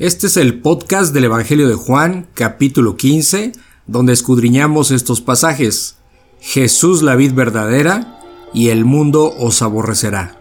[0.00, 3.52] Este es el podcast del Evangelio de Juan, capítulo 15,
[3.86, 5.96] donde escudriñamos estos pasajes.
[6.40, 8.18] Jesús la vid verdadera
[8.54, 10.40] y el mundo os aborrecerá.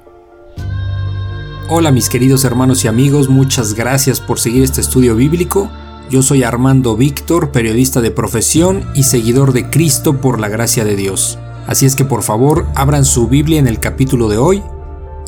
[1.68, 5.70] Hola mis queridos hermanos y amigos, muchas gracias por seguir este estudio bíblico.
[6.10, 10.96] Yo soy Armando Víctor, periodista de profesión y seguidor de Cristo por la gracia de
[10.96, 11.38] Dios.
[11.68, 14.64] Así es que por favor abran su Biblia en el capítulo de hoy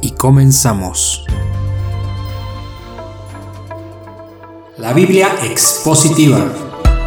[0.01, 1.25] y comenzamos.
[4.81, 6.51] La Biblia Expositiva,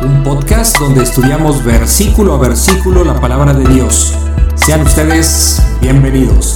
[0.00, 4.14] un podcast donde estudiamos versículo a versículo la palabra de Dios.
[4.54, 6.54] Sean ustedes bienvenidos.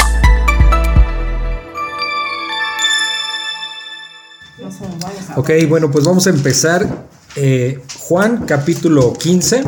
[5.35, 6.87] Ok, bueno, pues vamos a empezar.
[7.35, 9.65] Eh, Juan capítulo 15.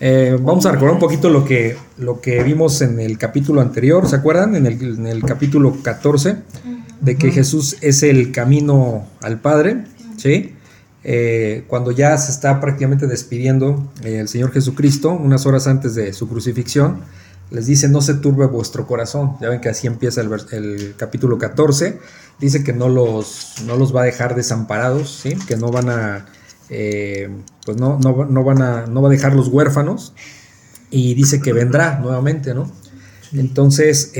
[0.00, 4.08] Eh, vamos a recordar un poquito lo que, lo que vimos en el capítulo anterior,
[4.08, 4.56] ¿se acuerdan?
[4.56, 6.38] En el, en el capítulo 14,
[7.00, 9.84] de que Jesús es el camino al Padre.
[10.16, 10.56] ¿Sí?
[11.08, 16.12] Eh, cuando ya se está prácticamente despidiendo eh, el Señor Jesucristo, unas horas antes de
[16.12, 17.02] su crucifixión,
[17.52, 19.36] les dice, no se turbe vuestro corazón.
[19.40, 22.00] Ya ven que así empieza el, capítulo 14.
[22.40, 25.36] Dice que no los, no los va a dejar desamparados, ¿sí?
[25.46, 26.26] que no van a,
[26.70, 27.30] eh,
[27.64, 30.12] pues no, no, van a, no va a dejar los huérfanos.
[30.90, 32.68] Y dice que vendrá nuevamente, ¿no?
[33.32, 34.12] Entonces,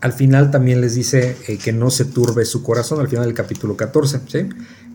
[0.00, 3.76] al final también les dice que no se turbe su corazón, al final del capítulo
[3.76, 4.48] 14, ¿sí?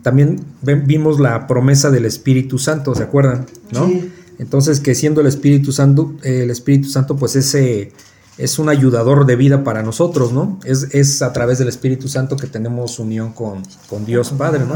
[0.04, 3.46] También vimos la promesa del Espíritu Santo, ¿se acuerdan?
[3.72, 3.90] ¿No?
[4.38, 7.90] Entonces, que siendo el Espíritu Santo, el Espíritu Santo, pues ese
[8.36, 10.60] es un ayudador de vida para nosotros, ¿no?
[10.62, 14.74] Es, es a través del Espíritu Santo que tenemos unión con, con Dios Padre, ¿no?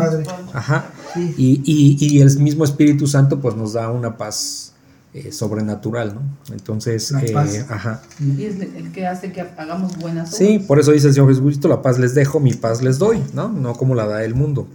[0.55, 0.93] Ajá.
[1.37, 4.73] Y, y, el mismo Espíritu Santo, pues nos da una paz
[5.13, 6.23] eh, sobrenatural, ¿no?
[6.55, 7.35] Entonces, eh,
[7.69, 8.01] ajá.
[8.19, 10.39] Y es el que hace que hagamos buenas obras.
[10.39, 13.23] Sí, por eso dice el Señor Jesucristo, la paz les dejo, mi paz les doy,
[13.35, 13.51] ¿no?
[13.51, 14.67] No como la da el mundo.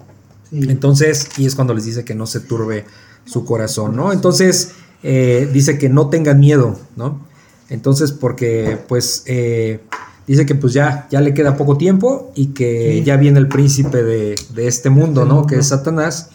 [0.54, 2.86] Entonces, y es cuando les dice que no se turbe
[3.26, 4.14] su corazón, ¿no?
[4.14, 7.26] Entonces, eh, dice que no tengan miedo, ¿no?
[7.70, 9.80] Entonces, porque pues eh,
[10.28, 14.04] dice que pues ya, ya le queda poco tiempo y que ya viene el príncipe
[14.04, 15.48] de, este mundo, ¿no?
[15.48, 16.30] Que es Satanás.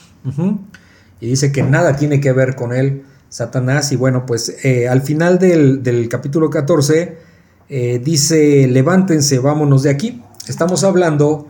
[1.21, 3.92] Y dice que nada tiene que ver con él, Satanás.
[3.92, 7.28] Y bueno, pues eh, al final del, del capítulo 14
[8.03, 10.22] dice, levántense, vámonos de aquí.
[10.48, 11.47] Estamos hablando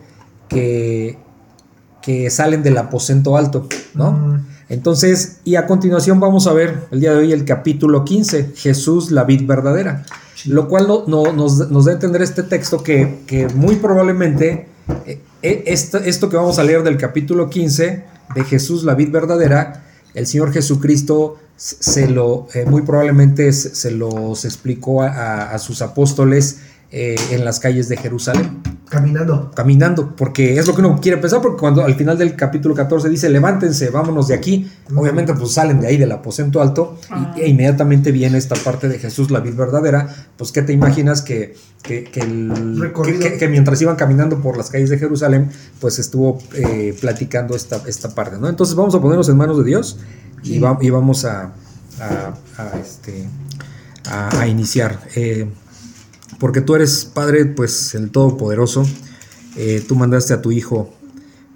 [0.49, 1.17] que
[2.01, 4.11] que salen del aposento alto, ¿no?
[4.11, 4.45] Mm.
[4.69, 9.09] Entonces, y a continuación vamos a ver el día de hoy el capítulo 15, Jesús,
[9.09, 10.05] la vid verdadera,
[10.45, 14.67] lo cual no, nos, da a entender este texto que, muy probablemente
[15.07, 18.03] eh, eh, esto, que vamos a leer del capítulo 15
[18.35, 24.45] de Jesús, la vid verdadera, el Señor Jesucristo se lo, eh, muy probablemente se, los
[24.45, 26.59] explicó a, a sus apóstoles
[26.91, 28.61] en las calles de Jerusalén.
[28.89, 29.51] Caminando.
[29.53, 33.07] Caminando, porque es lo que uno quiere pensar, porque cuando al final del capítulo 14
[33.07, 37.35] dice, levántense, vámonos de aquí, obviamente pues salen de ahí del aposento alto ah.
[37.37, 41.53] e inmediatamente viene esta parte de Jesús, la vida verdadera, pues ¿qué te imaginas que,
[41.83, 47.83] que, que, mientras iban caminando por las calles de Jerusalén, pues estuvo eh, platicando esta,
[47.85, 48.49] esta parte, ¿no?
[48.49, 49.99] Entonces vamos a ponernos en manos de Dios
[50.43, 51.53] y, y, vamos a,
[51.99, 53.27] a, este,
[54.09, 54.99] a, iniciar.
[55.15, 55.47] Eh,
[56.39, 58.85] porque tú eres Padre, pues el Todopoderoso.
[59.55, 60.93] Eh, tú mandaste a tu Hijo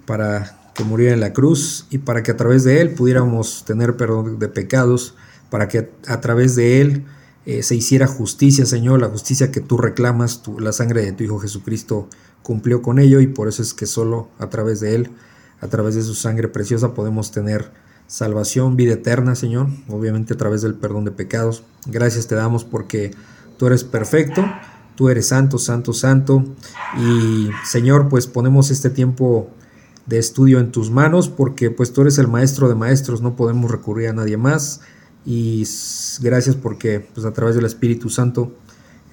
[0.06, 3.96] para que muriera en la cruz y para que a través de Él pudiéramos tener
[3.96, 5.14] perdón de pecados,
[5.50, 7.04] para que a través de Él
[7.46, 11.38] eh, se hiciera justicia, Señor, la justicia que tú reclamas, la sangre de tu Hijo
[11.38, 12.08] Jesucristo
[12.42, 15.10] cumplió con ello y por eso es que solo a través de Él,
[15.60, 17.70] a través de su sangre preciosa podemos tener
[18.06, 21.62] salvación, vida eterna, Señor, obviamente a través del perdón de pecados.
[21.86, 23.12] Gracias te damos porque
[23.56, 24.44] tú eres perfecto
[24.96, 26.44] Tú eres santo, santo, santo.
[26.98, 29.50] Y Señor, pues ponemos este tiempo
[30.06, 33.70] de estudio en tus manos porque pues tú eres el maestro de maestros, no podemos
[33.70, 34.80] recurrir a nadie más.
[35.26, 35.66] Y
[36.20, 38.52] gracias porque pues a través del Espíritu Santo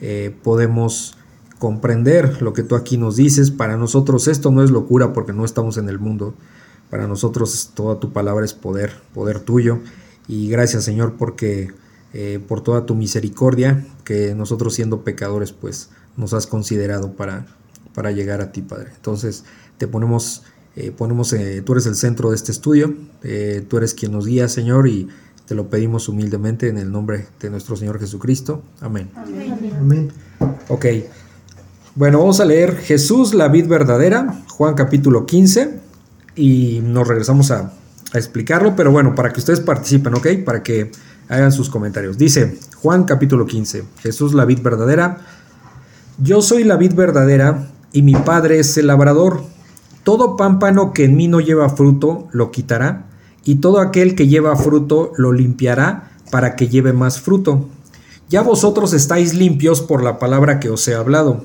[0.01, 1.15] eh, podemos
[1.57, 3.51] comprender lo que tú aquí nos dices.
[3.51, 6.33] Para nosotros esto no es locura porque no estamos en el mundo.
[6.89, 9.79] Para nosotros toda tu palabra es poder, poder tuyo.
[10.27, 11.71] Y gracias Señor porque
[12.13, 17.45] eh, por toda tu misericordia, que nosotros siendo pecadores, pues nos has considerado para,
[17.93, 18.91] para llegar a ti, Padre.
[18.95, 19.45] Entonces,
[19.77, 20.43] te ponemos,
[20.75, 22.93] eh, ponemos eh, tú eres el centro de este estudio,
[23.69, 25.07] tú eres quien nos guía, Señor, y
[25.45, 28.61] te lo pedimos humildemente en el nombre de nuestro Señor Jesucristo.
[28.81, 29.09] Amén.
[29.79, 30.11] Amén.
[30.67, 30.85] Ok.
[31.95, 35.79] Bueno, vamos a leer Jesús, la vid verdadera, Juan capítulo 15,
[36.35, 37.73] y nos regresamos a,
[38.13, 40.27] a explicarlo, pero bueno, para que ustedes participen, ¿ok?
[40.45, 40.91] Para que
[41.29, 42.17] hagan sus comentarios.
[42.17, 45.19] Dice Juan capítulo 15, Jesús la vid verdadera.
[46.17, 49.43] Yo soy la vid verdadera y mi padre es el labrador.
[50.03, 53.05] Todo pámpano que en mí no lleva fruto, lo quitará,
[53.45, 57.67] y todo aquel que lleva fruto, lo limpiará, para que lleve más fruto.
[58.29, 61.43] Ya vosotros estáis limpios por la palabra que os he hablado.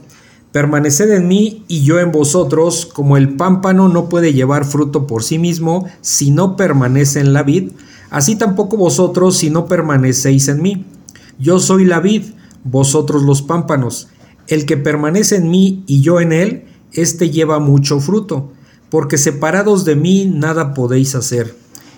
[0.52, 5.22] Permaneced en mí y yo en vosotros, como el pámpano no puede llevar fruto por
[5.22, 7.72] sí mismo si no permanece en la vid,
[8.10, 10.84] así tampoco vosotros si no permanecéis en mí.
[11.38, 12.24] Yo soy la vid,
[12.64, 14.08] vosotros los pámpanos.
[14.48, 18.52] El que permanece en mí y yo en él, éste lleva mucho fruto,
[18.90, 21.54] porque separados de mí nada podéis hacer.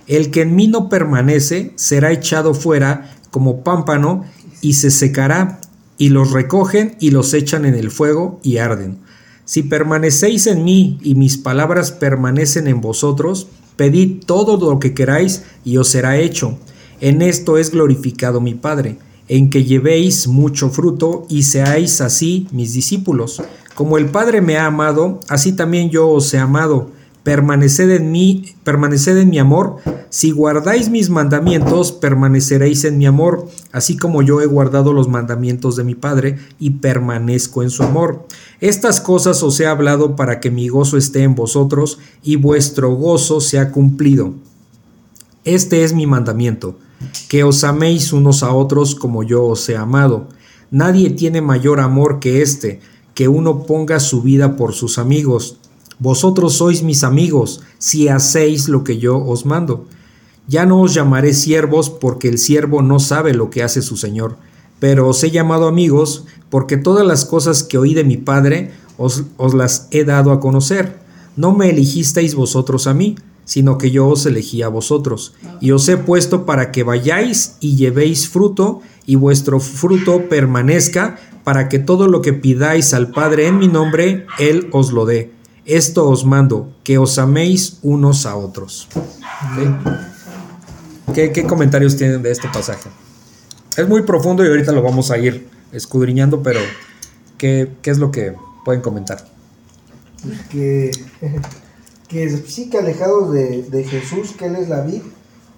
[0.06, 4.25] El que en mí no permanece será echado fuera como pámpano
[4.61, 5.61] y se secará,
[5.99, 8.99] y los recogen y los echan en el fuego y arden.
[9.44, 15.44] Si permanecéis en mí y mis palabras permanecen en vosotros, pedid todo lo que queráis
[15.64, 16.58] y os será hecho.
[17.00, 18.98] En esto es glorificado mi Padre,
[19.28, 23.40] en que llevéis mucho fruto y seáis así mis discípulos.
[23.76, 26.90] Como el Padre me ha amado, así también yo os he amado
[27.28, 29.76] permaneced en permaneced en mi amor.
[30.08, 35.76] Si guardáis mis mandamientos, permaneceréis en mi amor, así como yo he guardado los mandamientos
[35.76, 38.26] de mi Padre y permanezco en su amor.
[38.62, 43.42] Estas cosas os he hablado para que mi gozo esté en vosotros y vuestro gozo
[43.42, 44.32] sea cumplido.
[45.44, 46.78] Este es mi mandamiento,
[47.28, 50.28] que os améis unos a otros como yo os he amado.
[50.70, 52.80] Nadie tiene mayor amor que este,
[53.12, 55.58] que uno ponga su vida por sus amigos.
[56.00, 59.87] Vosotros sois mis amigos, si hacéis lo que yo os mando.
[60.47, 64.37] Ya no os llamaré siervos, porque el siervo no sabe lo que hace su Señor,
[64.79, 69.25] pero os he llamado amigos, porque todas las cosas que oí de mi Padre os,
[69.55, 71.00] las he dado a conocer.
[71.37, 75.89] No me elegisteis vosotros a mí, sino que yo os elegí a vosotros, y os
[75.89, 82.09] he puesto para que vayáis y llevéis fruto, y vuestro fruto permanezca, para que todo
[82.09, 85.38] lo que pidáis al Padre en mi nombre, Él os lo dé.
[85.69, 88.88] Esto os mando, que os améis unos a otros.
[91.12, 92.88] ¿Qué, comentarios tienen de este pasaje?
[93.76, 96.61] Es muy profundo y ahorita lo vamos a ir escudriñando, pero
[97.37, 98.35] ¿qué, es lo que
[98.65, 99.29] pueden comentar?
[100.49, 100.91] Que,
[102.47, 105.03] sí que alejados de, Jesús, que Él es la vid,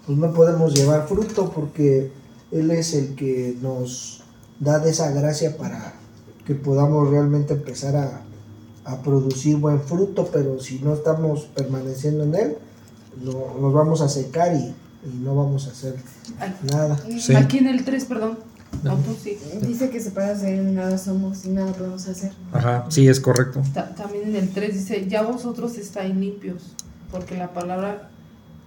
[0.07, 2.11] pues no podemos llevar fruto porque
[2.51, 4.25] Él es el que nos
[4.59, 5.95] da esa gracia para
[6.45, 8.23] que podamos realmente empezar a,
[8.91, 12.57] a producir buen fruto, pero si no estamos permaneciendo en él,
[13.23, 14.75] nos vamos a secar y,
[15.23, 15.97] no vamos a hacer
[16.71, 16.99] nada.
[17.37, 18.39] Aquí en el 3, perdón.
[19.67, 22.33] Dice que separados de él nada somos y nada podemos hacer.
[22.53, 23.63] Ajá, sí, es correcto.
[23.97, 26.77] también en el 3 dice, ya vosotros estáis limpios,
[27.11, 28.10] porque la palabra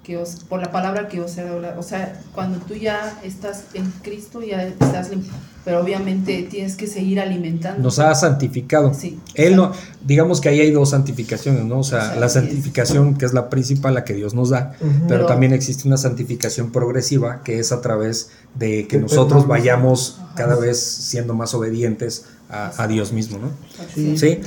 [0.03, 1.79] que os, por la palabra que os he dado.
[1.79, 5.33] O sea, cuando tú ya estás en Cristo, ya estás limpio
[5.65, 7.81] pero obviamente tienes que seguir alimentando.
[7.81, 8.93] Nos ha santificado.
[8.93, 9.19] Sí.
[9.33, 9.71] Él no,
[10.05, 11.79] digamos que ahí hay dos santificaciones, ¿no?
[11.79, 14.73] O sea, la santificación que es la principal, la que Dios nos da,
[15.07, 20.55] pero, también existe una santificación progresiva que es a través de que nosotros vayamos cada
[20.55, 23.51] vez siendo más obedientes a, Dios mismo, ¿no?
[24.17, 24.41] Sí.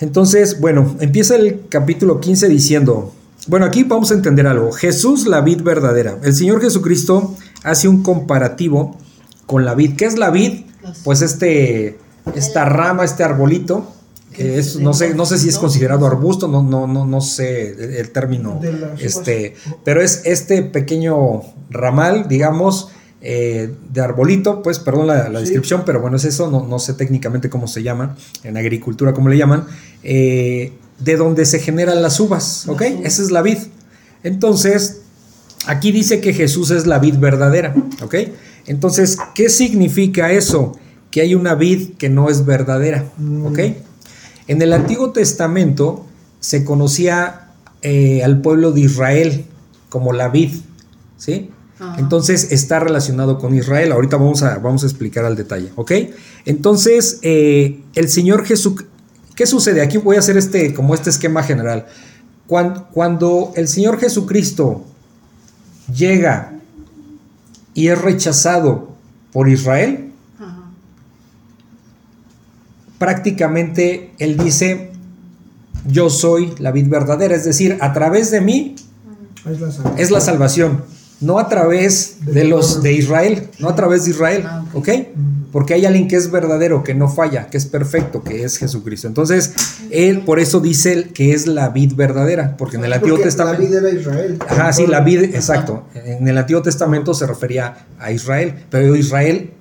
[0.00, 3.12] Entonces, bueno, empieza el capítulo 15 diciendo,
[3.46, 4.72] bueno, aquí vamos a entender algo.
[4.72, 6.18] Jesús, la vid verdadera.
[6.22, 8.98] El Señor Jesucristo hace un comparativo
[9.46, 9.96] con la vid.
[9.96, 10.64] ¿Qué es la vid?
[11.02, 11.98] Pues este,
[12.34, 13.92] esta rama, este arbolito,
[14.32, 18.00] que es, no sé, no sé si es considerado arbusto, no, no, no, no sé
[18.00, 18.60] el término,
[18.98, 22.88] este, pero es este pequeño ramal, digamos,
[23.20, 27.48] eh, de arbolito, pues perdón la, descripción, pero bueno, es eso, no, no, sé técnicamente
[27.48, 29.66] cómo se llama, en agricultura cómo le llaman,
[30.02, 32.82] eh, de donde se generan las uvas, ¿ok?
[33.02, 33.58] Esa es la vid.
[34.22, 35.00] Entonces,
[35.66, 38.14] aquí dice que Jesús es la vid verdadera, ¿ok?
[38.66, 40.76] Entonces, ¿qué significa eso?
[41.10, 43.10] Que hay una vid que no es verdadera.
[43.18, 43.46] Mm.
[43.46, 43.58] ¿Ok?
[44.46, 46.06] En el Antiguo Testamento
[46.40, 49.44] se conocía eh, al pueblo de Israel
[49.88, 50.52] como la vid.
[51.16, 51.50] ¿Sí?
[51.98, 53.92] Entonces está relacionado con Israel.
[53.92, 55.70] Ahorita vamos a, vamos a explicar al detalle.
[55.76, 55.92] ¿Ok?
[56.46, 58.84] Entonces, eh, el Señor Jesús.
[59.34, 59.82] ¿Qué sucede?
[59.82, 61.86] Aquí voy a hacer este, como este esquema general.
[62.46, 64.84] Cuando, cuando el Señor Jesucristo
[65.92, 66.52] llega
[67.74, 68.90] y es rechazado
[69.32, 70.12] por Israel,
[72.98, 74.92] prácticamente él dice,
[75.86, 78.76] yo soy la vid verdadera, es decir, a través de mí
[79.98, 80.84] es la salvación,
[81.20, 84.88] no a través de, los de Israel, no a través de Israel, ah, ¿ok?
[85.54, 89.06] Porque hay alguien que es verdadero, que no falla, que es perfecto, que es Jesucristo.
[89.06, 89.52] Entonces,
[89.92, 93.62] él por eso dice que es la vid verdadera, porque en el Antiguo Testamento...
[93.62, 94.38] La vid era Israel.
[94.48, 95.84] Ajá, sí, la vid, exacto.
[95.94, 99.52] En el Antiguo Testamento se refería a Israel, pero Israel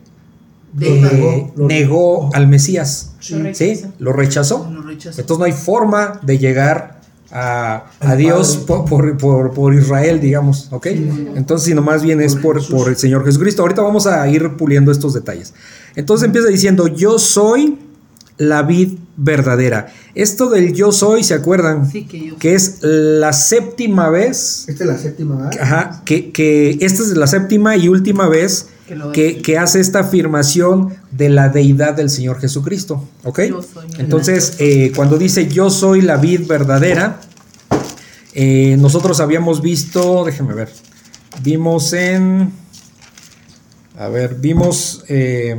[0.81, 3.13] eh, negó, al Mesías.
[3.19, 4.67] Sí, ¿Lo, rechazó?
[4.89, 6.92] Entonces no hay forma de llegar
[7.33, 10.85] a, a Dios por, por, por- por Israel, digamos, ¿ok?
[11.35, 13.63] Entonces, sino más bien es Por por, el Señor Jesucristo.
[13.63, 15.53] Ahorita vamos a ir puliendo estos detalles.
[15.95, 17.79] Entonces empieza diciendo, yo soy
[18.37, 19.87] la vid verdadera.
[20.15, 21.89] Esto del yo soy, ¿se acuerdan?
[21.89, 22.37] Sí, que yo.
[22.37, 25.51] Que es la séptima vez, Esta es la séptima, ¿verdad?
[25.61, 28.67] ajá, que, que esta es la séptima y última vez
[29.13, 33.39] Que hace esta afirmación de la deidad del Señor Jesucristo, ¿ok?
[33.97, 37.21] Entonces, eh, cuando dice yo soy la vid verdadera,
[38.33, 40.69] eh, nosotros habíamos visto, déjeme ver,
[41.43, 42.51] vimos en,
[43.97, 45.55] a ver, vimos eh,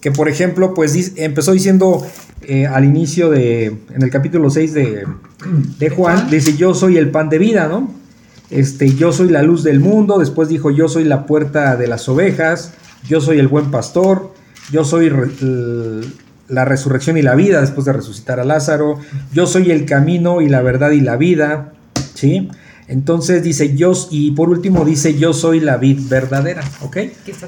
[0.00, 2.04] que por ejemplo, pues empezó diciendo
[2.42, 5.06] eh, al inicio de, en el capítulo 6 de,
[5.78, 8.01] de Juan, dice yo soy el pan de vida, ¿no?
[8.52, 12.08] Este, yo soy la luz del mundo, después dijo yo soy la puerta de las
[12.08, 12.72] ovejas,
[13.08, 14.32] yo soy el buen pastor,
[14.70, 15.30] yo soy re-
[16.48, 18.98] la resurrección y la vida después de resucitar a Lázaro,
[19.32, 21.72] yo soy el camino y la verdad y la vida,
[22.14, 22.50] ¿sí?
[22.88, 26.96] Entonces dice yo, y por último dice yo soy la vid verdadera, ¿ok?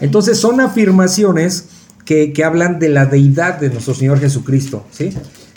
[0.01, 1.67] Entonces son afirmaciones
[2.07, 5.11] que, que hablan de la deidad de nuestro Señor Jesucristo, ¿sí?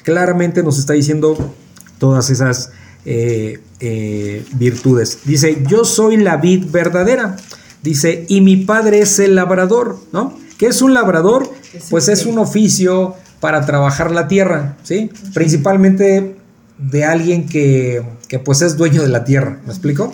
[0.04, 1.54] Claramente nos está diciendo
[2.00, 2.72] todas esas
[3.06, 5.19] eh, eh, virtudes.
[5.25, 7.36] Dice, yo soy la vid verdadera.
[7.84, 10.38] Dice, y mi padre es el labrador, ¿no?
[10.57, 11.50] ¿Qué es un labrador?
[11.74, 15.12] Es Pues es un oficio para trabajar la tierra, ¿sí?
[15.34, 16.36] Principalmente
[16.79, 20.13] de alguien que, que, pues es dueño de la tierra, ¿me explico?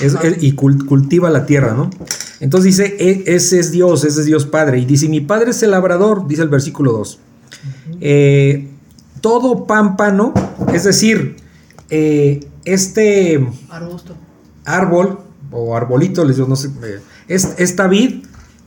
[0.00, 1.90] Es- es- y cul- cultiva la tierra, ¿no?
[2.40, 4.78] Entonces dice, "E- ese es Dios, ese es Dios Padre.
[4.78, 7.18] Y dice, mi Padre es el labrador, dice el versículo 2.
[8.00, 8.68] Eh,
[9.20, 10.32] todo pámpano,
[10.72, 11.36] es decir,
[11.90, 14.14] eh, este Arbusto.
[14.64, 15.20] árbol
[15.52, 18.24] o arbolito, les digo, no sé, eh, es- esta vid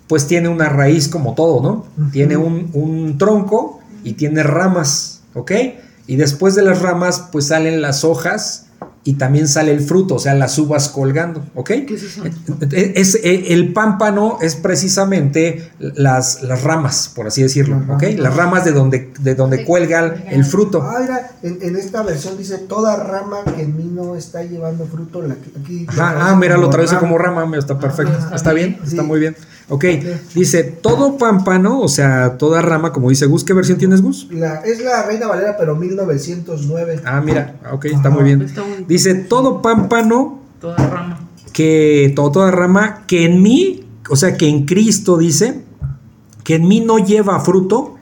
[0.08, 2.10] pues tiene una raíz como todo, ¿no?
[2.12, 5.52] Tiene un, un tronco y tiene ramas, ¿ok?
[6.08, 8.63] Y después de las ramas pues salen las hojas
[9.06, 11.68] y también sale el fruto, o sea, las uvas colgando, ¿ok?
[11.86, 12.24] ¿Qué es eso?
[12.72, 17.96] Es, eh, el pámpano es precisamente las, las ramas, por así decirlo, Ajá.
[17.96, 18.04] ¿ok?
[18.18, 20.82] Las ramas de donde, de donde cuelga el fruto.
[20.82, 24.86] Ah, mira, en, en esta versión dice toda rama que en mí no está llevando
[24.86, 25.22] fruto.
[25.22, 27.00] La que, aquí lo Ajá, traduce ah, mira, lo como traduce rama.
[27.08, 28.14] como rama, mira, está perfecto.
[28.18, 28.70] está ¿Está bien?
[28.74, 28.84] bien.
[28.84, 29.08] Está Sí.
[29.08, 29.36] muy bien.
[29.70, 29.86] Ok,
[30.36, 34.28] dice, todo pámpano, o sea, toda rama, como dice Gus, ¿qué versión tienes Gus?
[34.30, 37.00] La- es la Reina Valera, pero 1909.
[37.06, 38.10] Ah, mira, ok, está Ajá.
[38.10, 38.42] muy bien.
[38.42, 38.84] Está bonito.
[38.88, 41.28] Dice, todo pámpano Toda rama.
[41.54, 45.64] que, todo, toda rama que en mí, o sea, que en Cristo dice,
[46.44, 47.96] que en mí no lleva fruto,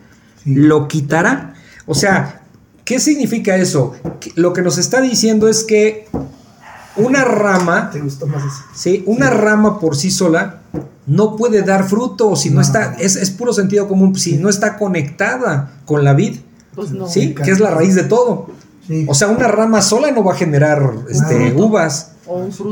[0.43, 0.55] Sí.
[0.55, 1.53] lo quitará.
[1.85, 2.41] O sea,
[2.85, 3.93] ¿qué significa eso?
[4.19, 6.07] Que- Lo que nos está diciendo es que
[6.95, 8.63] una rama ¿Te gustó más eso?
[8.73, 9.03] ¿sí?
[9.05, 10.61] Una rama por sí sola
[11.07, 12.61] no puede dar fruto si no, No.
[12.61, 16.37] está, es, es puro sentido común, si no está conectada con la vid,
[16.75, 17.07] Pues no.
[17.07, 17.33] ¿sí?
[17.33, 18.47] Que es la raíz de todo.
[18.87, 19.05] Sí.
[19.07, 22.13] O sea, una rama sola no va a generar este, uvas.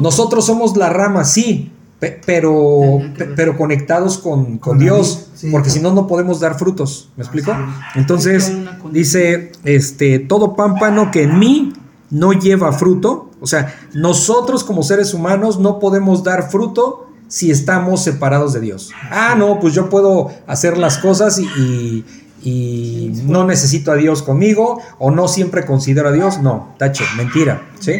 [0.01, 5.49] Nosotros somos la rama, sí, pe- pero, pe- pero conectados con, con Dios, sí.
[5.51, 7.09] porque si no, no podemos dar frutos.
[7.17, 7.51] ¿Me explico?
[7.95, 8.51] Entonces,
[8.91, 11.73] dice, este, todo pámpano que en mí
[12.09, 18.03] no lleva fruto, o sea, nosotros como seres humanos no podemos dar fruto si estamos
[18.03, 18.91] separados de Dios.
[19.09, 22.05] Ah, no, pues yo puedo hacer las cosas y, y-
[22.43, 26.41] y no necesito a Dios conmigo o no siempre considero a Dios.
[26.41, 27.93] No, tache, mentira, ¿sí?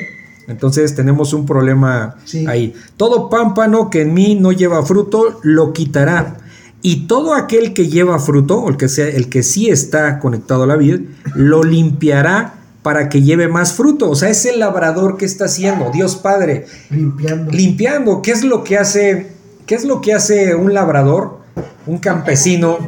[0.47, 2.45] Entonces tenemos un problema Sí.
[2.47, 2.73] ahí.
[2.97, 6.37] Todo pámpano que en mí no lleva fruto, lo quitará.
[6.81, 10.63] Y todo aquel que lleva fruto, o el que, sea, el que sí está conectado
[10.63, 11.01] a la vid,
[11.35, 12.53] lo limpiará
[12.89, 14.09] para que lleve más fruto.
[14.09, 17.51] O sea, es el labrador que está haciendo, Dios Padre, Limpiando.
[17.51, 18.21] limpiando.
[18.23, 19.27] ¿Qué es lo que hace?
[19.67, 21.37] ¿Qué es lo que hace un labrador,
[21.85, 22.79] un campesino,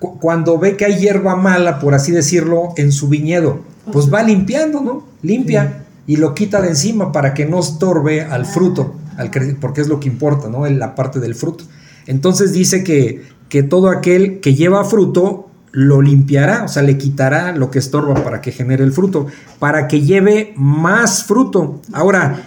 [0.00, 3.60] cu- cuando ve que hay hierba mala, por así decirlo, en su viñedo?
[3.92, 5.04] Pues va limpiando, ¿no?
[5.22, 9.86] Limpia y lo quita de encima para que no estorbe al fruto, al porque es
[9.86, 10.66] lo que importa, ¿no?
[10.66, 11.62] En la parte del fruto.
[12.08, 17.52] Entonces dice que, que todo aquel que lleva fruto lo limpiará, o sea, le quitará
[17.54, 19.26] lo que estorba para que genere el fruto,
[19.58, 21.80] para que lleve más fruto.
[21.92, 22.42] Ahora,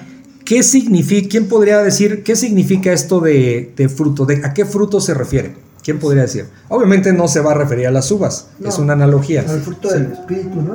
[0.46, 1.30] ¿qué significa?
[1.30, 4.26] ¿Quién podría decir qué significa esto de, de fruto?
[4.26, 5.56] ¿De, ¿A qué fruto se refiere?
[5.84, 6.46] ¿Quién podría decir?
[6.70, 9.42] Obviamente no se va a referir a las uvas, No, es una analogía.
[9.48, 9.96] Al fruto Sí.
[10.00, 10.74] del espíritu, ¿no?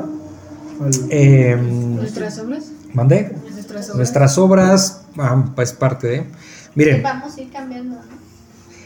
[0.84, 2.64] Al- Em, ¿Nuestras obras?
[2.94, 3.32] ¿Mandé?
[3.52, 3.96] Nuestras obras.
[3.96, 6.24] Nuestras obras, ah, pues parte de.
[6.74, 8.18] Miren, Vamos a ir cambiando, ¿no?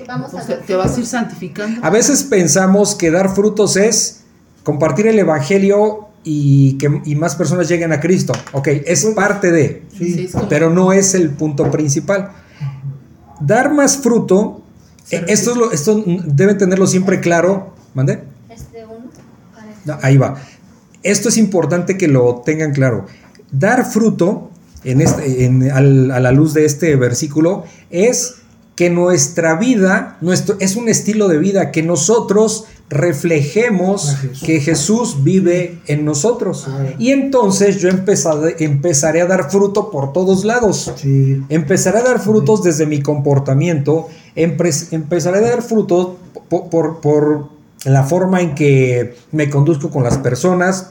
[0.06, 1.84] Vamos Pues a te, vas a ir santificando.
[1.84, 4.20] a veces pensamos que dar frutos es
[4.64, 8.32] compartir el evangelio y que y más personas lleguen a Cristo.
[8.52, 10.28] Ok, es parte de, sí.
[10.48, 12.30] Pero no es el punto principal.
[13.40, 14.62] Dar más fruto,
[15.10, 17.74] eh, esto, es lo, esto deben tenerlo siempre claro.
[17.94, 18.22] ¿Mande?
[19.84, 20.36] No, ahí va.
[21.02, 23.06] Esto es importante que lo tengan claro.
[23.50, 24.50] dar fruto,
[24.84, 28.36] en este, en- al- a la luz de este versículo, es
[28.82, 34.42] que nuestra vida, nuestro, es un estilo de vida, que nosotros reflejemos Jesús.
[34.44, 36.66] que Jesús vive en nosotros.
[36.98, 40.90] Y entonces yo empezaré, empezaré a dar fruto por todos lados.
[40.96, 41.40] Sí.
[41.48, 46.08] Empezaré a dar frutos desde mi comportamiento, empezaré a dar frutos
[46.48, 47.50] por, por- por
[47.84, 50.90] la forma en que me conduzco con las personas,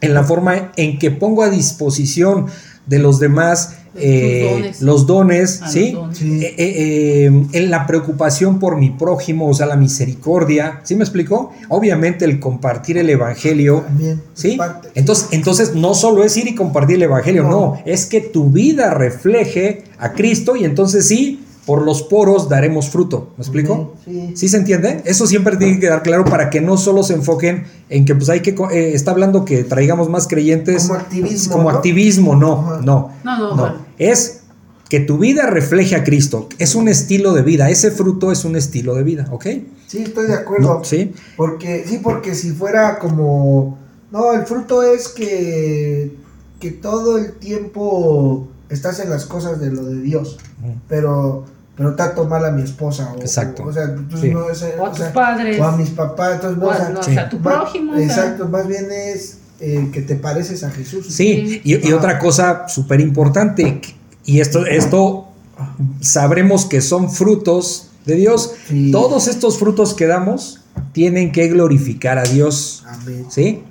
[0.00, 2.46] en la forma en que pongo a disposición
[2.86, 4.82] de los demás eh, dones.
[4.82, 5.92] los dones, A los ¿sí?
[5.92, 6.22] dones.
[6.22, 11.02] Eh, eh, eh, en la preocupación por mi prójimo, o sea, la misericordia, ¿sí me
[11.04, 11.52] explicó?
[11.68, 14.22] Obviamente el compartir el evangelio, También.
[14.34, 14.56] ¿Sí?
[14.56, 14.88] parte.
[14.94, 17.50] Entonces, entonces no solo es ir y compartir el evangelio, no.
[17.50, 17.82] No.
[17.84, 23.30] es que tu vida refleje a Cristo y entonces sí, por los poros daremos fruto.
[23.36, 23.94] ¿Me explico?
[24.04, 24.32] Sí.
[24.34, 25.02] ¿Sí se entiende?
[25.04, 28.28] Eso siempre tiene que quedar claro para que no solo se enfoquen en que pues
[28.28, 31.76] hay que eh, está hablando que traigamos más creyentes Como activismo, como ¿no?
[31.76, 33.12] activismo, no, no.
[33.24, 33.76] No, no.
[33.98, 34.40] Es
[34.90, 36.48] que tu vida refleje a Cristo.
[36.58, 37.70] Es un estilo de vida.
[37.70, 39.46] Ese fruto es un estilo de vida, ¿ok?
[39.86, 40.78] Sí, estoy de acuerdo.
[40.78, 41.12] No, ¿Sí?
[41.36, 43.78] Porque, sí, porque si fuera como.
[44.10, 46.16] No, el fruto es que.
[46.58, 50.38] Que todo el tiempo estás en las cosas de lo de Dios.
[50.88, 51.44] Pero.
[51.76, 53.14] Pero trato mal a mi esposa.
[53.16, 53.64] O, Exacto.
[53.64, 54.30] O, sea, entonces Sí.
[54.30, 54.62] no es.
[54.78, 55.58] O a tus sea, padres.
[55.58, 56.34] o a mis papás.
[56.34, 57.14] Entonces, no, O a, sea, no, o sí.
[57.14, 57.92] sea, tu prójimo.
[57.92, 61.06] o sea, Exacto, más bien es eh, que te pareces a Jesús.
[61.08, 63.80] Sí, y, otra cosa súper importante,
[64.24, 65.28] y esto, esto
[66.00, 68.52] sabremos que son frutos de Dios.
[68.68, 68.90] Sí.
[68.90, 70.60] Todos estos frutos que damos
[70.92, 73.26] tienen que glorificar a Dios, Amén.
[73.28, 73.62] sí,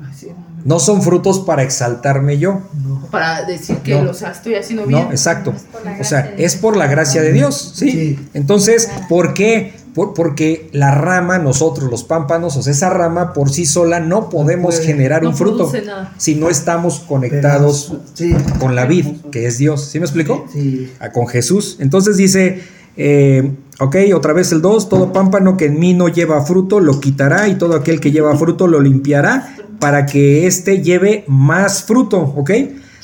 [0.65, 2.99] No son frutos para exaltarme yo, No.
[3.11, 4.03] Para decir que No.
[4.03, 5.05] lo, o sea, estoy haciendo bien.
[5.05, 5.11] ¿no?
[5.11, 5.51] Exacto.
[5.55, 7.91] Es por la O sea, gracia de es por la gracia de Dios, ¿sí?
[7.91, 8.19] Sí.
[8.35, 9.73] Entonces, ¿por qué?
[9.95, 14.29] Por- porque la rama, nosotros los pámpanos, o sea, esa rama por sí sola no
[14.29, 14.87] podemos puede.
[14.87, 16.13] generar No un fruto nada.
[16.17, 18.35] si no estamos conectados Sí.
[18.59, 19.85] con la vid, que es Dios.
[19.85, 20.45] ¿Sí me explicó?
[20.53, 20.91] Sí.
[20.99, 21.77] a- con Jesús.
[21.79, 22.61] Entonces dice,
[22.95, 26.99] eh, ok, otra vez el 2, todo pámpano que en mí no lleva fruto lo
[26.99, 32.19] quitará y todo aquel que lleva fruto lo limpiará para que éste lleve más fruto,
[32.19, 32.51] ok.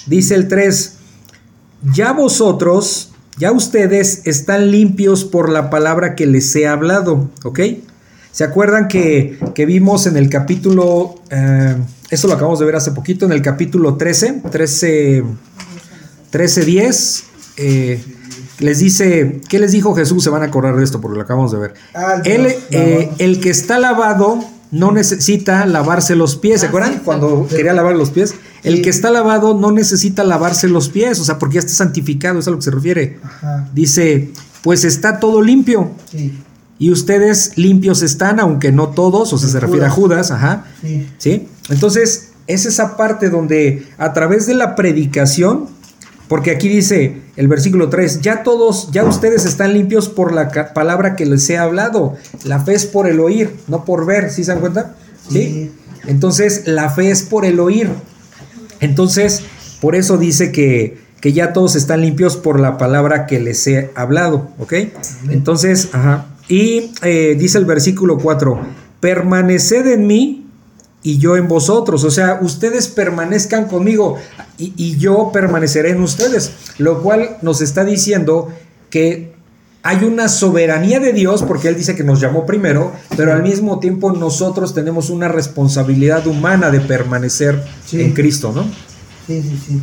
[0.05, 0.97] Dice el 3,
[1.93, 7.59] ya vosotros, ya ustedes están limpios por la palabra que les he hablado, ok.
[8.31, 11.75] ¿Se acuerdan que, que vimos en el capítulo, eh,
[12.09, 15.23] eso lo acabamos de ver hace poquito, en el capítulo 13, 13,
[16.33, 17.23] 13.10,
[17.57, 18.03] eh,
[18.59, 20.23] les dice, ¿qué les dijo Jesús?
[20.23, 21.73] Se van a acordar de esto porque lo acabamos de ver.
[21.93, 24.43] Ah, Él, Dios, eh, el que está lavado
[24.75, 27.01] no necesita lavarse los pies, ¿se acuerdan?
[27.05, 28.35] Cuando quería lavar los pies.
[28.61, 32.39] El que está lavado no necesita lavarse los pies, o sea, porque ya está santificado,
[32.39, 33.19] es a lo que se refiere.
[33.73, 34.31] Dice,
[34.63, 35.91] pues está todo limpio.
[36.77, 40.65] Y ustedes limpios están, aunque no todos, o sea, se refiere a Judas, ajá.
[41.19, 41.47] ¿Sí?
[41.69, 45.67] Entonces, es esa parte donde a través de la predicación,
[46.27, 51.15] porque aquí dice el versículo 3, ya todos, ya ustedes están limpios por la palabra
[51.15, 52.15] que les he hablado.
[52.43, 54.95] La fe es por el oír, no por ver, ¿sí se dan cuenta?
[55.29, 55.41] ¿Sí?
[55.41, 55.71] Sí.
[56.07, 57.89] Entonces, la fe es por el oír.
[58.79, 59.41] Entonces,
[59.81, 63.91] por eso dice que, que ya todos están limpios por la palabra que les he
[63.95, 64.73] hablado, ¿ok?
[65.29, 66.27] Entonces, ajá.
[66.47, 68.59] Y eh, dice el versículo 4,
[68.99, 70.44] permaneced en mí
[71.05, 74.17] y yo en vosotros, o sea, ustedes permanezcan conmigo
[74.57, 78.49] y, y yo permaneceré en ustedes, lo cual nos está diciendo
[78.89, 79.35] que
[79.83, 83.77] hay una soberanía de Dios, porque Él dice que nos llamó primero, pero al mismo
[83.79, 88.01] tiempo nosotros tenemos una responsabilidad humana de permanecer Sí.
[88.01, 88.63] en Cristo, ¿no?
[89.27, 89.81] Sí, sí, sí.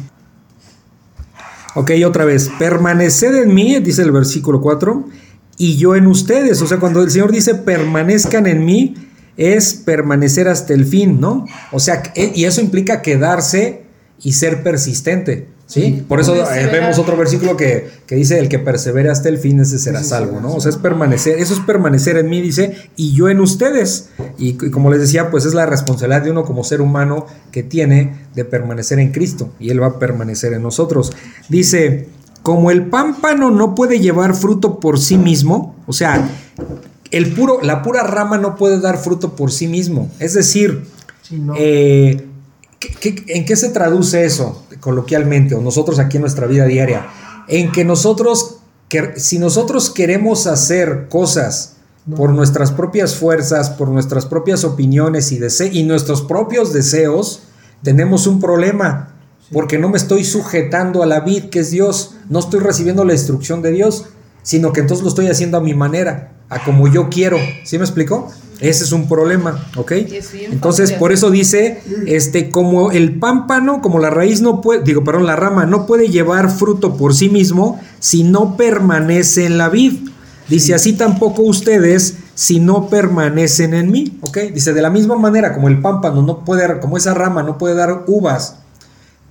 [1.76, 5.08] Ok, otra vez, permaneced en mí, dice el versículo 4,
[5.56, 6.60] y yo en ustedes.
[6.62, 8.94] O sea, cuando el Señor dice permanezcan en mí,
[9.36, 11.46] es permanecer hasta el fin, ¿no?
[11.72, 13.82] O sea, que- y eso implica quedarse
[14.22, 15.82] y ser persistente, ¿sí?
[15.82, 16.04] Sí.
[16.06, 19.58] Por eso eh, vemos otro versículo que, que dice, el que persevere hasta el fin,
[19.60, 20.54] ese será salvo, ¿no?
[20.54, 24.10] O sea, es permanecer, eso es permanecer en mí, dice, y yo en ustedes.
[24.38, 27.62] Y, y como les decía, pues es la responsabilidad de uno como ser humano que
[27.62, 31.12] tiene de permanecer en Cristo, y Él va a permanecer en nosotros.
[31.48, 32.06] Dice,
[32.42, 36.28] como el pámpano no puede llevar fruto por sí mismo, o sea,
[37.12, 40.10] el puro, la pura rama no puede dar fruto por sí mismo.
[40.18, 40.84] Es decir,
[41.22, 41.54] Sí, no.
[41.56, 42.26] eh,
[42.80, 47.06] ¿qué- qué- en qué se traduce eso coloquialmente o nosotros aquí en nuestra vida diaria?
[47.48, 48.56] En que nosotros,
[48.88, 52.16] que, si nosotros queremos hacer cosas No.
[52.16, 57.42] por nuestras propias fuerzas, por nuestras propias opiniones y, dese- y nuestros propios deseos,
[57.82, 59.08] tenemos un problema.
[59.52, 63.12] Porque no me estoy sujetando a la vid que es Dios, no estoy recibiendo la
[63.12, 64.06] instrucción de Dios,
[64.42, 67.38] sino que entonces lo estoy haciendo a mi manera, a como yo quiero.
[67.64, 68.30] ¿Sí me explicó?
[68.60, 69.90] Ese es un problema, ¿ok?
[70.52, 75.26] Entonces, por eso dice, este, como el pámpano, como la raíz no puede, digo, perdón,
[75.26, 80.08] la rama no puede llevar fruto por sí mismo si no permanece en la vid.
[80.48, 84.38] Dice, así tampoco ustedes si no permanecen en mí, ¿ok?
[84.54, 87.74] Dice, de la misma manera como el pámpano no puede, como esa rama no puede
[87.74, 88.56] dar uvas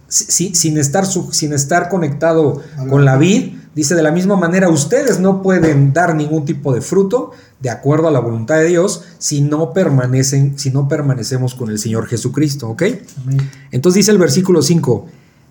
[0.09, 4.69] si- si- sin, estar, sin estar conectado con la vid, dice, de la misma manera
[4.69, 9.03] ustedes no pueden dar ningún tipo de fruto de acuerdo a la voluntad de Dios
[9.17, 12.83] si no permanecen, si no permanecemos con el Señor Jesucristo, ¿ok?
[13.23, 13.49] Amén.
[13.71, 15.05] Entonces dice el versículo 5,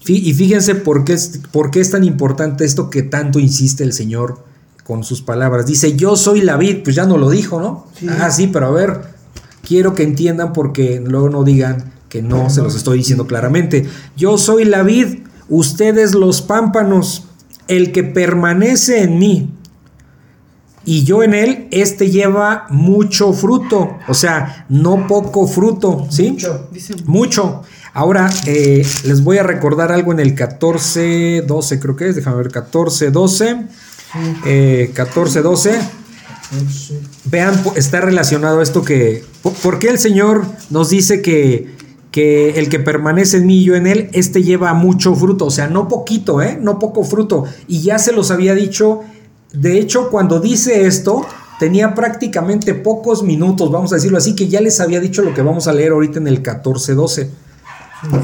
[0.04, 3.84] fí- y fíjense por qué, es, por qué es tan importante esto que tanto insiste
[3.84, 4.44] el Señor
[4.84, 5.66] con sus palabras.
[5.66, 7.86] Dice, yo soy la vid, pues ya no lo dijo, ¿no?
[7.98, 8.06] Sí.
[8.08, 9.00] Ah, sí, pero a ver,
[9.66, 13.86] quiero que entiendan porque luego no digan que no se los estoy diciendo claramente.
[14.16, 17.24] Yo soy la vid, ustedes los pámpanos,
[17.68, 19.50] el que permanece en mí
[20.84, 26.30] y yo en él, este lleva mucho fruto, o sea, no poco fruto, ¿sí?
[26.32, 26.68] Mucho.
[26.72, 27.62] Dice, Mucho.
[27.92, 32.36] Ahora eh, les voy a recordar algo en el 14, 12, creo que es, déjame
[32.38, 33.56] ver, 14, 12.
[34.46, 35.70] eh, 14, 12.
[36.52, 36.92] Entonces,
[37.26, 39.24] Vean, está relacionado esto que.
[39.42, 41.76] po- ¿Por qué el Señor nos dice que,
[42.10, 45.46] que el que permanece en mí y yo en él, este lleva mucho fruto?
[45.46, 46.58] O sea, no poquito, ¿eh?
[46.60, 47.44] No poco fruto.
[47.68, 49.00] Y ya se los había dicho.
[49.52, 51.26] De hecho, cuando dice esto,
[51.58, 55.42] tenía prácticamente pocos minutos, vamos a decirlo así, que ya les había dicho lo que
[55.42, 57.30] vamos a leer ahorita en el 14, 12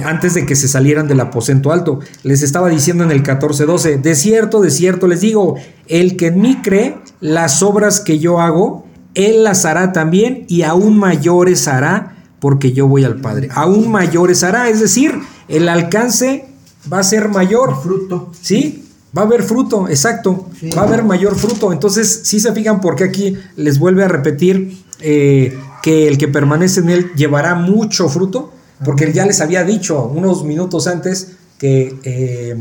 [0.04, 2.00] antes de que se salieran del aposento alto.
[2.22, 6.40] Les estaba diciendo en el 14:12, de cierto, de cierto les digo, el que en
[6.40, 12.15] mí cree, las obras que yo hago, él las hará también y aún mayores hará
[12.40, 13.48] porque yo voy al Padre.
[13.52, 15.12] Aún mayores hará, es decir,
[15.48, 16.46] el alcance
[16.92, 17.80] va a ser mayor.
[17.82, 18.30] fruto.
[18.40, 18.84] ¿Sí?
[19.16, 20.46] Va a haber fruto, exacto.
[20.58, 20.70] Sí.
[20.70, 21.72] Va a haber mayor fruto.
[21.72, 26.28] Entonces, si se fijan por qué aquí les vuelve a repetir eh, que el que
[26.28, 28.52] permanece en él llevará mucho fruto,
[28.84, 32.56] porque él ya les había dicho unos minutos antes que, eh,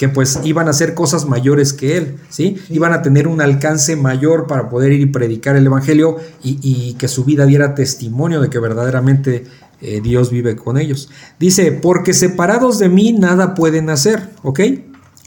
[0.00, 2.56] que pues iban a hacer cosas mayores que él, ¿sí?
[2.70, 6.94] Iban a tener un alcance mayor para poder ir y predicar el Evangelio y, y
[6.94, 9.44] que su vida diera testimonio de que verdaderamente
[9.82, 11.10] eh, Dios vive con ellos.
[11.38, 14.60] Dice, porque separados de mí nada pueden hacer, ¿ok?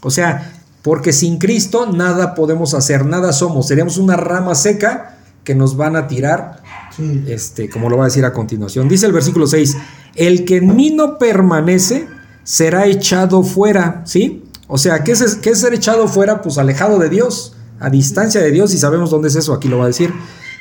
[0.02, 3.68] O sea, porque sin Cristo nada podemos hacer, nada somos.
[3.68, 6.64] Seríamos una rama seca que nos van a tirar,
[6.96, 7.22] Sí.
[7.28, 8.88] este, como lo va a decir a continuación.
[8.88, 9.76] Dice el versículo 6,
[10.16, 12.08] el que en mí no permanece
[12.42, 14.40] será echado fuera, ¿sí?
[14.66, 16.42] O sea, ¿qué es, qué es ser echado fuera?
[16.42, 19.78] Pues alejado de Dios, a distancia de Dios, y sabemos dónde es eso, aquí lo
[19.78, 20.12] va a decir.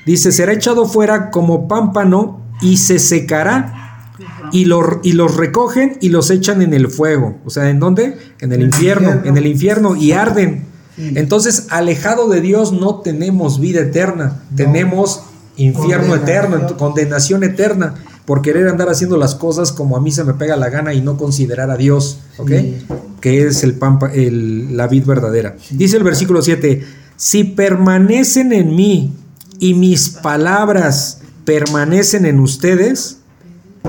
[0.06, 4.10] Dice, será echado fuera como pámpano y se secará
[4.52, 7.38] y, lo- y los recogen y los echan en el fuego.
[7.46, 8.18] O sea, ¿en dónde?
[8.42, 9.30] En el infierno, infierno.
[9.30, 10.66] en el infierno y arden.
[10.98, 11.14] Sí.
[11.16, 15.22] Entonces, alejado de Dios no tenemos vida eterna, tenemos
[15.56, 16.54] infierno Condenación.
[16.54, 20.56] eterno, condenación eterna por querer andar haciendo las cosas como a mí se me pega
[20.56, 22.50] la gana y no considerar a Dios, ¿ok?
[22.50, 22.86] Sí.
[23.24, 25.56] Que es el pampa, el- la vid verdadera.
[25.70, 26.84] Dice el versículo 7,
[27.16, 29.14] si permanecen en mí
[29.60, 33.20] y mis palabras permanecen en ustedes,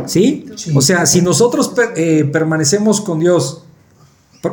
[0.07, 0.47] ¿sí?
[0.55, 0.71] Sí.
[0.77, 3.63] O sea, si nosotros per- eh, permanecemos con Dios,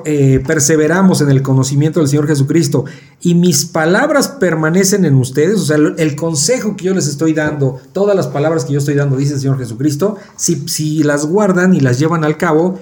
[0.05, 2.85] eh, perseveramos en el conocimiento del Señor Jesucristo
[3.21, 7.33] y mis palabras permanecen en ustedes, o sea, el, el consejo que yo les estoy
[7.33, 11.25] dando, todas las palabras que yo estoy dando, dice el Señor Jesucristo, si, si las
[11.27, 12.79] guardan y las llevan al cabo,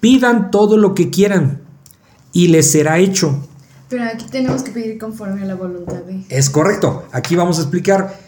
[0.00, 1.60] pidan todo lo que quieran
[2.32, 3.46] y les será hecho.
[3.88, 6.24] Pero aquí tenemos que pedir conforme a la voluntad de.
[6.28, 7.04] Es correcto.
[7.12, 8.18] Aquí vamos a explicar.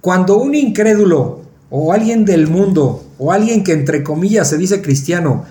[0.00, 5.44] Cuando un incrédulo o alguien del mundo o alguien que entre comillas se dice cristiano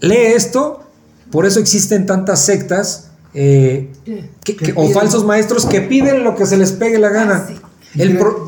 [0.00, 0.82] lee esto,
[1.30, 6.34] por eso existen tantas sectas eh, que- Que que- o falsos maestros que piden lo
[6.34, 7.44] que se les pegue la gana.
[7.46, 7.54] Ah, sí.
[8.00, 8.46] El pro-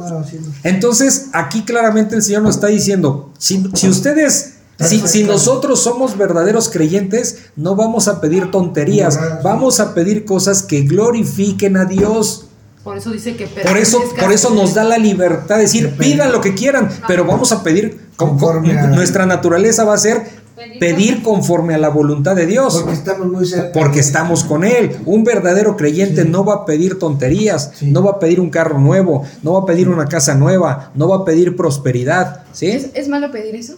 [0.65, 4.52] entonces, aquí claramente el Señor nos está diciendo, si, si ustedes,
[4.83, 10.63] si, si nosotros somos verdaderos creyentes, no vamos a pedir tonterías, vamos a pedir cosas
[10.63, 12.47] que glorifiquen a Dios.
[12.85, 16.33] Por eso dice que Por eso, por eso nos da la libertad de decir, pidan
[16.33, 19.99] lo que quieran, pero vamos a pedir, con- con- Conforme a- nuestra naturaleza va a
[19.99, 20.43] ser
[20.79, 22.75] pedir conforme a la voluntad de Dios.
[22.75, 23.73] Porque estamos muy cerca.
[23.73, 24.97] Porque estamos con Él.
[25.07, 26.29] Un verdadero creyente Sí.
[26.29, 27.91] no va a pedir tonterías, Sí.
[27.91, 31.09] no va a pedir un carro nuevo, no va a pedir una casa nueva, no
[31.09, 32.43] va a pedir prosperidad.
[32.53, 32.67] ¿sí?
[32.69, 33.75] ¿Es, es malo pedir eso?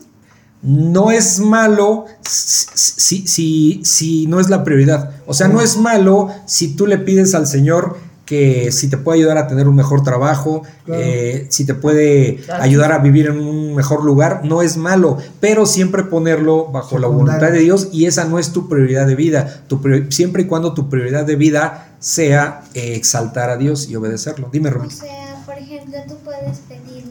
[0.64, 5.10] No es malo si, si, si- si no es la prioridad.
[5.26, 9.18] O sea, no es malo si tú le pides al Señor que si te puede
[9.18, 11.02] ayudar a tener un mejor trabajo, Claro.
[11.04, 12.62] eh, si te puede Claro.
[12.62, 17.06] ayudar a vivir en un mejor lugar, no es malo, pero siempre ponerlo bajo la
[17.08, 20.46] voluntad de Dios y esa no es tu prioridad de vida, tu prior- siempre y
[20.46, 24.48] cuando tu prioridad de vida sea eh, exaltar a Dios y obedecerlo.
[24.50, 24.90] Dime, O Rubí.
[24.90, 27.04] sea, por ejemplo, tú puedes pedir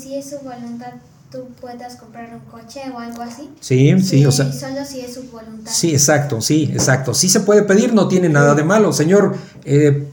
[0.00, 0.92] si es su voluntad,
[1.30, 3.50] tú puedas comprar un coche o algo así.
[3.60, 4.52] Sí, sí, o sea.
[4.52, 5.70] Solo si es su voluntad.
[5.70, 7.14] Sí, exacto, sí, exacto.
[7.14, 8.92] Sí se puede pedir, no tiene nada de malo.
[8.92, 10.08] Señor, eh,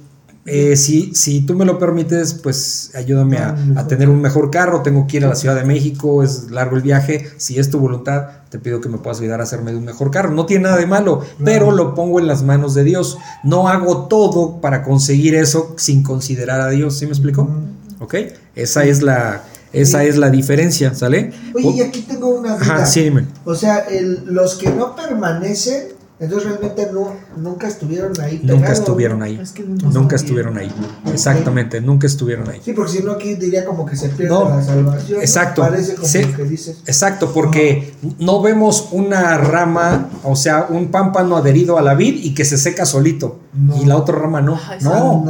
[0.46, 4.84] eh, si, si tú me lo permites, pues ayúdame a, a tener un mejor carro.
[4.84, 7.28] Tengo que ir a la Ciudad de México, es largo el viaje.
[7.38, 10.12] Si es tu voluntad, te pido que me puedas ayudar a hacerme de un mejor
[10.12, 10.30] carro.
[10.32, 13.18] No tiene nada de malo, pero lo pongo en las manos de Dios.
[13.44, 17.00] No hago todo para conseguir eso sin considerar a Dios.
[17.00, 17.50] ¿Sí me explico?
[18.00, 18.16] ¿Ok?
[18.56, 21.34] Esa es la, esa es la diferencia, ¿sale?
[21.56, 22.62] Oye, y aquí tengo una duda.
[22.76, 23.26] Ajá, sí, dime.
[23.46, 28.42] O sea, el- los que no permanecen, entonces realmente no, nunca estuvieron ahí.
[28.44, 29.40] Nunca estuvieron ahí.
[29.40, 30.58] Es que nunca Nunca estuvieron.
[30.58, 31.14] estuvieron ahí.
[31.14, 32.60] Exactamente, nunca estuvieron ahí.
[32.66, 35.18] Sí, porque si no aquí diría como que se pierde No, la salvación.
[35.18, 35.22] ¿no?
[35.24, 35.62] exacto.
[35.62, 36.24] Parece como Sí.
[36.36, 36.78] que dices.
[36.88, 42.34] Exacto, porque no vemos una rama, o sea, un pámpano adherido a la vid y
[42.34, 43.40] que se seca solito.
[43.54, 43.80] No.
[43.80, 44.60] Y la otra rama no.
[44.70, 45.24] Ay, No.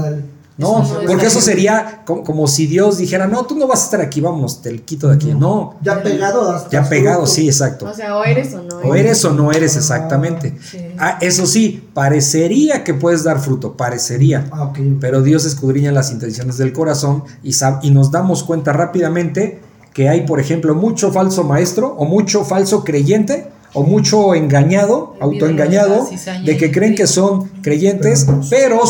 [0.58, 3.68] No, Eso no es porque eso sería co- como si Dios dijera, no, tú no
[3.68, 5.34] vas a estar aquí, vámonos, te quito de aquí.
[5.34, 7.32] No, Ya pegado hasta ya pegado, fruto.
[7.32, 7.86] sí, exacto.
[7.86, 10.58] O sea, o eres o no O eres o no eres exactamente.
[10.70, 10.80] Sí.
[10.98, 14.48] Ah, eso sí, parecería que puedes dar fruto, parecería.
[14.52, 14.74] Ah.
[15.00, 19.62] Pero Dios escudriña las intenciones del corazón y, sab- y nos damos cuenta rápidamente
[19.94, 26.10] que hay, por ejemplo, mucho falso maestro o mucho falso creyente o mucho engañado, autoengañado,
[26.44, 28.84] de que creen que son creyentes, Pero no-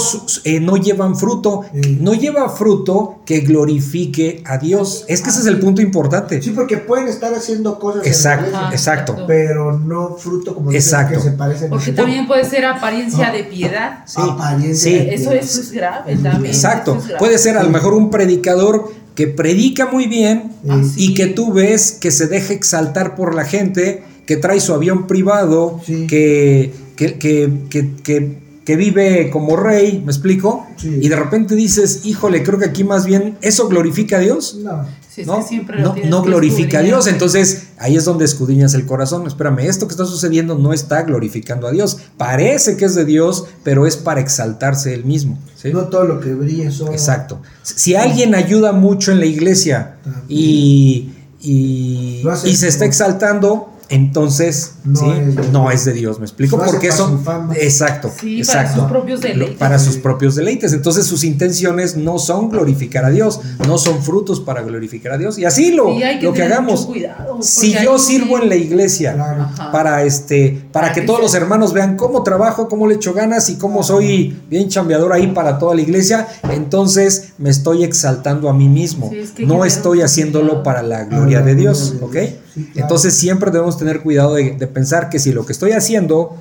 [0.44, 1.66] eh, no llevan fruto.
[2.00, 5.04] No lleva fruto que glorifique a Dios.
[5.08, 6.42] Es que ese es el punto importante.
[6.42, 9.26] Sí, porque pueden estar haciendo cosas Exacto, Ajá, exacto.
[9.28, 11.16] pero no fruto como dicen Exacto.
[11.16, 11.70] que se parecen.
[11.70, 14.00] Porque también puede ser apariencia de piedad.
[14.06, 14.98] Sí, Apariencia sí.
[14.98, 15.44] de Eso, piedad.
[15.46, 16.46] eso es grave también.
[16.54, 16.92] Exacto.
[16.92, 17.20] eso es grave.
[17.20, 21.52] Puede ser a lo mejor un predicador que predica muy bien Ah, y que tú
[21.54, 26.06] ves que se deja exaltar por la gente, que trae su avión privado, Sí.
[26.06, 30.68] que, que, que, que- que- que vive como rey, ¿me explico?
[30.76, 31.00] Sí.
[31.02, 34.58] Y de repente dices, híjole, creo que aquí más bien eso glorifica a Dios.
[34.62, 34.86] No.
[35.10, 35.38] Sí, es ¿no?
[35.38, 36.82] que siempre lo no, no glorifica a.
[36.82, 39.26] Dios, entonces ahí es donde escudriñas el corazón.
[39.26, 41.98] Espérame, esto que está sucediendo no está glorificando a Dios.
[42.18, 45.40] Parece que es de Dios, pero es para exaltarse él mismo.
[45.56, 45.72] ¿sí?
[45.72, 46.82] No todo lo que brilla es.
[46.82, 47.42] Exacto.
[47.64, 49.96] Si alguien ayuda mucho en la iglesia
[50.28, 55.06] y, y, y se está exaltando, entonces No ¿sí?
[55.10, 55.74] es de no Dios.
[55.74, 56.58] es de Dios, ¿me explico?
[56.64, 57.20] Porque eso...
[57.56, 58.12] Exacto.
[58.20, 58.82] Sí, para exacto.
[58.82, 59.58] sus propios deleites.
[59.58, 60.74] Para sus propios deleites.
[60.74, 65.38] Entonces sus intenciones no son glorificar a Dios, no son frutos para glorificar a Dios.
[65.38, 66.86] Y así lo, Y hay que lo que tener hagamos.
[66.86, 69.48] cuidado, si yo sirvo sí- en la iglesia, Claro.
[69.72, 72.96] Para este para Para que que todos sea- los hermanos vean cómo trabajo, cómo le
[72.96, 77.84] echo ganas y cómo soy bien chambeador ahí para toda la iglesia, entonces me estoy
[77.84, 79.10] exaltando a mí mismo.
[79.10, 82.16] Sí, es que hay no estoy haciéndolo para la gloria la de gloria Dios, ¿ok?
[82.58, 82.82] Sí, claro.
[82.86, 86.36] Entonces siempre debemos tener cuidado de, de pensar que si lo que estoy haciendo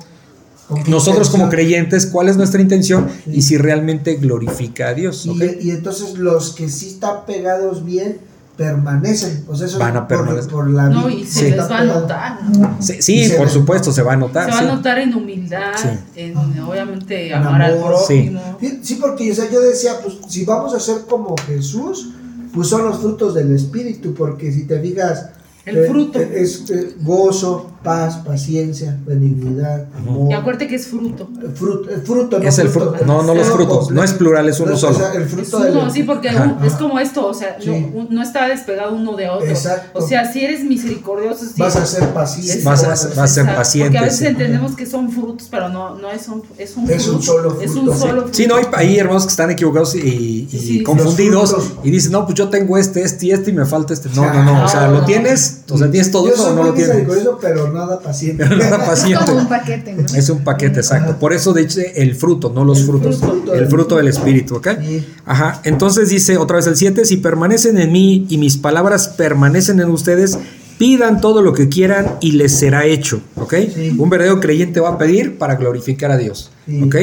[0.67, 1.67] ¿Con qué nosotros como intención?
[1.69, 3.07] creyentes, ¿cuál es nuestra intención?
[3.25, 5.25] Y si realmente glorifica a Dios.
[5.25, 8.17] Y, y entonces los que sí están pegados bien
[8.57, 9.45] permanecen.
[9.47, 10.51] O sea, eso Van a permanecer.
[10.51, 12.39] Por, por la No, y se está les va a notar.
[12.79, 14.45] Sí, Y sí, se por supuesto, se va a notar.
[14.45, 14.65] Se va sí.
[14.65, 15.87] a notar en humildad, Sí.
[16.15, 18.57] en obviamente En amar al prójimo.
[18.59, 22.09] Sí, sí, porque o sea, yo decía, pues si vamos a ser como Jesús,
[22.53, 25.29] pues son los frutos del Espíritu, porque si te fijas,
[25.67, 26.19] El fruto.
[26.19, 30.29] es eh, gozo, paz, paciencia, benignidad, amor.
[30.29, 31.29] Y acuérdate que es fruto.
[31.41, 34.59] El fruto, el fruto, Es el fruto, no, no los frutos, no es plural, es
[34.59, 34.95] uno No, solo.
[34.95, 36.57] o sea, el Es fruto del- uno, sí, porque Ajá.
[36.65, 37.69] es como esto, o sea, Sí.
[37.95, 39.47] no, no está despegado uno de otro.
[39.47, 39.99] Exacto.
[39.99, 41.53] O sea, si eres misericordioso, sí.
[41.61, 42.63] vas a ser paciente.
[42.63, 44.25] Vas a- vas a- vas a ser paciente, Porque a veces sí.
[44.25, 47.25] entendemos que son frutos, pero no, no es un, es un Es un fruto.
[47.25, 47.91] solo Es fruto.
[47.91, 48.33] un solo fruto.
[48.37, 52.11] Sí, no, hay, hay hermanos que están equivocados y, y Sí, sí, confundidos y dicen,
[52.11, 54.09] no, pues yo tengo este, este y este y me falta este.
[54.13, 55.05] No, no, no, o sea, No, lo no.
[55.05, 57.05] tienes, o sea, tienes todo eso o no lo tienes.
[57.41, 58.43] pero nada paciente.
[58.47, 59.25] Pero nada Es paciente.
[59.25, 60.01] como un paquete, ¿no?
[60.17, 61.17] Es un paquete, exacto.
[61.19, 63.17] Por eso, de hecho, el fruto, no los El frutos.
[63.19, 63.53] fruto.
[63.53, 64.67] El fruto del Espíritu, ¿ok?
[64.81, 65.05] Sí.
[65.25, 65.61] Ajá.
[65.63, 69.89] Entonces dice otra vez el 7, si permanecen en mí y mis palabras permanecen en
[69.89, 70.37] ustedes,
[70.77, 73.53] pidan todo lo que quieran y les será hecho, ¿ok?
[73.73, 73.95] Sí.
[73.97, 76.81] Un verdadero creyente va a pedir para glorificar a Dios, Sí.
[76.83, 76.95] ¿ok?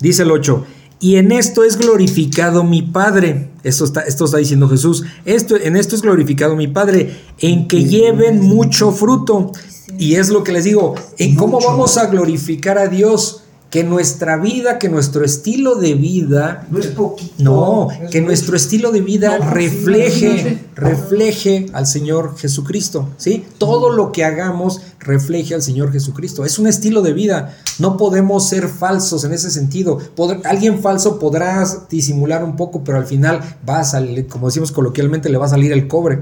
[0.00, 0.64] Dice el 8.
[0.98, 3.50] Y en esto es glorificado mi Padre.
[3.62, 5.04] Esto está, esto está diciendo Jesús.
[5.24, 9.52] Esto, en esto es glorificado mi Padre, en que lleven mucho fruto.
[9.98, 13.42] Y es lo que les digo, en cómo vamos a glorificar a Dios.
[13.70, 17.34] Que nuestra vida, que nuestro estilo de vida No es poquito.
[17.42, 18.28] no, es que mucho.
[18.28, 23.44] nuestro estilo de vida No, refleje, refleje al Señor Jesucristo, ¿sí?
[23.58, 26.44] Todo lo que hagamos refleje al Señor Jesucristo.
[26.44, 27.56] Es un estilo de vida.
[27.78, 29.98] No podemos ser falsos en ese sentido.
[30.44, 35.28] Alguien falso podrá disimular un poco, pero al final va a salir, como decimos coloquialmente,
[35.28, 36.20] le va a salir el cobre,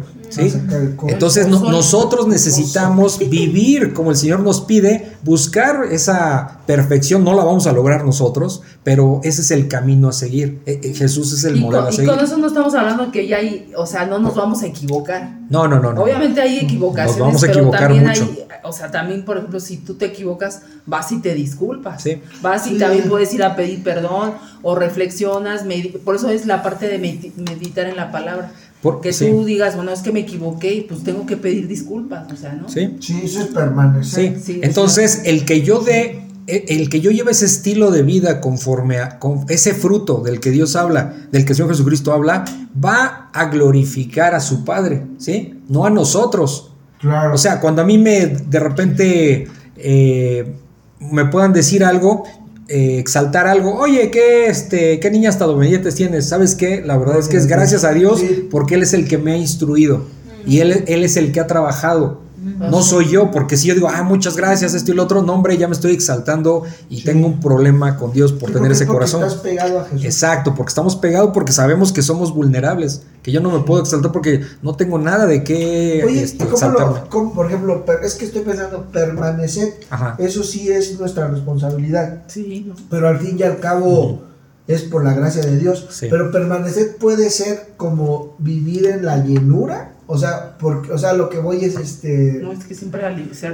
[1.08, 7.44] Entonces no- nosotros necesitamos vivir como el Señor nos pide, buscar esa perfección, no la
[7.44, 10.60] vamos a lograr nosotros, pero ese es el camino a seguir.
[10.66, 12.10] Eh, eh, Jesús es el Y modelo con, a y seguir.
[12.10, 15.38] con eso no estamos hablando que ya hay, o sea, no nos vamos a equivocar.
[15.50, 16.02] No, no, no, no.
[16.02, 18.22] Obviamente hay equivocaciones, Nos vamos a pero equivocar también mucho.
[18.22, 22.02] hay, o sea, también, por ejemplo, si tú te equivocas, vas y te disculpas.
[22.02, 22.20] Sí.
[22.42, 22.78] Vas y Sí.
[22.78, 25.64] también puedes ir a pedir perdón o reflexionas,
[26.04, 28.52] por eso es la parte de medi- meditar en la palabra.
[28.84, 32.30] Porque sí, tú digas, bueno, es que me equivoqué y pues tengo que pedir disculpas,
[32.30, 32.68] o sea, ¿no?
[32.68, 34.36] sí, Sí, eso es permanecer.
[34.38, 34.42] sí.
[34.44, 38.42] Sí, Entonces, el que yo dé, eh, el que yo lleve ese estilo de vida
[38.42, 42.44] conforme a con ese fruto del que Dios habla, del que el Señor Jesucristo habla,
[42.84, 45.54] va a glorificar a su Padre, ¿sí?
[45.66, 46.70] No a nosotros.
[47.00, 47.32] Claro.
[47.32, 50.54] O sea, cuando a mí me de repente eh,
[51.00, 52.24] me puedan decir algo,
[52.68, 56.28] eh, exaltar algo, oye, ¿qué, este, ¿qué niña estadounidenses tienes?
[56.28, 56.82] ¿Sabes qué?
[56.84, 59.36] La verdad es que es gracias a Dios porque Él es el que me ha
[59.36, 60.06] instruido
[60.46, 62.23] y él, él es el que ha trabajado.
[62.58, 65.32] No soy yo, porque si yo digo, ah, muchas gracias, esto y lo otro, no,
[65.34, 67.04] hombre, ya me estoy exaltando y Sí.
[67.04, 69.22] tengo un problema con Dios por Sí, tener ese porque corazón.
[69.24, 70.04] Estás pegado a Jesús.
[70.04, 74.12] Exacto, porque estamos pegados, porque sabemos que somos vulnerables, que yo no me puedo exaltar
[74.12, 77.00] porque no tengo nada de qué Oye, este, ¿y cómo exaltarme.
[77.00, 80.14] lo, cómo, por ejemplo, es que estoy pensando, permanecer, Ajá.
[80.18, 84.22] eso sí es nuestra responsabilidad, Sí, pero al fin y al cabo
[84.66, 85.86] es por la gracia de Dios.
[85.90, 86.06] Sí.
[86.10, 91.30] Pero permanecer puede ser como vivir en la llenura, o sea, porque, o sea, lo
[91.30, 93.02] que voy es este, No, es que siempre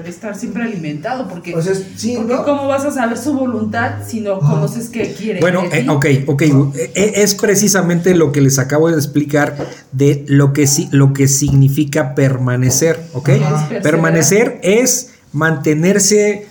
[0.06, 2.44] estar siempre alimentado, porque, o sea, sí, porque ¿no?
[2.44, 4.50] ¿cómo vas a saber su voluntad si no Ah.
[4.50, 5.40] conoces qué quiere?
[5.40, 6.42] Bueno, eh, ok, ok.
[6.42, 9.56] eh, Es precisamente lo que les acabo de explicar
[9.92, 13.28] de lo que, si- lo que significa permanecer, ¿ok?
[13.28, 13.82] Es.
[13.82, 16.46] Permanecer es mantenerse,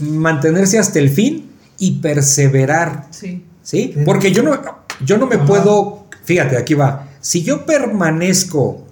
[0.00, 3.44] mantenerse hasta el fin y perseverar, Sí.
[3.64, 3.92] ¿Sí?
[4.04, 4.56] Porque yo no,
[5.04, 5.44] yo no me Ajá.
[5.46, 7.08] puedo, fíjate, aquí va.
[7.20, 8.84] Si yo permanezco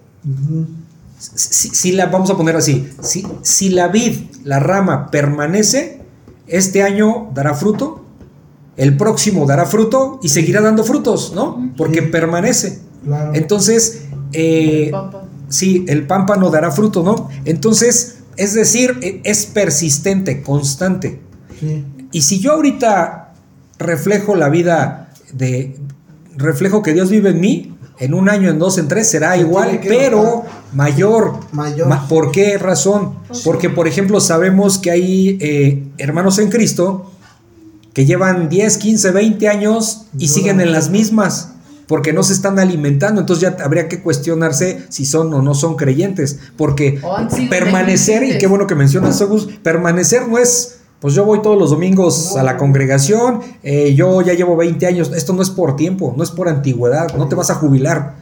[1.18, 6.00] si, si la vamos a poner así, si, si la vid, la rama permanece,
[6.48, 8.04] este año dará fruto,
[8.76, 11.72] el próximo dará fruto y seguirá dando frutos, ¿no?
[11.76, 12.06] Porque Sí.
[12.08, 12.80] permanece.
[13.04, 13.32] Claro.
[13.34, 15.24] Entonces, eh, Pampa.
[15.48, 17.28] sí, el pámpano dará fruto, ¿no?
[17.44, 21.20] Entonces, es decir, e- es persistente, constante.
[21.60, 21.84] Sí.
[22.10, 23.21] Y si yo ahorita
[23.82, 25.76] reflejo la vida de.
[26.36, 29.40] reflejo que Dios vive en mí, en un año, en dos, en tres, será Se
[29.40, 30.50] igual, pero notar.
[30.72, 31.32] mayor.
[31.52, 31.88] Mayor.
[31.88, 33.14] Ma- ¿Por qué razón?
[33.44, 37.10] Porque, por ejemplo, sabemos que hay eh, hermanos en Cristo
[37.92, 40.32] que llevan 10, 15, 20 años y No.
[40.32, 41.48] siguen en las mismas.
[41.86, 45.76] Porque no se están alimentando, entonces ya habría que cuestionarse si son o no son
[45.76, 46.38] creyentes.
[46.56, 46.98] Porque
[47.50, 51.70] permanecer, y qué bueno que mencionas, Agus, permanecer no es, pues yo voy todos los
[51.70, 56.14] domingos a la congregación, eh, yo ya llevo 20 años, esto no es por tiempo,
[56.16, 58.14] no es por antigüedad, no te vas a jubilar,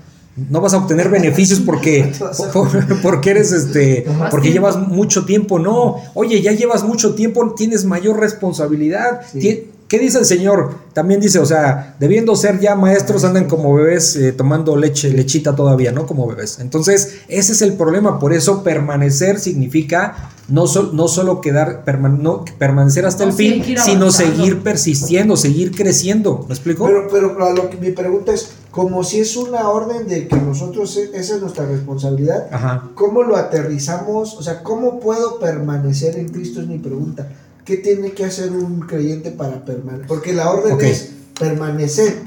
[0.48, 2.10] no vas a obtener beneficios porque,
[3.02, 8.18] porque eres este, porque llevas mucho tiempo, no, oye, ya llevas mucho tiempo, tienes mayor
[8.18, 9.20] responsabilidad.
[9.30, 9.68] Sí.
[9.90, 10.72] ¿Qué dice el Señor?
[10.92, 15.56] También dice, o sea, debiendo ser ya maestros, andan como bebés eh, tomando leche, lechita
[15.56, 16.06] todavía, ¿no?
[16.06, 16.60] Como bebés.
[16.60, 18.20] Entonces, ese es el problema.
[18.20, 21.82] Por eso permanecer significa no, sol- no solo quedar,
[22.20, 26.44] no, permanecer hasta No, el fin, sino seguir persistiendo, seguir creciendo.
[26.46, 26.86] ¿Me explico?
[26.86, 30.96] Pero, pero, lo que mi pregunta es, como si es una orden de que nosotros,
[30.98, 32.90] e- esa es nuestra responsabilidad, Ajá.
[32.94, 34.34] ¿cómo lo aterrizamos?
[34.36, 36.60] O sea, ¿cómo puedo permanecer en Cristo?
[36.60, 37.28] Es mi pregunta.
[37.64, 40.06] ¿Qué tiene que hacer un creyente para permanecer?
[40.06, 42.22] Porque la orden es permanecer.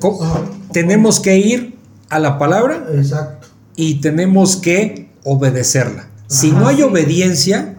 [0.00, 0.18] Pues
[0.72, 1.76] tenemos que ir
[2.08, 3.48] a la palabra Exacto.
[3.76, 6.08] y tenemos que obedecerla.
[6.26, 7.76] Si no hay obediencia,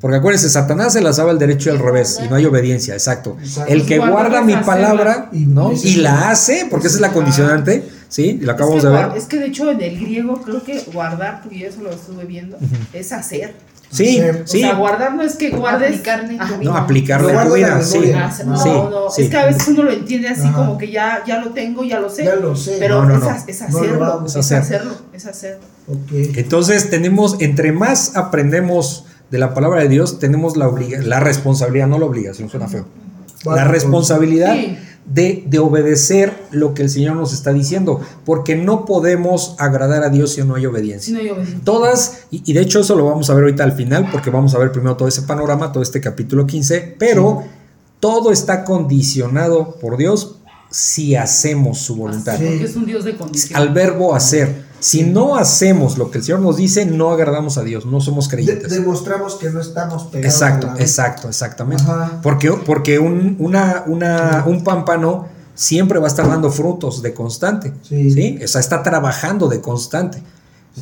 [0.00, 2.94] porque acuérdense, Satanás se la sabe al derecho y al revés, y no hay obediencia,
[2.94, 3.36] exacto.
[3.40, 3.72] Exacto.
[3.72, 5.72] El que Guardar guarda mi palabra, Y ¿no?
[5.72, 8.38] Y la hace, porque esa es la condicionante, ¿sí?
[8.40, 9.16] Y lo acabamos es que, de ver.
[9.16, 12.24] Es que de hecho en el griego creo que guardar, porque yo eso lo estuve
[12.24, 12.58] viendo,
[12.92, 13.54] es hacer.
[13.92, 14.64] Sí, sí.
[14.64, 15.90] O sea, guardar no es que guardes.
[15.90, 16.56] Aplicarle en tu Ajá.
[16.56, 16.70] vida.
[16.70, 17.98] No, aplicarle tu vida, sí.
[18.46, 19.22] No, Sí, no, sí.
[19.24, 20.56] es que a veces uno lo entiende así Ajá.
[20.56, 22.24] como que ya, ya lo tengo, ya lo sé.
[22.24, 22.76] Ya lo sé.
[22.78, 23.22] Pero No, no, es,
[23.62, 24.58] hacerlo, es Es hacer.
[24.58, 25.64] hacerlo, es hacerlo.
[26.10, 31.86] Entonces tenemos, entre más aprendemos de la palabra de Dios, tenemos la, obliga la responsabilidad,
[31.86, 32.86] no la obligación, suena feo.
[33.44, 34.78] Vale, la responsabilidad Sí.
[35.04, 40.08] De, de obedecer lo que el Señor nos está diciendo, porque no podemos agradar a
[40.08, 41.16] Dios si no hay obediencia.
[41.16, 41.44] No.
[41.64, 44.54] Todas, y, y de hecho eso lo vamos a ver ahorita al final, porque vamos
[44.54, 47.44] a ver primero todo ese panorama, todo este capítulo 15, pero
[48.00, 50.36] todo está condicionado por Dios
[50.70, 52.38] si hacemos su voluntad.
[52.38, 52.44] Sí.
[52.46, 53.60] Porque es un Dios de condición.
[53.60, 54.71] Al verbo hacer.
[54.82, 58.28] Si no hacemos lo que el Señor nos dice, no agradamos a Dios, no somos
[58.28, 58.70] De- creyentes.
[58.70, 60.34] demostramos que no estamos pegados.
[60.34, 61.84] Exacto, a la- exacto, exactamente.
[61.84, 62.18] Ajá.
[62.22, 67.72] Porque, porque un, una, una, un pámpano siempre va a estar dando frutos de constante.
[67.88, 68.10] Sí.
[68.10, 68.38] ¿sí?
[68.44, 70.20] O sea, está trabajando de constante.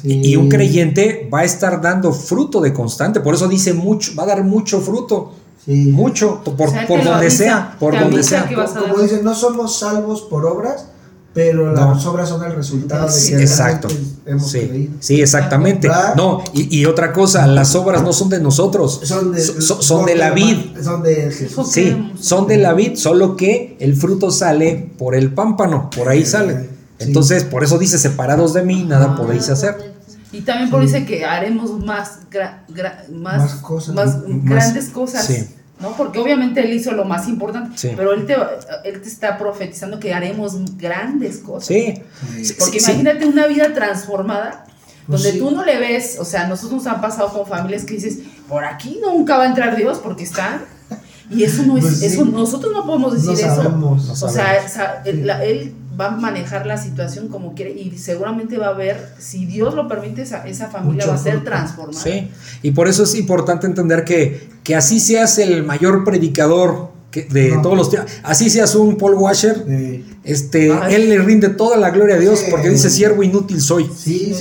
[0.01, 0.21] Sí.
[0.25, 3.21] Y un creyente va a estar dando fruto de constante.
[3.21, 5.33] Por eso dice mucho, va a dar mucho fruto.
[5.65, 5.91] Sí.
[5.93, 8.49] Mucho, por, O sea, por donde avisa, sea, por donde sea.
[8.49, 10.87] Como dicen, no somos salvos por obras,
[11.33, 11.95] pero No.
[11.95, 13.89] las obras son el resultado de Sí, que exacto.
[14.27, 14.93] hemos Sí, creído.
[15.01, 15.87] sí, exactamente.
[15.89, 16.15] ¿Verdad?
[16.17, 19.83] No, y, y otra cosa, las obras no son de nosotros, Son de, so- so-
[19.83, 20.57] son de la vid.
[20.83, 21.71] Son de Jesús.
[21.71, 26.25] Sí, son de la vid, solo que el fruto sale por el pámpano, por ahí
[26.27, 26.63] sale.
[26.99, 27.07] Sí.
[27.07, 29.95] Entonces, por eso dice, separados de mí, nada podéis hacer.
[30.33, 33.95] Y también por dice que haremos más, gra- gra- más, Más cosas.
[33.95, 35.25] más M- grandes cosas.
[35.27, 35.47] sí.
[35.81, 35.93] ¿No?
[35.97, 37.91] Porque obviamente él hizo lo más importante, Sí.
[37.97, 38.35] pero él te,
[38.85, 41.69] él te está profetizando que haremos grandes cosas.
[41.69, 41.95] Sí,
[42.43, 42.55] Sí.
[42.59, 42.91] Porque Sí, sí.
[42.91, 44.65] imagínate una vida transformada
[45.07, 45.39] Pues donde sí.
[45.39, 48.19] tú no le ves, o sea, nosotros nos han pasado con familias que dices,
[48.49, 50.63] por aquí nunca va a entrar Dios porque están.
[51.31, 52.07] Y eso no es, Pues sí.
[52.07, 53.69] eso, nosotros no podemos decir No eso.
[53.71, 57.97] No O sea, sa- él, la- él va a manejar la situación como quiere y
[57.99, 61.45] seguramente va a ver, si Dios lo permite, esa, esa familia Mucho va a ser
[61.45, 62.03] transformada.
[62.03, 62.31] sí.
[62.63, 67.51] Y por eso es importante entender que, que así seas el mayor predicador que- de
[67.57, 67.63] No.
[67.63, 70.05] todos los tiempos, así seas un Paul Washer, Sí.
[70.25, 70.95] este, Ay.
[70.95, 72.47] él le rinde toda la gloria a Dios Sí.
[72.51, 73.91] porque dice, siervo inútil soy.
[73.97, 74.33] Sí.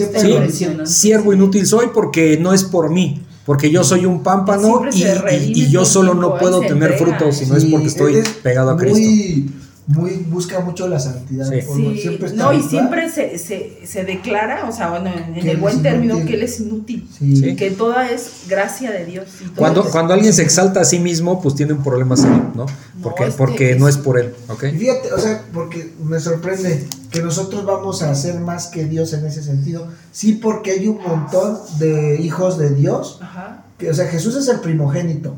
[0.85, 5.83] Siervo inútil soy porque no es por mí, porque yo soy un pámpano y, yo
[5.83, 6.97] solo no puedo tener entrega.
[7.17, 8.99] frutos si no es porque estoy es pegado a Cristo.
[8.99, 9.51] Muy,
[9.87, 11.49] muy, busca mucho la santidad.
[11.49, 11.99] Sí.
[11.99, 15.81] siempre está no, y siempre se, se, se declara, o sea, bueno, en, el buen
[15.81, 16.27] término, inútil.
[16.29, 17.09] que él es inútil.
[17.17, 17.37] Sí.
[17.37, 17.55] Sí.
[17.55, 19.25] Que toda es gracia de Dios.
[19.43, 22.51] y Cuando, es- cuando alguien se exalta a sí mismo, pues tiene un problema serio,
[22.53, 22.67] ¿no?
[23.01, 24.65] Porque, es que porque es- no es por él, ¿ok?
[24.77, 29.25] Fíjate, o sea, porque me sorprende que nosotros vamos a hacer más que Dios en
[29.25, 29.87] ese sentido.
[30.11, 33.19] Sí, porque hay un montón de hijos de Dios.
[33.21, 33.63] Ajá.
[33.77, 35.35] Que, o sea, Jesús es el primogénito.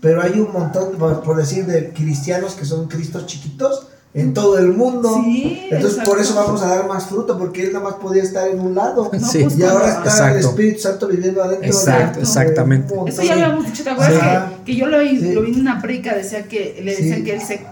[0.00, 4.58] Pero hay un montón, por, por decir, de cristianos que son cristos chiquitos en todo
[4.58, 5.12] el mundo.
[5.24, 6.10] Sí, Entonces, exacto.
[6.10, 8.74] por eso vamos a dar más fruto, porque él nada más podía estar en un
[8.74, 9.10] lado.
[9.18, 9.42] No, Sí.
[9.42, 10.38] pues, Y ahora está el.
[10.40, 11.66] Espíritu Santo viviendo adentro.
[11.66, 12.94] Exacto, de- exactamente.
[12.94, 14.50] de Eso ya lo habíamos dicho, ¿te acuerdas?
[14.50, 14.56] Sí.
[14.66, 15.32] Que, que yo lo vi, Sí.
[15.32, 17.24] lo vi en una predica, decía que le decían Sí.
[17.24, 17.66] que él se.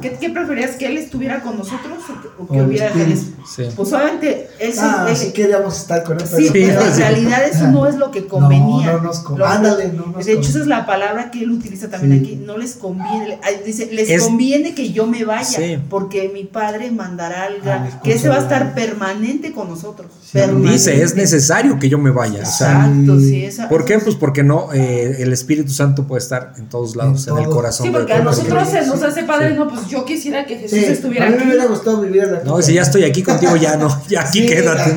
[0.00, 0.72] ¿Qué, qué preferías?
[0.72, 3.20] ¿Que él estuviera con nosotros o que, o que O el hubiera Espíritu.
[3.54, 3.64] Sí.
[3.74, 4.48] Pues obviamente.
[4.80, 7.00] Ah, sí queríamos estar con él, Sí, pero, pero en sí.
[7.00, 8.92] realidad eso no es lo que convenía.
[8.92, 11.42] No, no nos con- Lo- ándale, no nos de hecho, esa es la palabra que
[11.42, 12.32] él utiliza también Sí.
[12.34, 12.36] aquí.
[12.44, 13.38] No les conviene.
[13.64, 15.78] Dice, les Es- conviene que yo me vaya, Sí.
[15.88, 20.10] porque mi padre mandará al Ah, que ese va a estar permanente con nosotros.
[20.24, 20.32] Sí.
[20.38, 20.72] permanente.
[20.72, 22.42] Dice, es necesario que yo me vaya.
[22.42, 23.44] O sea, Exacto, sí.
[23.44, 23.98] esa- ¿Por qué?
[23.98, 27.50] Pues porque no, eh, el Espíritu Santo puede estar en todos lados, en, En el
[27.50, 28.88] corazón Sí, porque a nosotros se Sí.
[28.90, 29.54] nos hace padre, Sí.
[29.56, 31.44] no, pues yo quisiera que Jesús Sí, estuviera a mí aquí.
[31.44, 34.22] me hubiera gustado vivir en la No, si ya estoy aquí contigo, ya no, ya
[34.22, 34.94] aquí Sí, quédate,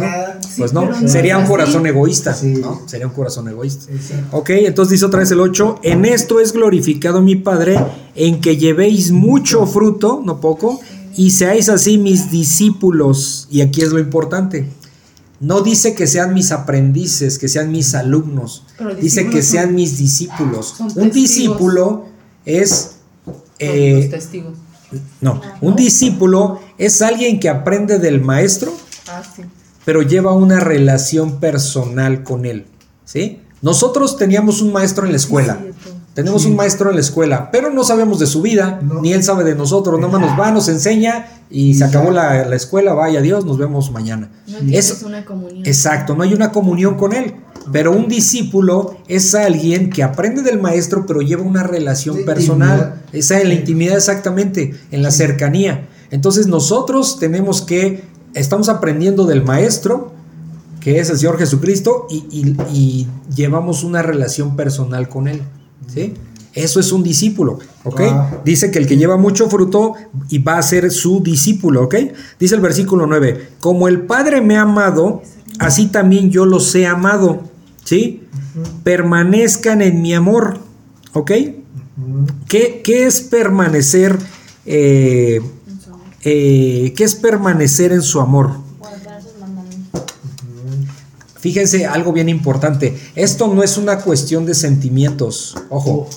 [0.58, 2.36] Pues no, sería un corazón egoísta.
[2.44, 2.82] ¿no?
[2.86, 3.86] Sería un corazón egoísta.
[4.32, 7.78] Ok, entonces dice otra vez el 8, en esto es glorificado mi Padre,
[8.16, 10.80] en que llevéis mucho fruto, no poco,
[11.16, 13.48] y seáis así mis discípulos.
[13.52, 14.70] Y aquí es lo importante.
[15.42, 18.64] No dice que sean mis aprendices, que sean mis alumnos.
[19.02, 20.76] Dice que sean mis discípulos.
[20.96, 22.06] Un discípulo
[22.46, 22.96] es...
[23.60, 24.54] eh, los testigos.
[25.22, 28.74] No, un discípulo es alguien que aprende del maestro,
[29.08, 29.44] Ah, sí.
[29.86, 32.66] pero lleva una relación personal con él.
[33.06, 33.42] ¿Sí?
[33.62, 35.58] Nosotros teníamos un maestro en la escuela.
[36.14, 36.50] Tenemos Sí.
[36.50, 39.02] un maestro en la escuela, pero no sabemos de su vida, No.
[39.02, 42.46] ni él sabe de nosotros, nada más nos va, nos enseña y se acabó la,
[42.46, 44.30] la escuela, vaya Dios, nos vemos mañana.
[44.48, 45.66] No Eso- una comunión.
[45.66, 47.36] Exacto, no hay una comunión con él.
[47.72, 52.78] Pero un discípulo es alguien que aprende del maestro, pero lleva una relación personal.
[52.80, 52.96] intimidad.
[53.14, 55.88] Esa en la intimidad exactamente, en la cercanía.
[56.12, 58.04] Entonces nosotros tenemos que,
[58.34, 60.12] estamos aprendiendo del maestro,
[60.80, 65.42] que es el Señor Jesucristo, y, y- y llevamos una relación personal con él.
[65.94, 66.14] ¿sí?
[66.54, 68.02] Eso es un discípulo, ¿ok?
[68.10, 68.32] Ah.
[68.44, 69.94] Dice que el que lleva mucho fruto
[70.30, 71.96] y va a ser su discípulo, ¿ok?
[72.40, 75.22] Dice el versículo 9, como el Padre me ha amado,
[75.60, 77.44] así también yo los he amado,
[77.90, 78.22] ¿sí?
[78.84, 80.60] Permanezcan en mi amor,
[81.14, 81.32] ¿ok?
[82.48, 84.16] ¿Qué, qué es permanecer?
[84.68, 85.42] eh,
[86.22, 88.52] eh, ¿Qué es permanecer en su amor?
[91.40, 92.96] Fíjense algo bien importante.
[93.16, 95.56] Esto no es una cuestión de sentimientos.
[95.70, 96.08] Ojo,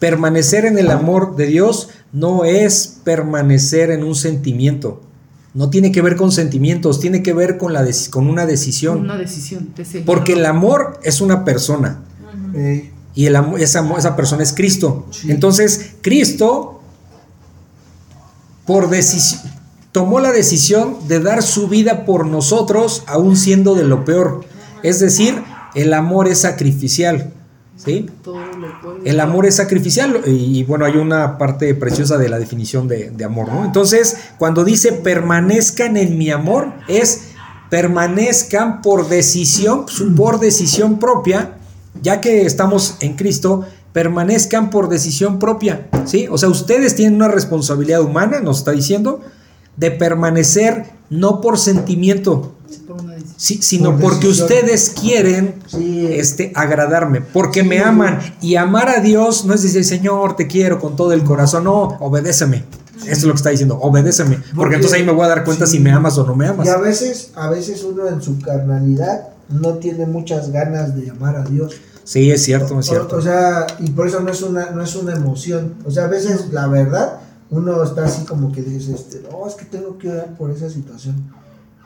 [0.00, 5.02] permanecer en el amor de Dios no es permanecer en un sentimiento.
[5.56, 9.00] No tiene que ver con sentimientos, tiene que ver con, la con una decisión.
[9.00, 9.72] Una decisión.
[10.04, 12.02] Porque el amor es una persona
[13.14, 15.06] y el amor, esa, esa persona es Cristo.
[15.10, 15.30] Sí.
[15.30, 16.82] Entonces, Cristo,
[18.66, 19.50] por decisión,
[19.92, 24.44] tomó la decisión de dar su vida por nosotros, aún siendo de lo peor.
[24.82, 25.42] Es decir,
[25.74, 27.32] el amor es sacrificial.
[27.76, 28.10] ¿Sí?
[28.22, 29.08] Todo lo puede.
[29.08, 33.10] El amor es sacrificial y, y, bueno, hay una parte preciosa de la definición de,
[33.10, 33.64] de amor, ¿no?
[33.64, 37.28] Entonces, cuando dice permanezcan en mi amor, es
[37.70, 41.56] permanezcan por decisión, por decisión propia,
[42.02, 46.28] ya que estamos en Cristo, permanezcan por decisión propia, ¿sí?
[46.30, 49.20] O sea, ustedes tienen una responsabilidad humana, nos está diciendo,
[49.76, 52.55] de permanecer no por sentimiento,
[53.36, 54.48] Sí, sino Por porque decisión.
[54.48, 56.06] ustedes quieren Sí.
[56.12, 57.68] este, agradarme, porque Sí.
[57.68, 58.18] me aman.
[58.40, 61.96] Y amar a Dios no es decir, Señor, te quiero con todo el corazón, no,
[62.00, 62.64] obedéceme.
[63.00, 64.36] Esto es lo que está diciendo, obedéceme.
[64.36, 65.76] Porque, Porque- entonces ahí me voy a dar cuenta sí.
[65.76, 66.66] si me amas o no me amas.
[66.66, 71.36] Y a veces, a veces uno en su carnalidad no tiene muchas ganas de amar
[71.36, 71.74] a Dios.
[72.04, 73.16] Sí, es cierto, es O, cierto.
[73.16, 75.74] o sea, y por eso no es una, no es una emoción.
[75.84, 77.18] O sea, a veces la verdad,
[77.50, 80.70] uno está así como que dice, este, no, es que tengo que orar por esa
[80.70, 81.30] situación.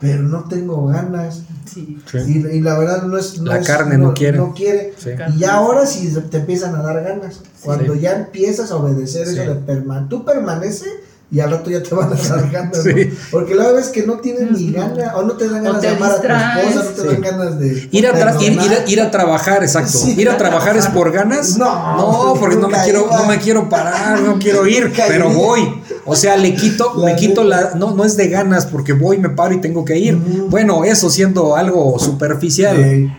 [0.00, 1.42] Pero no tengo ganas.
[1.72, 1.98] Sí.
[2.10, 2.18] Sí.
[2.50, 3.38] Y, y la verdad no es.
[3.40, 4.38] no La es- carne no quiere.
[4.38, 4.94] No quiere.
[4.96, 5.10] Sí.
[5.36, 7.40] Y ya ahora sí te empiezan a dar ganas.
[7.62, 8.00] Cuando Sí.
[8.00, 9.38] ya empiezas a obedecer Sí.
[9.38, 10.86] eso de perman tú permanece
[11.32, 12.76] y al rato ya te van a dar ganas.
[12.78, 12.82] ¿no?
[12.82, 13.12] Sí.
[13.30, 15.96] Porque la vez que no tienes ni ganas, o no te dan ganas te de
[15.96, 16.66] amar a tu distraes.
[16.76, 17.06] esposa, no te Sí.
[17.08, 17.88] dan ganas de.
[17.92, 19.98] Ir a, tra- ir, ir a- ir a trabajar, exacto.
[19.98, 20.14] Sí.
[20.18, 21.56] Ir a trabajar es por ganas.
[21.58, 23.18] No, no porque no me quiero, iba.
[23.20, 25.34] no me quiero parar, no quiero ir, pero iba.
[25.34, 25.79] voy.
[26.06, 29.18] O sea, le quito, La me quito la, no, no es de ganas porque voy,
[29.18, 30.16] me paro y tengo que ir.
[30.16, 32.76] Bueno, eso siendo algo superficial.
[32.76, 33.12] Sí.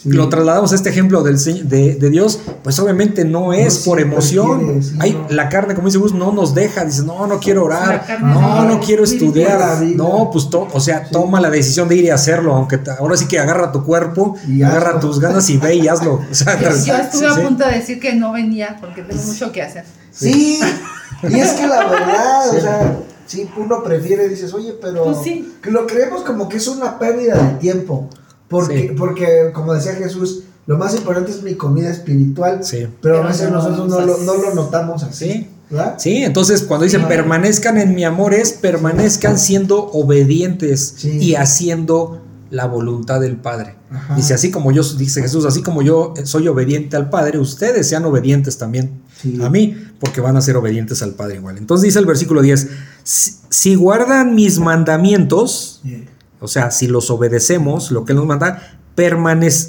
[0.00, 0.10] Sí.
[0.12, 1.36] lo trasladamos a este ejemplo del,
[1.68, 4.80] de, de Dios, pues obviamente no es No por emoción.
[5.00, 5.26] Hay, no.
[5.30, 6.84] La carne, como dice Gus, no nos deja.
[6.84, 8.06] Dice, no, no quiero orar.
[8.22, 9.82] No, no, quiero estudiar.
[9.82, 11.10] No, pues, to- o sea, Sí.
[11.10, 12.54] toma la decisión de ir y hacerlo.
[12.54, 15.00] Aunque te- ahora sí que agarra tu cuerpo, Y agarra hazlo.
[15.00, 16.20] tus ganas y ve y hazlo.
[16.30, 19.20] O sea, Yo, yo sí, estuve a punto de decir que no venía porque tengo
[19.24, 19.84] mucho que hacer.
[20.12, 20.60] Sí,
[21.22, 25.54] y es que la verdad, o sea, sí, uno prefiere, dices, oye, pero Pues sí.
[25.62, 28.08] que lo creemos como que es una pérdida de tiempo,
[28.48, 28.94] porque, Sí.
[28.96, 32.86] porque como decía Jesús, lo más importante es mi comida espiritual, Sí.
[33.00, 35.50] pero a veces no, nosotros no lo, no lo notamos así, Sí.
[35.70, 35.94] ¿verdad?
[35.98, 37.04] Sí, entonces cuando dice Sí.
[37.08, 41.18] permanezcan en mi amor es permanezcan siendo obedientes Sí.
[41.18, 43.74] y haciendo la voluntad del Padre.
[43.90, 44.14] Ajá.
[44.14, 48.04] Dice así como yo, dice Jesús, así como yo soy obediente al Padre, ustedes sean
[48.06, 49.38] obedientes también Sí.
[49.42, 51.58] a mí, porque van a ser obedientes al Padre igual.
[51.58, 52.68] Entonces dice el versículo 10,
[53.02, 56.04] si, si guardan mis mandamientos, Sí.
[56.40, 58.78] o sea, si los obedecemos, lo que Él nos manda,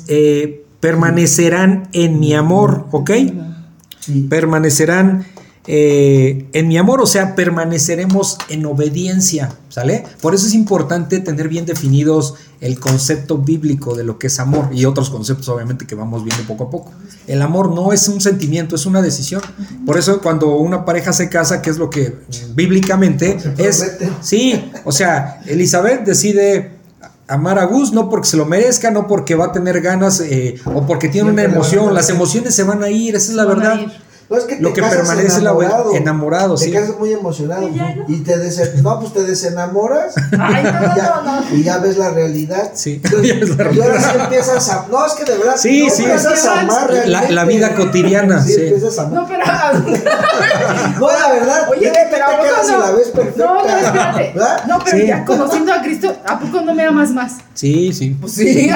[0.07, 3.11] eh, permanecerán en mi amor, ¿ok?
[3.99, 4.27] Sí.
[4.29, 5.25] permanecerán
[5.67, 10.03] eh, en mi amor, o sea, permaneceremos en obediencia, ¿sale?
[10.21, 14.69] Por eso es importante tener bien definidos el concepto bíblico de lo que es amor
[14.71, 16.91] y otros conceptos, obviamente, que vamos viendo poco a poco.
[17.27, 19.41] El amor no es un sentimiento, es una decisión.
[19.85, 22.15] Por eso cuando una pareja se casa, que es lo que
[22.55, 23.97] bíblicamente es...
[24.21, 26.79] Sí, o sea, Elizabeth decide
[27.27, 30.55] amar a Gus no porque se lo merezca, no porque va a tener ganas eh,
[30.65, 31.93] o porque tiene una emoción.
[31.93, 33.93] Las emociones se van a ir, esa es la Van a verdad.
[34.29, 36.71] No, es que te Lo que casas permanece es la enamorado, enamorado, te sí.
[36.71, 38.05] casas muy emocionado Y ya, ¿no?
[38.07, 38.35] y te
[38.83, 41.55] no, pues te desenamoras Ay, no, y, ya, no, no.
[41.55, 42.71] y ya ves la realidad.
[42.75, 44.85] Sí, Entonces, la y ahora sí empiezas a.
[44.91, 45.55] No, es que de verdad.
[45.57, 46.03] Sí, no sí.
[46.03, 47.33] empiezas a amar La- realmente.
[47.33, 48.53] la vida cotidiana, sí.
[48.55, 49.13] empiezas a amar.
[49.21, 49.39] No, pero.
[50.99, 51.69] No, la verdad.
[51.71, 52.79] Oye, es que tú pero te ¿a poco quedas y no?
[52.79, 53.45] la ves perfecta.
[53.45, 54.31] No, no, espérate.
[54.35, 54.63] ¿verdad?
[54.67, 55.07] No, pero Sí.
[55.07, 57.33] ya conociendo a Cristo, ¿a poco no me amas más?
[57.53, 58.15] Sí, sí.
[58.19, 58.69] Pues sí.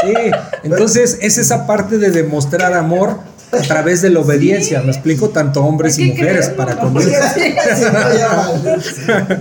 [0.00, 0.14] Sí,
[0.62, 3.20] entonces es esa parte de demostrar amor
[3.52, 6.80] a través de la obediencia, me explico, tanto hombres y mujeres para ¿no?
[6.80, 7.18] con Porque Dios.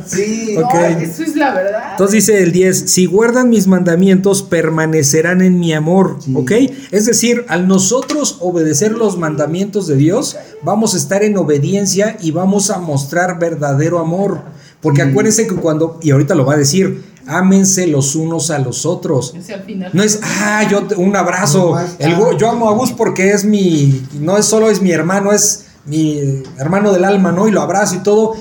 [0.05, 0.55] sí.
[0.57, 0.69] No,
[1.01, 1.83] eso es la verdad.
[1.91, 6.33] Entonces dice el 10, si guardan mis mandamientos, permanecerán en mi amor, Sí.
[6.35, 6.51] ¿ok?
[6.91, 12.31] Es decir, al nosotros obedecer los mandamientos de Dios, vamos a estar en obediencia y
[12.31, 14.41] vamos a mostrar verdadero amor.
[14.81, 18.85] Porque acuérdense que cuando, y ahorita lo va a decir, ámense los unos a los
[18.85, 19.33] otros.
[19.35, 19.91] Al final.
[19.93, 21.75] No es, ah, yo te- un abrazo.
[21.99, 25.31] El, Gu- yo amo a Gus porque es mi, no es solo es mi hermano,
[25.31, 27.47] es mi hermano del alma, ¿no?
[27.47, 28.35] Y lo abrazo y todo.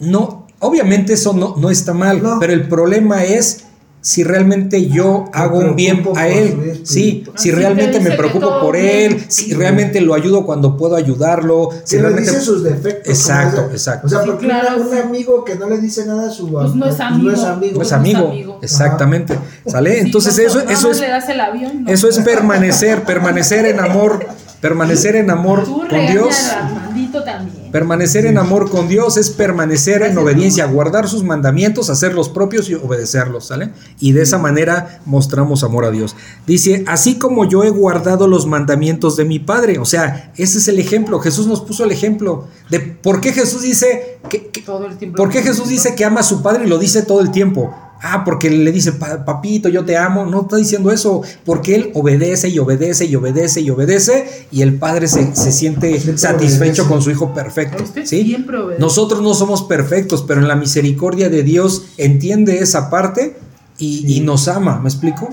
[0.00, 2.38] No, obviamente eso no, no está mal, No.
[2.40, 3.64] pero el problema es
[4.02, 6.80] si realmente yo hago un bien a él.
[6.84, 9.12] Sí, si realmente te me preocupo por bien.
[9.12, 13.08] él, si realmente lo ayudo cuando puedo ayudarlo, si le realmente dice sus defectos.
[13.14, 14.08] Exacto, exacto.
[14.08, 16.74] O sea, Sí, porque claro, un, amigo que no le dice nada a su Pues
[16.74, 17.30] no es no amigo.
[17.30, 17.76] es amigo.
[17.78, 18.58] no es no es amigo.
[18.60, 19.38] Exactamente.
[19.66, 19.94] ¿Sale?
[19.94, 21.84] Sí, Entonces no, eso, eso es le das el avión.
[21.84, 21.90] no.
[21.90, 24.26] Eso es permanecer, permanecer en amor,
[24.60, 26.34] permanecer en amor Tú con Dios.
[26.50, 27.61] a Armandito también.
[27.72, 32.68] Permanecer en amor con Dios es permanecer en obediencia, guardar sus mandamientos, hacer los propios
[32.68, 33.70] y obedecerlos, ¿sale?
[33.98, 36.14] Y de esa manera mostramos amor a Dios.
[36.46, 40.68] Dice, así como yo he guardado los mandamientos de mi Padre, o sea, ese es
[40.68, 41.18] el ejemplo.
[41.18, 45.16] Jesús nos puso el ejemplo de por qué Jesús dice que, que- Todo el tiempo.
[45.16, 47.74] ¿Por qué Jesús dice que ama a su padre y lo dice todo el tiempo?
[48.04, 50.26] Ah, porque le dice, "Pa- papito, yo te amo.
[50.26, 54.74] No está diciendo eso, porque él obedece y obedece y obedece y obedece y el
[54.78, 56.88] padre se, se siente Siempre satisfecho obedece.
[56.88, 57.82] con su hijo perfecto.
[57.84, 58.24] Usted ¿sí?
[58.24, 58.80] siempre obedece.
[58.80, 63.36] Nosotros no somos perfectos, pero en la misericordia de Dios entiende esa parte
[63.78, 65.28] y, y nos ama, ¿me explico?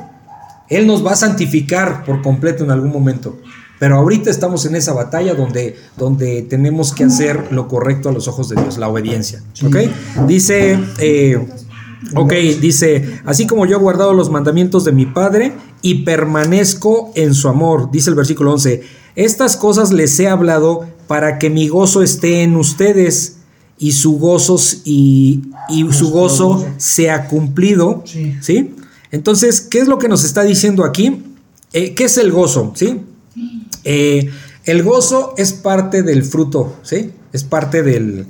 [0.70, 3.38] Él nos va a santificar por completo en algún momento.
[3.80, 8.28] Pero ahorita estamos en esa batalla donde, donde tenemos que hacer lo correcto a los
[8.28, 9.41] ojos de Dios, la obediencia.
[9.65, 9.78] ¿Ok?
[10.28, 11.47] Dice, eh,
[12.16, 17.34] ok, dice, así como yo he guardado los mandamientos de mi Padre y permanezco en
[17.34, 18.82] su amor, dice el versículo 11,
[19.16, 23.38] estas cosas les he hablado para que mi gozo esté en ustedes
[23.78, 28.04] y su gozo, y, y su gozo sea cumplido.
[28.06, 28.36] Sí.
[28.41, 28.76] ¿Sí?
[29.12, 31.24] Entonces, ¿qué es lo que nos está diciendo aquí?
[31.74, 32.74] Eh, ¿Qué es el gozo?
[32.76, 33.02] ¿Sí?
[33.84, 34.30] Eh,
[34.66, 37.12] el gozo es parte del fruto, ¿sí?
[37.34, 38.26] Es parte del,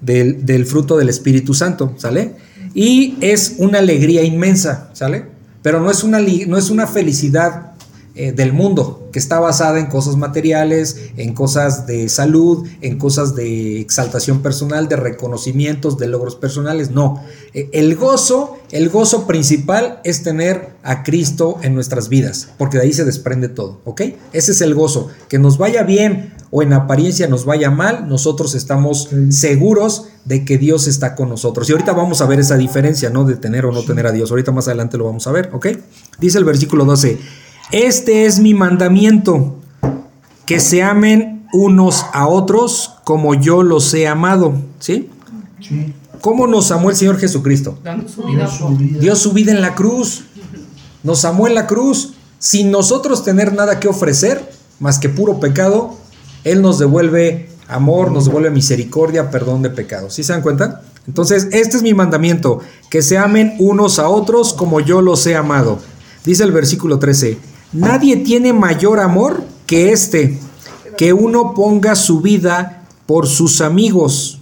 [0.00, 2.34] del- del fruto del Espíritu Santo, ¿sale?
[2.74, 5.26] Y es una alegría inmensa, ¿sale?
[5.62, 7.72] Pero no es una, no es una felicidad
[8.14, 13.34] eh, del mundo que está basada en cosas materiales, en cosas de salud, en cosas
[13.34, 16.90] de exaltación personal, de reconocimientos, de logros personales.
[16.90, 17.22] No,
[17.54, 22.84] Eh, el gozo, el gozo principal es tener a Cristo en nuestras vidas, porque de
[22.84, 24.02] ahí se desprende todo, ¿ok?
[24.32, 28.54] Ese es el gozo, que nos vaya bien o en apariencia nos vaya mal, nosotros
[28.54, 31.66] estamos seguros de que Dios está con nosotros.
[31.68, 33.24] Y ahorita vamos a ver esa diferencia, ¿no?
[33.24, 34.30] De tener o no tener a Dios.
[34.30, 35.68] Ahorita más adelante lo vamos a ver, ¿ok?
[36.20, 37.18] Dice el versículo 12,
[37.72, 39.56] este es mi mandamiento,
[40.44, 45.08] que se amen unos a otros como yo los he amado, ¿sí?
[45.58, 45.94] Sí.
[46.20, 47.78] ¿Cómo nos amó el Señor Jesucristo?
[47.82, 48.46] Dando su vida.
[49.00, 50.24] Dio su vida en la cruz.
[51.02, 52.12] Nos amó en la cruz.
[52.38, 55.96] Sin nosotros tener nada que ofrecer, más que puro pecado,
[56.44, 60.14] Él nos devuelve amor, nos devuelve misericordia, perdón de pecados.
[60.14, 60.82] ¿Sí se dan cuenta?
[61.06, 65.34] Entonces, este es mi mandamiento, que se amen unos a otros como yo los he
[65.34, 65.80] amado.
[66.24, 67.38] Dice el versículo 13,
[67.72, 70.38] nadie tiene mayor amor que este,
[70.96, 74.40] que uno ponga su vida por sus amigos.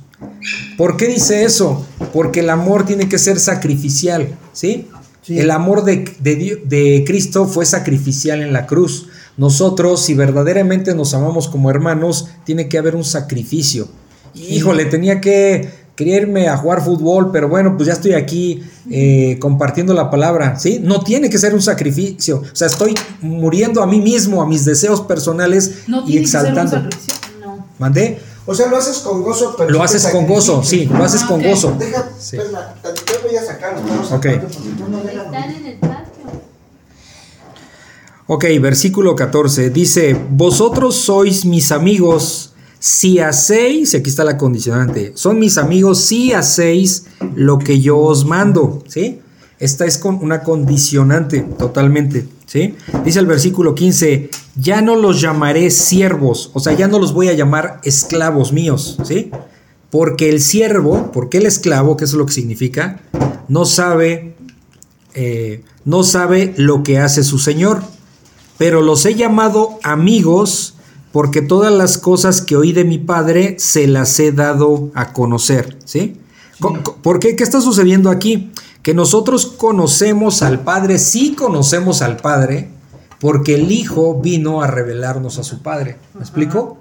[0.77, 1.87] ¿Por qué dice eso?
[2.13, 4.89] Porque el amor tiene que ser sacrificial, ¿sí?
[5.23, 5.39] Sí.
[5.39, 9.09] El amor de, de Cristo fue sacrificial en la cruz.
[9.41, 13.89] Nosotros, si verdaderamente nos amamos como hermanos, tiene que haber un sacrificio.
[14.35, 19.39] Híjole, tenía que, quería irme a jugar fútbol, pero bueno, pues ya estoy aquí eh,
[19.41, 20.79] compartiendo la palabra, ¿sí?
[20.83, 22.43] No tiene que ser un sacrificio.
[22.53, 26.27] O sea, estoy muriendo a mí mismo, a mis deseos personales No y tiene que
[26.29, 26.77] ser un exaltando.
[26.91, 27.15] sacrificio.
[27.41, 27.67] No.
[27.79, 28.21] ¿Mandé?
[28.45, 31.29] O sea, lo haces con gozo, pero Lo haces con gozo, sí, lo haces Ah,
[31.29, 31.77] con gozo.
[31.79, 32.37] Deja, Sí.
[32.37, 33.81] espera, tantito voy a sacarlo.
[33.89, 34.25] vamos a Ok.
[34.27, 36.11] sacarlo porque tú no dejas- Están en el patio.
[38.33, 45.41] Ok, versículo 14 dice, vosotros sois mis amigos si hacéis, aquí está la condicionante, son
[45.41, 49.19] mis amigos si hacéis lo que yo os mando, ¿sí?
[49.59, 52.77] Esta es con una condicionante totalmente, ¿sí?
[53.05, 57.31] Dice el versículo 15, ya no los llamaré siervos, o sea, ya no los voy
[57.31, 59.33] a llamar esclavos míos, ¿sí?
[59.91, 63.01] Porque el siervo, porque el esclavo, que es lo que significa,
[63.49, 64.37] no sabe,
[65.15, 67.83] eh, no sabe lo que hace su señor
[68.61, 70.75] pero los he llamado amigos
[71.13, 75.79] porque todas las cosas que oí de mi padre se las he dado a conocer,
[75.87, 76.19] ¿sí?
[77.03, 77.37] ¿Por qué?
[77.37, 78.53] ¿Qué está sucediendo aquí?
[78.83, 82.69] Que nosotros conocemos al Padre, sí conocemos al Padre,
[83.19, 85.97] porque el Hijo vino a revelarnos a su Padre.
[86.13, 86.77] ¿Me explico?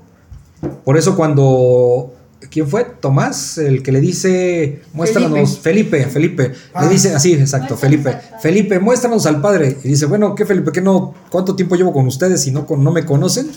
[0.83, 2.11] Por eso cuando...
[2.49, 2.85] ¿Quién fue?
[2.99, 6.85] Tomás, el que le dice, muéstranos, Felipe, Felipe, Ah.
[6.85, 8.17] le dice así, exacto, Felipe.
[8.41, 9.77] Felipe, muéstranos al Padre.
[9.83, 10.71] Y dice, bueno, ¿qué Felipe?
[10.71, 11.13] ¿Qué no?
[11.29, 13.49] ¿Cuánto tiempo llevo con ustedes y no, con, no me conocen?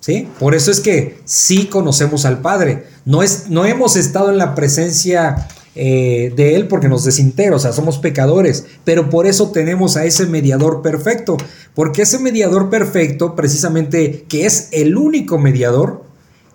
[0.00, 0.28] ¿Sí?
[0.38, 2.84] Por eso es que sí conocemos al Padre.
[3.04, 7.58] No, es, no hemos estado en la presencia eh, de Él porque nos desintegra, o
[7.58, 11.36] sea, somos pecadores, pero por eso tenemos a ese mediador perfecto,
[11.74, 16.07] porque ese mediador perfecto, precisamente, que es el único mediador,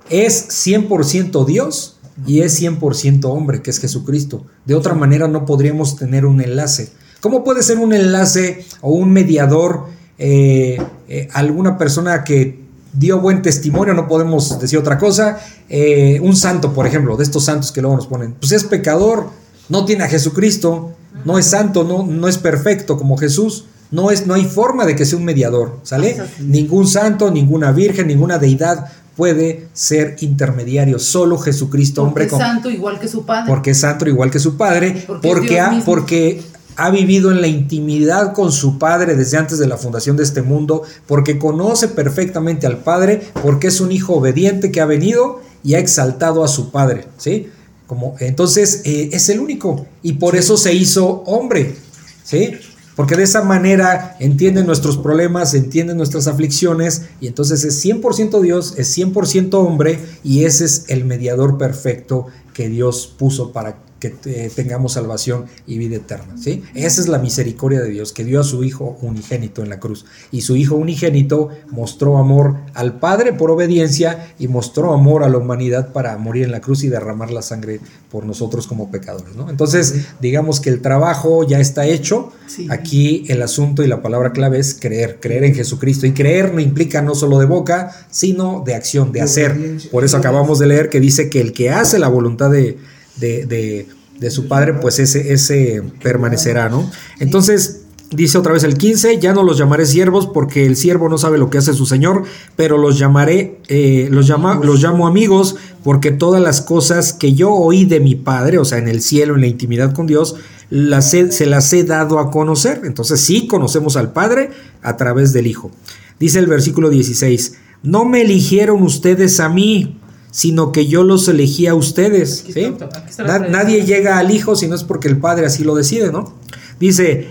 [0.10, 4.46] es 100% Dios y es 100% hombre, que es Jesucristo.
[4.66, 6.92] De otra manera no podríamos tener un enlace.
[7.22, 9.86] ¿Cómo puede ser un enlace o un mediador
[10.18, 10.78] eh,
[11.08, 12.62] eh, alguna persona que
[12.94, 15.40] dio buen testimonio, no podemos decir otra cosa?
[15.70, 19.30] Eh, un santo, por ejemplo, de estos santos que luego nos ponen, pues es pecador,
[19.70, 20.92] no tiene a Jesucristo,
[21.26, 23.66] no es santo, no, no es perfecto como Jesús.
[23.92, 26.18] No, es, no hay forma de que sea un mediador, ¿sale?
[26.40, 31.00] Ningún santo, ninguna virgen, ninguna deidad puede ser intermediario.
[31.00, 33.46] Solo Jesucristo, Porque hombre, es con- santo igual que su padre.
[33.48, 36.42] porque es santo igual que su padre, Porque es porque, ha, porque
[36.76, 40.42] ha vivido en la intimidad con su padre desde antes de la fundación de este
[40.42, 45.76] mundo, porque conoce perfectamente al padre, porque es un hijo obediente que ha venido y
[45.76, 47.50] ha exaltado a su padre, ¿sí?
[47.86, 51.76] Como, entonces eh, es el único y por eso se hizo hombre,
[52.24, 52.54] ¿sí?
[52.96, 58.76] Porque de esa manera entiende nuestros problemas, entiende nuestras aflicciones y entonces es 100% Dios,
[58.78, 64.52] es 100% hombre y ese es el mediador perfecto que Dios puso para que eh,
[64.54, 66.62] tengamos salvación y vida eterna, ¿sí?
[66.74, 70.06] Esa es la misericordia de Dios, que dio a su Hijo unigénito en la cruz.
[70.30, 75.38] Y su Hijo unigénito mostró amor al Padre por obediencia y mostró amor a la
[75.38, 77.80] humanidad para morir en la cruz y derramar la sangre
[78.12, 79.50] por nosotros como pecadores, ¿no?
[79.50, 82.34] Entonces, digamos que el trabajo ya está hecho.
[82.46, 82.68] Sí.
[82.70, 86.06] Aquí el asunto y la palabra clave es creer, creer en Jesucristo.
[86.06, 89.80] Y creer no implica no solo de boca, sino de acción, de hacer.
[89.92, 92.78] Por eso acabamos de leer que dice que el que hace la voluntad de,
[93.18, 93.88] de, de-
[94.20, 96.90] de su padre, pues ese, ese permanecerá, ¿no?
[97.20, 101.18] Entonces, dice otra vez el 15, ya no los llamaré siervos porque el siervo no
[101.18, 102.24] sabe lo que hace su señor,
[102.56, 107.52] pero los llamaré, eh, los, llama, los llamo amigos porque todas las cosas que yo
[107.52, 110.36] oí de mi padre, o sea, en el cielo, en la intimidad con Dios,
[110.70, 112.82] las he- se las he dado a conocer.
[112.86, 114.52] Entonces sí conocemos al Padre
[114.84, 115.72] a través del Hijo.
[116.20, 120.00] Dice el versículo 16, no me eligieron ustedes a mí,
[120.34, 122.44] sino que yo los elegí a ustedes.
[122.52, 122.62] ¿sí?
[122.62, 125.76] está, está Na- nadie llega al Hijo si no es porque el Padre así lo
[125.76, 126.34] decide, ¿no?
[126.80, 127.28] Dice,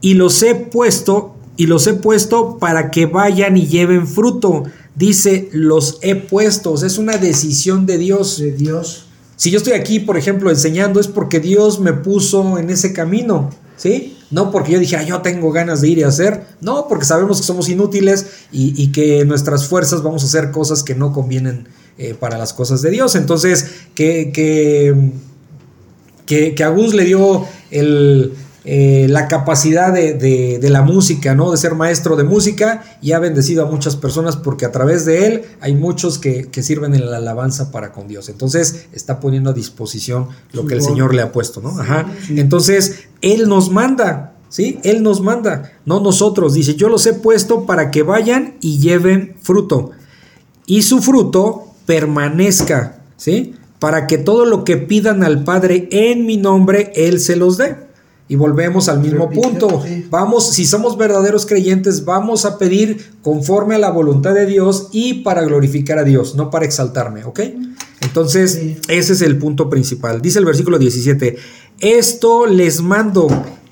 [0.00, 4.64] y los he puesto, y los he puesto para que vayan y lleven fruto.
[4.96, 8.38] Dice, los he puesto, o sea, es una decisión de Dios.
[8.38, 9.06] de Dios.
[9.36, 13.50] Si yo estoy aquí, por ejemplo, enseñando, es porque Dios me puso en ese camino,
[13.76, 14.16] ¿sí?
[14.30, 16.44] No porque yo dije, "Ah, yo tengo ganas de ir y hacer.
[16.60, 20.82] No, porque sabemos que somos inútiles y, y que nuestras fuerzas vamos a hacer cosas
[20.82, 21.68] que no convienen
[22.00, 23.14] eh, para las cosas de Dios.
[23.14, 24.94] Entonces, que, que,
[26.26, 28.32] que, que a Gus le dio el,
[28.64, 31.50] eh, la capacidad de, de- de la música, ¿no?
[31.50, 35.26] De ser maestro de música y ha bendecido a muchas personas porque a través de
[35.26, 38.28] él hay muchos que, que sirven en la alabanza para con Dios.
[38.28, 40.82] Entonces está poniendo a disposición lo que el.
[40.82, 41.78] Señor le ha puesto, ¿no?
[41.80, 42.06] Ajá.
[42.30, 44.78] Entonces, Él nos manda, ¿sí?
[44.84, 46.54] Él nos manda, no nosotros.
[46.54, 49.90] Dice, yo los he puesto para que vayan y lleven fruto.
[50.66, 53.54] Y su fruto permanezca, ¿sí?
[53.78, 57.76] Para que todo lo que pidan al Padre en mi nombre, Él se los dé.
[58.28, 59.82] Y volvemos al mismo punto.
[60.08, 65.22] Vamos, si somos verdaderos creyentes, vamos a pedir conforme a la voluntad de Dios y
[65.22, 67.40] para glorificar a Dios, no para exaltarme, ¿ok?
[68.02, 68.76] Entonces, Sí.
[68.88, 70.22] ese es el punto principal.
[70.22, 71.38] Dice el versículo 17,
[71.80, 73.26] esto les mando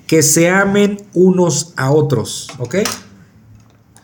[0.07, 2.75] que se amen unos a otros, ¿ok?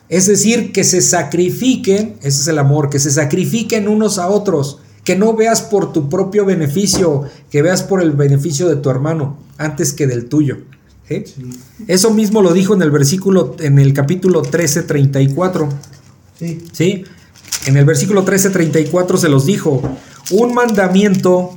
[0.08, 4.78] Es decir, que se sacrifiquen, ese es el amor, que se sacrifiquen unos a otros,
[5.04, 9.38] que no veas por tu propio beneficio, que veas por el beneficio de tu hermano
[9.58, 10.58] antes que del tuyo.
[11.86, 15.68] Eso mismo lo dijo en el versículo, en el capítulo 13, 34.
[16.38, 16.64] Sí.
[16.72, 17.04] ¿sí?
[17.66, 19.82] En el versículo 13, 34 se los dijo,
[20.32, 21.56] un mandamiento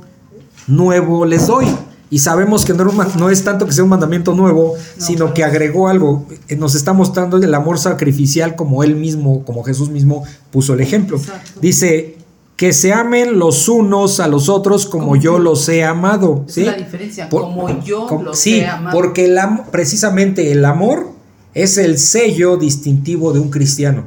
[0.68, 1.66] nuevo les doy.
[2.12, 4.74] Y sabemos que no, era un ma- no es tanto que sea un mandamiento nuevo,
[4.76, 5.34] No, sino claro.
[5.34, 6.26] que agregó algo.
[6.48, 10.80] Eh, Nos está mostrando el amor sacrificial como él mismo, como Jesús mismo puso el
[10.80, 11.18] ejemplo.
[11.18, 11.52] Exacto.
[11.62, 12.16] Dice,
[12.56, 16.44] que se amen los unos a los otros como Como yo los he amado.
[16.46, 16.60] ¿sí?
[16.62, 18.94] es la diferencia, Por- como yo los sí, he amado.
[18.98, 21.10] porque el am- precisamente el amor
[21.54, 24.04] es el sello distintivo de un cristiano.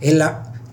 [0.00, 0.22] El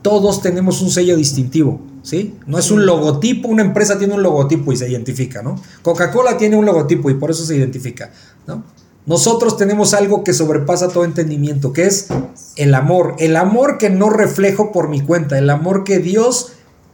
[0.02, 2.36] todos tenemos un sello distintivo, ¿sí?
[2.48, 5.62] No es un logotipo, una empresa tiene un logotipo y se identifica, ¿no?
[5.82, 8.12] Coca-Cola tiene un logotipo y por eso se identifica,
[8.48, 8.64] ¿no?
[9.06, 12.08] Nosotros tenemos algo que sobrepasa todo entendimiento, que es
[12.56, 13.16] el amor.
[13.18, 16.54] El amor que no reflejo por mi cuenta, el amor que Dios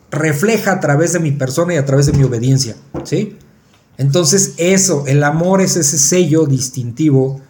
[0.10, 3.38] refleja a través de mi persona y a través de mi obediencia, ¿sí?
[3.98, 7.42] Entonces eso, el amor es ese sello distintivo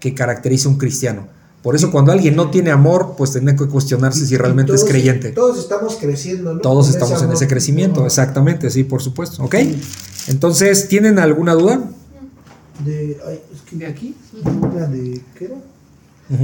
[0.00, 1.28] que caracteriza a un cristiano.
[1.62, 5.30] Por eso cuando alguien no tiene amor, pues tiene que cuestionarse si realmente es creyente.
[5.30, 6.60] Todos estamos creciendo, ¿no?
[6.60, 9.44] Todos Con estamos en ese crecimiento, exactamente, sí, por supuesto.
[9.44, 9.54] ¿Ok?
[10.26, 11.80] Entonces, ¿tienen alguna duda?
[12.84, 14.16] De, ay, es que de aquí.
[14.44, 15.54] una de ¿qué era?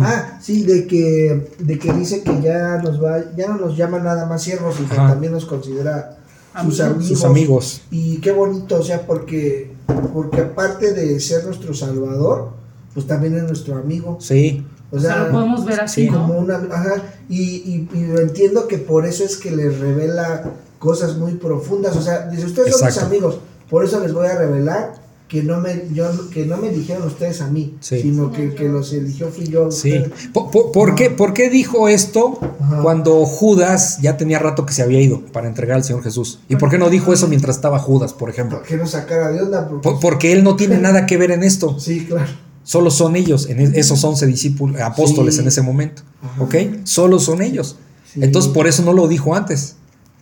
[0.03, 3.99] Ah, sí, de que de que dice que ya nos va ya no nos llama
[3.99, 5.09] nada más siervos y que Ajá.
[5.09, 6.19] también nos considera
[6.63, 6.81] sus Amigos.
[6.81, 7.09] amigos.
[7.09, 7.81] Sus amigos.
[7.91, 9.73] Y qué bonito, o sea, porque
[10.13, 12.51] porque aparte de ser nuestro salvador,
[12.93, 14.19] pues también es nuestro amigo.
[14.21, 16.19] Sí, O O sea, sea, lo podemos ver así, sí, ¿no?
[16.27, 16.95] como una ajá,
[17.29, 22.01] y, y, y entiendo que por eso es que les revela cosas muy profundas, o
[22.03, 23.11] sea, dice, ustedes son mis Exacto.
[23.15, 24.95] amigos, por eso les voy a revelar
[25.29, 28.01] que no me yo, que no me eligieron ustedes a mí, Sí.
[28.01, 29.67] sino que, que los eligió fui yo.
[29.67, 30.03] a Sí.
[30.33, 32.81] ¿Por, por- por qué, por qué dijo esto Ajá.
[32.81, 36.39] cuando Judas ya tenía rato que se había ido para entregar al Señor Jesús?
[36.49, 38.63] ¿Y por qué no dijo eso mientras estaba Judas, por ejemplo?
[38.63, 39.69] Que nos sacara de onda.
[39.69, 41.79] Porque, Por- porque él no tiene nada que ver en esto.
[41.79, 42.31] sí, claro.
[42.69, 45.41] Solo son ellos, en esos 11 discípulos, apóstoles Sí.
[45.41, 46.03] en ese momento.
[46.23, 46.43] Ajá.
[46.43, 46.55] ¿Ok?
[46.85, 47.77] Solo son ellos.
[48.13, 48.21] Sí.
[48.23, 49.77] Entonces, por eso no lo dijo antes.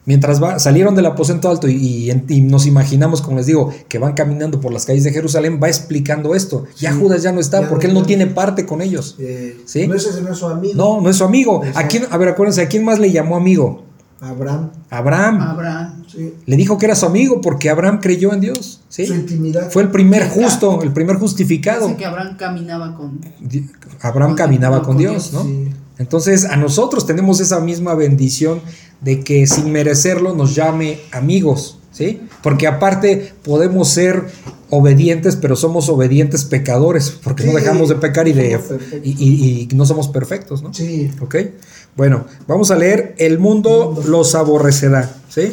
[0.05, 3.73] Mientras va, salieron del aposento alto y, y en- y nos imaginamos, como les digo,
[3.89, 6.67] que van caminando por las calles de Jerusalén, va explicando esto.
[6.79, 6.99] Ya Sí.
[7.01, 9.17] Judas ya no está Ya porque no él no tiene parte con ellos.
[9.19, 9.89] Eh, ¿Sí?
[9.89, 10.75] No ese no es su amigo.
[10.77, 11.63] No, no es su amigo.
[11.75, 13.83] ¿A quién, a ver, acuérdense, ¿a quién más le llamó amigo?
[14.21, 14.71] Abraham.
[14.91, 15.41] Abraham.
[15.41, 15.96] Abraham.
[16.07, 16.35] Sí.
[16.47, 18.81] Le dijo que era su amigo porque Abraham creyó en Dios.
[18.89, 19.07] ¿sí?
[19.07, 19.71] Su intimidad.
[19.71, 21.87] Fue el primer justo, el primer justificado.
[21.87, 23.21] Dice que Abraham caminaba con.
[24.01, 25.43] Abraham Con- caminaba con con Dios, Dios, ¿no?
[25.45, 25.69] Sí.
[25.99, 28.61] Entonces a nosotros tenemos esa misma bendición
[29.01, 32.21] de que sin merecerlo nos llame amigos, ¿sí?
[32.43, 34.25] Porque aparte podemos ser
[34.69, 38.61] obedientes, pero somos obedientes pecadores, porque no dejamos de pecar y, de,
[39.05, 40.75] y no somos perfectos, ¿no?
[40.75, 41.11] Sí.
[41.21, 41.37] ¿Ok?
[41.97, 45.53] Bueno, vamos a leer, el mundo los aborrecerá, ¿sí?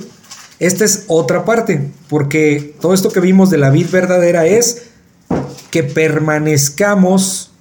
[0.59, 4.83] Esta es otra parte, porque todo esto que vimos de la vid verdadera es
[5.71, 7.51] que permanezcamos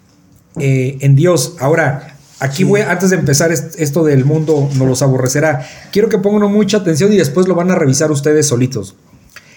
[0.59, 1.55] eh, en Dios.
[1.61, 2.64] Ahora, aquí Sí.
[2.64, 6.76] voy, antes de empezar est- esto del mundo nos los aborrecerá, quiero que pongan mucha
[6.76, 8.95] atención y después lo van a revisar ustedes solitos.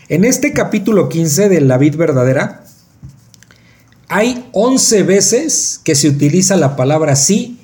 [0.07, 2.63] En este capítulo 15 de la vid verdadera,
[4.07, 7.59] hay 11 veces que se utiliza la palabra sí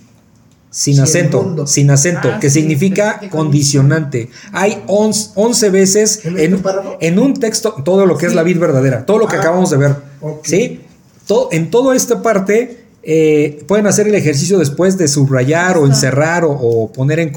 [0.72, 4.30] sin acento, sin acento, Ah, que sí, significa condicionante.
[4.54, 6.98] Hay 11, 11 veces ¿En en, párrafo?
[7.02, 9.70] en un texto, todo lo que es la vid verdadera, todo lo que Ah, acabamos
[9.70, 9.96] de ver.
[10.44, 10.80] ¿Sí?
[11.28, 16.46] Todo, en toda esta parte eh, pueden hacer el ejercicio después de subrayar o encerrar
[16.46, 17.32] o, o poner en,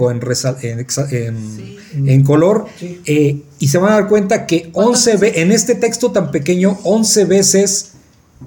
[2.07, 2.67] en, color
[3.07, 6.79] eh, y se van a dar cuenta que 11 ve- en este texto tan pequeño
[6.85, 7.93] 11 veces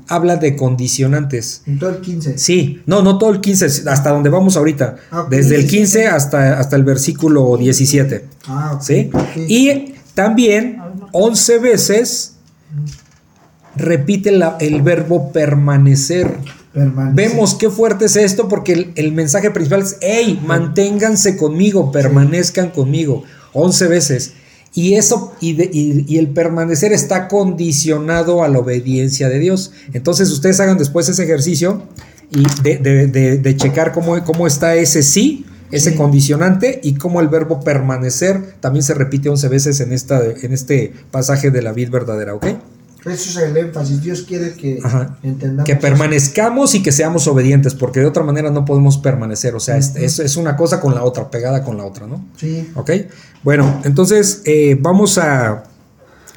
[0.08, 1.62] habla de condicionantes.
[1.66, 2.38] En todo el 15.
[2.38, 4.96] Sí, no, no todo el 15, hasta donde vamos ahorita.
[5.12, 5.28] Ah.
[5.30, 8.26] Desde el 15 hasta, hasta el versículo 17.
[8.48, 8.82] Ah, ok.
[8.82, 9.10] ¿Sí?
[9.14, 9.38] ok.
[9.48, 10.78] Y también
[11.12, 12.34] 11 veces
[13.76, 16.38] repite la- el verbo permanecer.
[16.74, 17.16] Permanece.
[17.16, 22.70] Vemos qué fuerte es esto porque el, el mensaje principal es, hey, manténganse conmigo, permanezcan
[22.72, 23.24] conmigo.
[23.54, 24.34] 11 veces.
[24.78, 29.72] Y eso, y, de- y- y el permanecer está condicionado a la obediencia de Dios.
[29.92, 31.82] Entonces ustedes hagan después ese ejercicio
[32.30, 35.96] y de, de- de- de checar cómo, cómo está ese sí, ese Sí.
[35.98, 40.94] condicionante y cómo el verbo permanecer también se repite 11 veces en, esta, en este
[41.10, 42.46] pasaje de la vid verdadera, ¿ok?
[43.10, 44.02] Eso es el énfasis.
[44.02, 45.18] Dios quiere que Ajá.
[45.24, 45.66] entendamos.
[45.66, 45.82] Que eso.
[45.82, 49.56] permanezcamos y que seamos obedientes, porque de otra manera no podemos permanecer.
[49.56, 50.00] O sea, es, Ujú.
[50.00, 52.24] es- es una cosa con la otra, pegada con la otra, ¿no?
[52.38, 52.70] Sí.
[52.76, 52.92] ¿Ok?
[53.44, 55.64] Bueno, entonces eh, vamos a.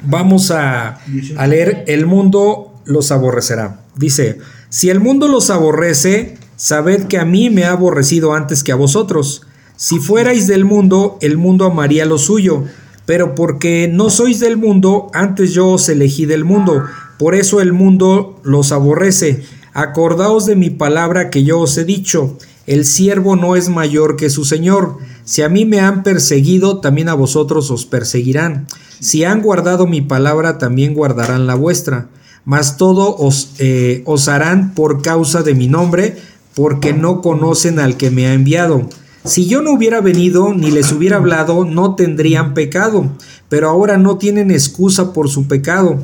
[0.03, 0.99] Vamos a,
[1.37, 3.81] a leer El mundo los aborrecerá.
[3.95, 8.71] Dice: Si el mundo los aborrece, sabed que a mí me ha aborrecido antes que
[8.71, 9.43] a vosotros.
[9.75, 12.65] Si fuerais del mundo, el mundo amaría lo suyo.
[13.11, 16.85] Pero porque no sois del mundo, antes yo os elegí del mundo.
[17.19, 19.43] Por eso el mundo los aborrece.
[19.73, 22.37] Acordaos de mi palabra que yo os he dicho.
[22.67, 24.99] El siervo no es mayor que su señor.
[25.25, 28.67] Si a mí me han perseguido, también a vosotros os perseguirán.
[29.01, 32.07] Si han guardado mi palabra, también guardarán la vuestra.
[32.45, 36.15] Mas todo os, eh, os harán por causa de mi nombre,
[36.55, 38.87] porque no conocen al que me ha enviado.
[39.23, 43.11] Si yo no hubiera venido ni les hubiera hablado, no tendrían pecado,
[43.49, 45.99] pero ahora no tienen excusa por su pecado.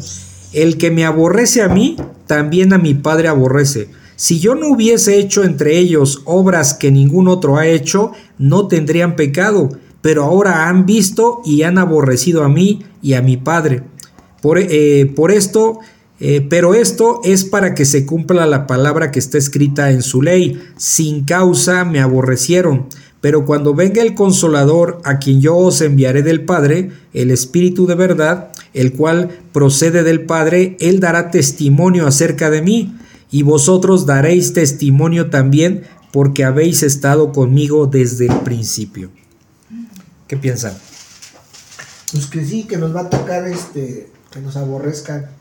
[0.54, 1.98] El que me aborrece a mí,
[2.28, 3.90] también a mi Padre aborrece.
[4.16, 9.16] Si yo no hubiese hecho entre ellos obras que ningún otro ha hecho, no tendrían
[9.16, 9.70] pecado,
[10.02, 13.84] pero ahora han visto y han aborrecido a mí y a mi Padre.
[14.42, 15.80] Por, eh, esto,
[16.20, 20.22] eh, pero esto es para que se cumpla la palabra que está escrita en su
[20.22, 20.62] ley.
[20.78, 22.88] Sin causa me aborrecieron.
[23.28, 27.94] Pero cuando venga el consolador, a quien yo os enviaré del Padre, el Espíritu de
[27.94, 32.96] verdad, el cual procede del Padre, él dará testimonio acerca de mí,
[33.30, 39.10] y vosotros daréis testimonio también, porque habéis estado conmigo desde el principio.
[40.30, 40.78] ¿Qué piensan?
[42.14, 45.32] Pues que sí, que nos va a tocar este, que nos aborrezcan.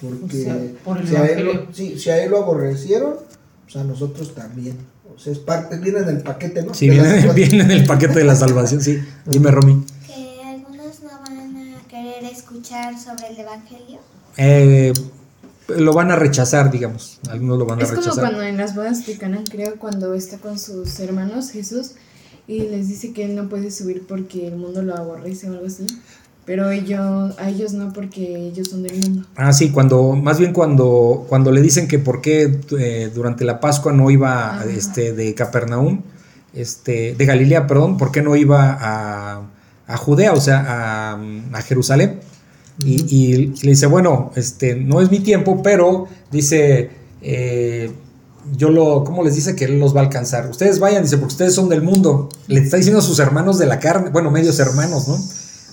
[0.00, 3.16] Porque O sea, por el si, a él sí, si a él lo aborrecieron,
[3.64, 4.93] pues a nosotros también.
[5.12, 6.74] O sea, es parte, viene del paquete, ¿no?
[6.74, 8.98] Sí, viene, viene en el paquete de la salvación, sí.
[9.26, 9.84] Dime, Romy.
[10.06, 14.00] Que algunos no van a querer escuchar sobre el Evangelio.
[14.36, 14.92] Eh,
[15.68, 17.20] lo van a rechazar, digamos.
[17.30, 18.24] Algunos lo van a Es como rechazar.
[18.24, 21.92] cuando en las bodas de Cana, creo, cuando está con sus hermanos Jesús
[22.46, 25.66] y les dice que él no puede subir porque el mundo lo aborrece o algo
[25.66, 25.86] así.
[26.46, 29.26] Pero ellos, a ellos no, porque ellos son del mundo.
[29.34, 33.60] Ah, sí, cuando, más bien cuando, cuando le dicen que por qué eh, durante la
[33.60, 34.64] Pascua no iba Ajá.
[34.66, 36.02] este, de Capernaum,
[36.52, 39.42] este, de Galilea, perdón, por qué no iba a,
[39.86, 41.18] a Judea, o sea, a,
[41.52, 42.20] a Jerusalén.
[42.84, 46.90] Y, y le dice, bueno, este, no es mi tiempo, pero dice,
[47.22, 47.90] eh,
[48.56, 50.50] yo lo, ¿cómo les dice que él los va a alcanzar?
[50.50, 52.28] Ustedes vayan, dice, porque ustedes son del mundo.
[52.48, 55.16] Le está diciendo a sus hermanos de la carne, bueno, medios hermanos, ¿no?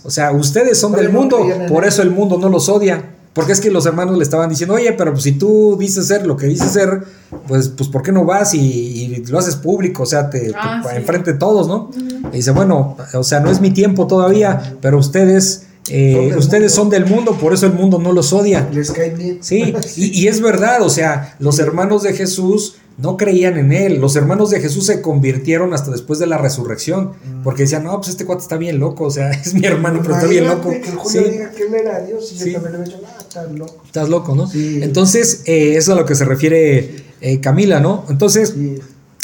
[0.04, 3.16] O sea, ustedes son Pero del mundo, por eso el mundo no los odia.
[3.34, 6.36] Porque es que los hermanos le estaban diciendo, oye, pero si tú dices ser lo
[6.36, 7.04] que dices ser,
[7.48, 10.04] pues, pues ¿por qué no vas y, y lo haces público?
[10.04, 10.98] O sea, te, te- Ah, sí.
[10.98, 11.92] enfrente de todos, ¿no?
[12.34, 16.38] Y dice, bueno, o sea, no es mi tiempo todavía, pero ustedes, eh, Son del
[16.40, 16.76] ustedes mundo.
[16.76, 18.68] son del mundo, por eso el mundo no los odia.
[18.74, 19.38] Les cae bien.
[19.42, 24.00] Sí, y, y es verdad, o sea, los hermanos de Jesús no creían en él,
[24.00, 27.12] los hermanos de Jesús se convirtieron hasta después de la resurrección,
[27.44, 30.16] porque decían, no, pues este cuate está bien loco, o sea, es mi hermano, pero
[30.16, 30.70] está bien loco.
[30.70, 32.52] Que Julio Sí, diga que él era Dios y Sí.
[32.52, 33.82] yo también le he dicho, ah, estás loco.
[33.86, 34.48] estás loco, ¿no?
[34.48, 34.80] Sí.
[34.84, 38.06] Entonces, eh, eso es a lo que se refiere eh, Camila, ¿no?
[38.10, 38.56] Entonces.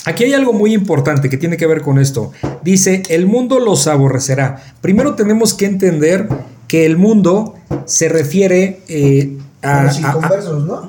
[0.05, 2.31] Aquí hay algo muy importante que tiene que ver con esto.
[2.63, 4.63] Dice, el mundo los aborrecerá.
[4.79, 6.29] Primero tenemos que entender
[6.69, 9.36] que el mundo se refiere eh,
[9.67, 10.87] a, A los a- a- inconversos, ¿no?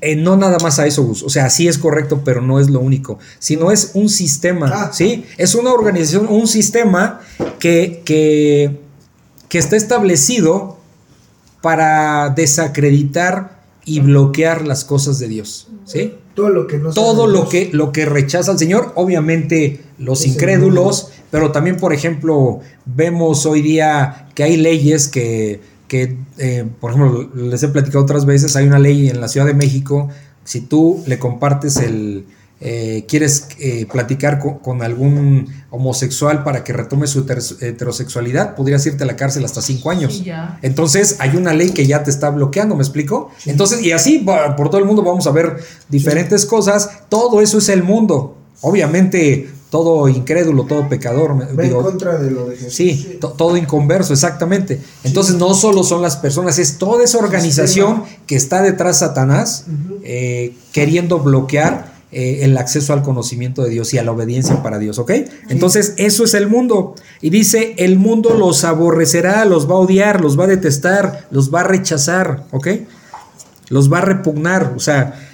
[0.00, 1.22] eh, no nada más a eso, Gus.
[1.22, 3.18] O sea, sí es correcto, pero no es lo único.
[3.38, 4.90] Sino es un sistema, Ah.
[4.92, 5.24] ¿sí?
[5.38, 7.20] Es una organización, un sistema
[7.58, 8.80] que, que,
[9.48, 10.78] que está establecido
[11.60, 16.14] para desacreditar y bloquear las cosas de Dios, ¿sí?
[16.34, 17.48] Todo lo que no todo lo Dios.
[17.50, 23.44] que, lo que rechaza al Señor, obviamente los Es incrédulos, pero también, por ejemplo, vemos
[23.46, 25.60] hoy día que hay leyes que,
[25.90, 29.44] que eh, por ejemplo, les he platicado otras veces, hay una ley en la Ciudad
[29.46, 30.08] de México,
[30.44, 32.26] si tú le compartes el,
[32.60, 38.86] eh, quieres eh, platicar con, con algún homosexual para que retome su heter- heterosexualidad, podrías
[38.86, 40.22] irte a la cárcel hasta cinco años.
[40.24, 40.60] Ya.
[40.62, 43.30] Entonces hay una ley que ya te está bloqueando, ¿me explico?
[43.46, 45.56] Entonces, y así va- por todo el mundo vamos a ver
[45.88, 46.88] diferentes cosas.
[47.08, 48.36] Todo eso es el mundo.
[48.60, 51.30] Obviamente, todo incrédulo, todo pecador.
[51.58, 52.74] en contra de lo de Jesús.
[52.74, 54.80] Sí, to- todo inconverso, exactamente.
[55.04, 59.64] Entonces no solo son las personas, es toda esa organización que está detrás Satanás
[60.02, 64.80] eh, queriendo bloquear eh, el acceso al conocimiento de Dios y a la obediencia para
[64.80, 65.12] Dios, ¿ok?
[65.48, 66.96] Entonces eso es el mundo.
[67.20, 71.54] Y dice, el mundo los aborrecerá, los va a odiar, los va a detestar, los
[71.54, 72.66] va a rechazar, ¿ok?
[73.68, 75.29] Los va a repugnar, o sea,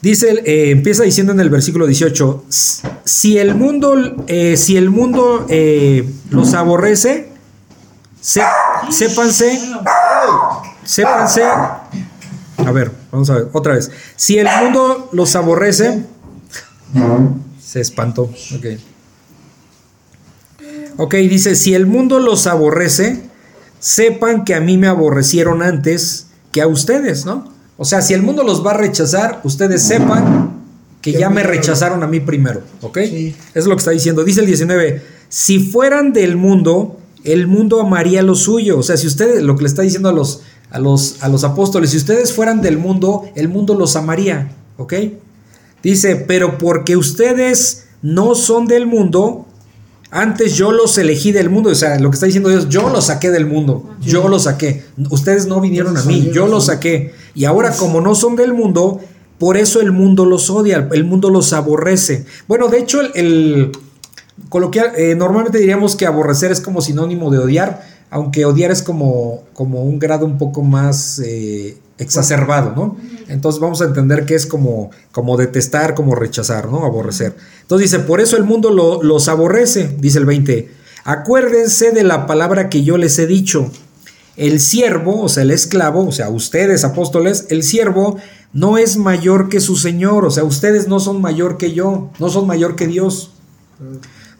[0.00, 3.96] Dice, eh, empieza diciendo en el versículo 18, "S- si el mundo,
[4.28, 7.30] eh, si el mundo eh, los aborrece,
[8.20, 8.42] se-
[8.90, 9.58] sépanse,
[10.84, 16.04] sépanse, a ver, vamos a ver, otra vez, si el mundo los aborrece,
[17.60, 18.22] se espantó,
[18.56, 18.66] ok.
[20.96, 23.22] Ok, dice, si el mundo los aborrece,
[23.80, 27.52] sepan que a mí me aborrecieron antes que a ustedes, ¿no?
[27.78, 30.58] O sea, si el mundo los va a rechazar, ustedes sepan
[31.00, 32.98] que ya me rechazaron a mí primero, ¿ok?
[33.04, 33.36] Sí.
[33.54, 34.24] Es lo que está diciendo.
[34.24, 38.78] Dice el 19, si fueran del mundo, el mundo amaría lo suyo.
[38.78, 41.44] O sea, si ustedes, lo que le está diciendo a los, a los, a los
[41.44, 44.94] apóstoles, si ustedes fueran del mundo, el mundo los amaría, ¿ok?
[45.82, 49.46] Dice, pero porque ustedes no son del mundo,
[50.10, 51.70] antes yo los elegí del mundo.
[51.70, 53.96] O sea, lo que está diciendo Dios, yo los saqué del mundo.
[54.00, 54.84] Yo los saqué.
[55.10, 57.12] Ustedes no vinieron a mí, yo los saqué.
[57.34, 59.00] Y ahora como no son del mundo,
[59.38, 62.24] por eso el mundo los odia, el mundo los aborrece.
[62.46, 63.72] Bueno, de hecho, el, el
[64.48, 69.44] coloquial, eh, normalmente diríamos que aborrecer es como sinónimo de odiar, aunque odiar es como,
[69.52, 72.96] como un grado un poco más eh, exacerbado, ¿no?
[73.28, 76.84] Entonces vamos a entender que es como, como detestar, como rechazar, ¿no?
[76.84, 77.36] Aborrecer.
[77.62, 80.70] Entonces dice, por eso el mundo lo- los aborrece, dice el 20.
[81.04, 83.70] Acuérdense de la palabra que yo les he dicho.
[84.36, 88.18] El siervo, o sea, el esclavo, o sea, ustedes apóstoles, el siervo
[88.52, 92.28] no es mayor que su Señor, o sea, ustedes no son mayor que yo, no
[92.28, 93.32] son mayor que Dios.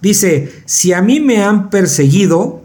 [0.01, 2.63] Dice, si a mí me han perseguido,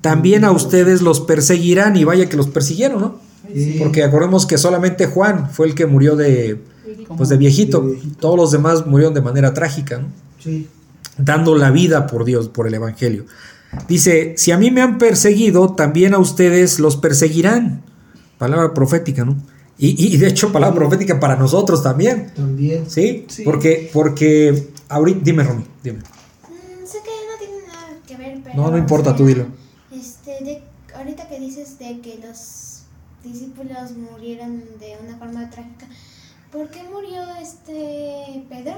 [0.00, 3.21] también a ustedes los perseguirán y vaya que los persiguieron, ¿no?
[3.52, 3.76] Sí.
[3.78, 6.60] Porque acordemos que solamente Juan fue el que murió de,
[7.16, 7.80] pues de viejito.
[7.80, 8.16] De viejito.
[8.20, 10.08] Todos los demás murieron de manera trágica, ¿no?
[10.38, 10.68] Sí.
[11.18, 13.26] dando la vida por Dios, por el Evangelio.
[13.88, 17.82] Dice, si a mí me han perseguido, también a ustedes los perseguirán.
[18.38, 19.36] Palabra profética, ¿no?
[19.78, 22.88] Y, y- y de hecho, palabra profética para nosotros también, También.
[22.88, 23.24] ¿sí?
[23.28, 23.42] Sí.
[23.44, 25.98] Porque, porque, ahorita, dime, Romy, dime.
[25.98, 28.56] Mm, sé que no tiene nada que ver, pero.
[28.56, 29.46] No, no importa, tú dilo.
[29.90, 30.62] Este, de,
[30.96, 32.36] ahorita que dices de que los
[33.24, 35.86] discípulos murieron de una forma trágica,
[36.50, 38.74] ¿por qué murió este Pedro?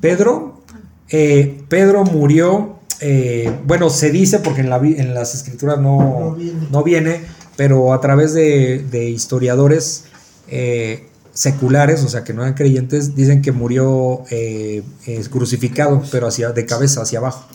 [0.00, 0.60] Pedro,
[1.08, 6.34] eh, Pedro murió eh, bueno, se dice porque en, la, en las escrituras no, No
[6.34, 6.68] viene.
[6.70, 7.20] no viene,
[7.56, 10.04] pero a través de, de historiadores
[10.48, 16.26] eh, seculares, o sea, que no eran creyentes, dicen que murió eh, eh, crucificado, pero
[16.28, 17.46] hacia, de cabeza hacia abajo.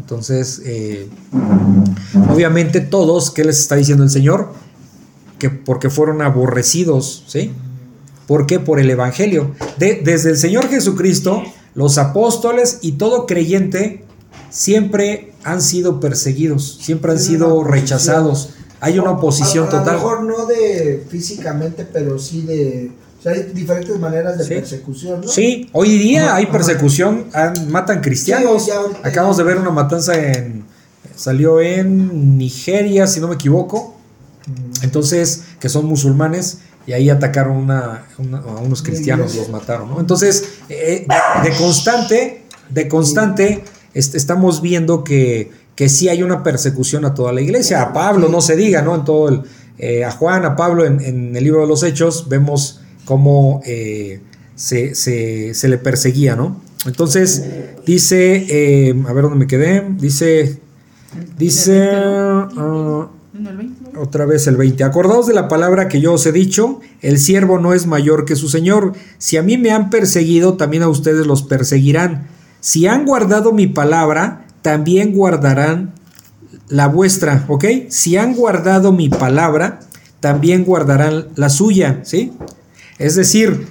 [0.00, 1.08] Entonces, eh,
[2.32, 4.52] obviamente todos, ¿qué les está diciendo el Señor?
[5.38, 7.52] Que porque fueron aborrecidos, ¿sí?
[8.26, 8.60] ¿Por qué?
[8.60, 9.52] Por el Evangelio.
[9.78, 11.42] De- desde el Señor Jesucristo,
[11.74, 14.04] los apóstoles y todo creyente
[14.50, 18.50] siempre han sido perseguidos, siempre han sido rechazados.
[18.80, 19.86] Hay una oposición a, a total.
[19.86, 22.92] lo mejor no de físicamente, pero sí de.
[23.18, 24.54] O sea, hay diferentes maneras de Sí.
[24.54, 25.28] persecución, ¿no?
[25.28, 28.62] Sí, hoy día Ajá, hay persecución, han- matan cristianos.
[28.64, 30.64] Sí, ya ahorita Acabamos de ver una matanza en.
[31.16, 33.96] Salió en Nigeria, si no me equivoco.
[34.46, 34.84] Mm.
[34.84, 40.00] Entonces, que son musulmanes, y ahí atacaron una- una- a unos cristianos, los mataron, ¿no?
[40.00, 41.06] Entonces, eh,
[41.42, 43.64] de constante, de constante,
[43.94, 47.82] est- estamos viendo que, que sí hay una persecución a toda la iglesia.
[47.82, 48.94] A Pablo, no se diga, ¿no?
[48.94, 49.42] En todo el.
[49.80, 54.20] eh, a Juan, a Pablo, en, en el libro de los Hechos, vemos cómo eh,
[54.54, 56.60] se, se- se le perseguía, ¿no?
[56.86, 57.42] Entonces,
[57.86, 60.58] dice, eh, a ver dónde me quedé, dice,
[61.38, 64.00] dice, ah, En el 20, ¿no?
[64.02, 64.84] otra vez el 20.
[64.84, 68.36] Acordaos de la palabra que yo os he dicho, el siervo no es mayor que
[68.36, 68.92] su señor.
[69.16, 72.28] Si a mí me han perseguido, también a ustedes los perseguirán.
[72.60, 75.94] Si han guardado mi palabra, también guardarán
[76.68, 77.64] la vuestra, ¿ok?
[77.88, 79.80] Si han guardado mi palabra,
[80.20, 82.32] también guardarán la suya, ¿sí?
[82.98, 83.68] Es decir,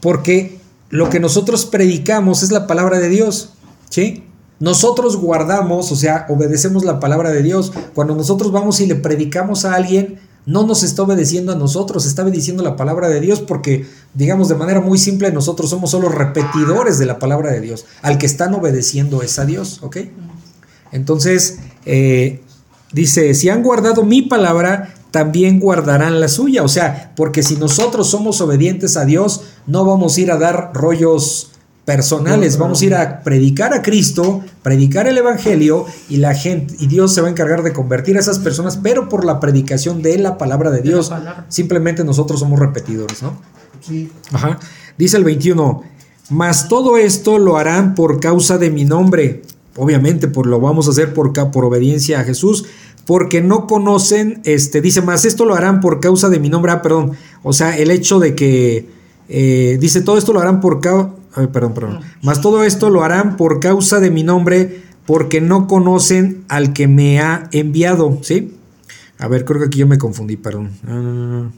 [0.00, 0.58] porque
[0.90, 3.50] lo que nosotros predicamos es la palabra de Dios,
[3.90, 4.24] ¿sí?
[4.60, 7.72] Nosotros guardamos, o sea, obedecemos la palabra de Dios.
[7.94, 12.22] Cuando nosotros vamos y le predicamos a alguien, no nos está obedeciendo a nosotros, está
[12.22, 16.98] obedeciendo la palabra de Dios porque, digamos de manera muy simple, nosotros somos solo repetidores
[16.98, 17.84] de la palabra de Dios.
[18.02, 19.98] Al que están obedeciendo es a Dios, ¿ok?
[20.90, 22.40] Entonces, eh,
[22.92, 26.62] dice, si han guardado mi palabra, también guardarán la suya.
[26.62, 30.72] O sea, porque si nosotros somos obedientes a Dios, no vamos a ir a dar
[30.74, 31.52] rollos
[31.88, 36.86] personales, vamos a ir a predicar a Cristo, predicar el Evangelio y la gente, y
[36.86, 40.18] Dios se va a encargar de convertir a esas personas, pero por la predicación de
[40.18, 41.08] la palabra de Dios.
[41.08, 41.46] palabra.
[41.48, 43.40] Simplemente nosotros somos repetidores, ¿no?
[43.80, 44.12] Sí.
[44.32, 44.58] Ajá.
[44.98, 45.82] Dice el 21,
[46.28, 49.40] mas todo esto lo harán por causa de mi nombre.
[49.74, 52.66] Obviamente, por lo vamos a hacer por, por obediencia a Jesús,
[53.08, 56.72] porque no conocen, este, dice, más esto lo harán por causa de mi nombre.
[56.72, 57.12] Ah, perdón.
[57.42, 58.86] O sea, el hecho de que,
[59.30, 61.14] eh, dice, todo esto lo harán por causa,
[61.50, 62.00] perdón, perdón.
[62.20, 66.86] Mas todo esto lo harán por causa de mi nombre, porque no conocen al que
[66.86, 68.54] me ha enviado, ¿sí?
[69.18, 70.72] A ver, creo que aquí yo me confundí, perdón.
[70.86, 71.48] Ah,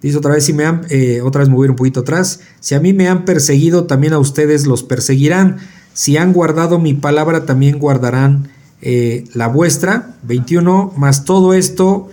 [0.00, 2.40] dice otra vez, si me han, eh, otra vez mover un poquito atrás.
[2.60, 5.58] Si a mí me han perseguido, también a ustedes los perseguirán.
[5.92, 8.53] Si han guardado mi palabra, también guardarán
[8.84, 10.14] eh, la vuestra.
[10.22, 10.92] 21.
[10.96, 12.08] Mas todo esto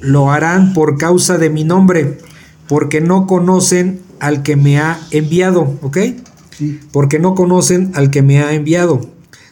[0.00, 2.18] lo harán por causa de mi nombre,
[2.68, 5.78] porque no conocen al que me ha enviado.
[5.80, 5.98] ¿Ok?
[6.56, 6.78] Sí.
[6.92, 9.00] porque no conocen al que me ha enviado.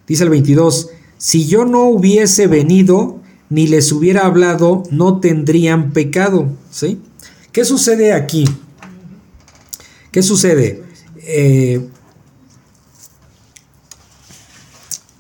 [0.07, 6.49] Dice el 22, si yo no hubiese venido ni les hubiera hablado, no tendrían pecado.
[6.71, 7.01] ¿Sí?
[7.51, 8.45] ¿Qué sucede aquí?
[10.11, 10.85] ¿Qué sucede?
[11.17, 11.87] Eh,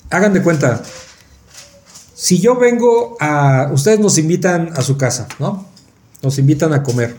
[0.08, 0.82] hagan de cuenta,
[2.22, 5.66] si yo vengo a, ustedes nos invitan a su casa, ¿no?
[6.22, 7.16] Nos invitan a comer.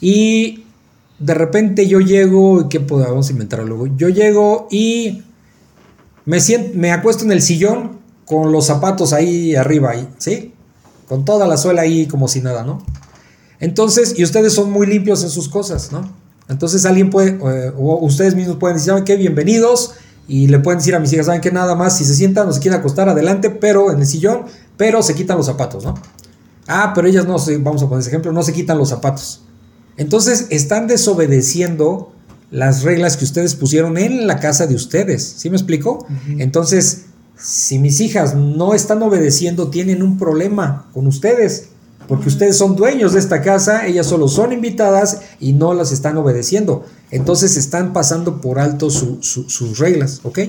[0.00, 0.66] Y
[1.18, 3.88] de repente yo llego, ¿qué podemos inventar luego?
[3.96, 5.24] Yo llego y
[6.26, 10.54] me siento, me acuesto en el sillón con los zapatos ahí arriba, ¿sí?
[11.08, 12.86] Con toda la suela ahí como si nada, ¿no?
[13.58, 16.08] Entonces, y ustedes son muy limpios en sus cosas, ¿no?
[16.48, 19.16] Entonces alguien puede, eh, o ustedes mismos pueden decir, ¿saben qué?
[19.16, 19.94] Bienvenidos.
[20.26, 21.52] Y le pueden decir a mis hijas, ¿saben qué?
[21.52, 24.44] Nada más, si se sientan o se quieren acostar, adelante, pero en el sillón,
[24.76, 25.94] pero se quitan los zapatos, ¿no?
[26.66, 29.42] Ah, pero ellas no, se- vamos a poner ese ejemplo, no se quitan los zapatos.
[29.98, 32.12] Entonces están desobedeciendo
[32.50, 35.22] las reglas que ustedes pusieron en la casa de ustedes.
[35.36, 36.06] ¿Sí me explico?
[36.40, 37.06] Entonces,
[37.36, 41.68] si mis hijas no están obedeciendo, tienen un problema con ustedes.
[42.08, 46.16] Porque ustedes son dueños de esta casa, ellas solo son invitadas y no las están
[46.18, 46.84] obedeciendo.
[47.10, 50.40] Entonces están pasando por alto su- su- sus reglas, ¿ok?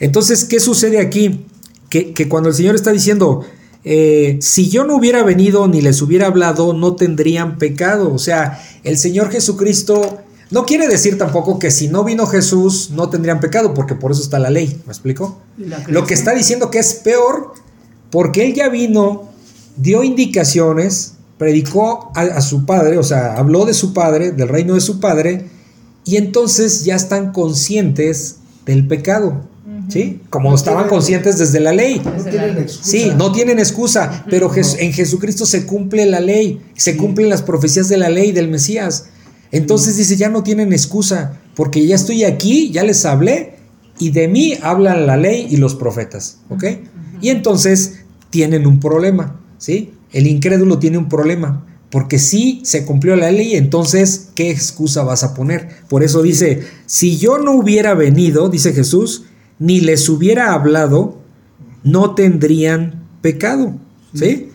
[0.00, 1.46] Entonces, ¿qué sucede aquí?
[1.90, 3.42] Que, que cuando el Señor está diciendo,
[3.84, 8.12] eh, si yo no hubiera venido ni les hubiera hablado, no tendrían pecado.
[8.12, 10.18] O sea, el Señor Jesucristo
[10.50, 14.22] no quiere decir tampoco que si no vino Jesús no tendrían pecado, porque por eso
[14.22, 14.80] está la ley.
[14.86, 15.38] ¿Me explico?
[15.88, 17.52] Lo que está diciendo que es peor
[18.10, 19.28] porque él ya vino,
[19.76, 24.74] dio indicaciones, predicó a, a su padre, o sea, habló de su padre, del reino
[24.74, 25.48] de su padre,
[26.04, 28.36] y entonces ya están conscientes
[28.66, 29.52] del pecado.
[29.88, 30.20] ¿sí?
[30.30, 32.00] Como No estaban tienen- conscientes desde la ley.
[32.04, 32.84] No tienen excusa.
[32.90, 36.96] Sí, no tienen excusa, pero en Jesucristo se cumple la ley, se Sí.
[36.98, 39.06] cumplen las profecías de la ley del Mesías.
[39.52, 43.56] Entonces dice, ya no tienen excusa, porque ya estoy aquí, ya les hablé,
[43.98, 46.64] y de mí hablan la ley y los profetas, ¿ok?
[47.20, 49.94] Y entonces tienen un problema, ¿sí?
[50.12, 55.24] El incrédulo tiene un problema, porque si se cumplió la ley, entonces, ¿qué excusa vas
[55.24, 55.68] a poner?
[55.88, 59.24] Por eso dice, si yo no hubiera venido, dice Jesús,
[59.58, 61.18] ni les hubiera hablado,
[61.82, 63.74] no tendrían pecado,
[64.12, 64.50] ¿sí?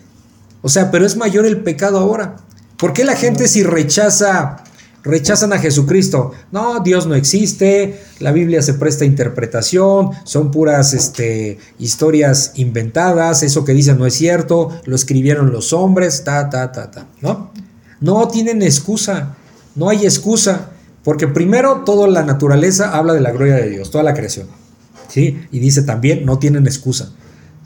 [0.62, 2.36] O sea, pero es mayor el pecado ahora.
[2.76, 4.62] ¿Por qué la gente si rechaza
[5.02, 6.32] rechazan a Jesucristo?
[6.52, 13.42] No, Dios no existe, la Biblia se presta a interpretación, son puras este, historias inventadas,
[13.42, 17.50] eso que dicen no es cierto, lo escribieron los hombres, ta, ta, ta, ta, ¿no?
[18.00, 19.36] No tienen excusa,
[19.74, 20.70] no hay excusa,
[21.04, 24.48] porque primero toda la naturaleza habla de la gloria de Dios, toda la creación,
[25.08, 25.40] ¿sí?
[25.50, 27.12] Y dice también, no tienen excusa,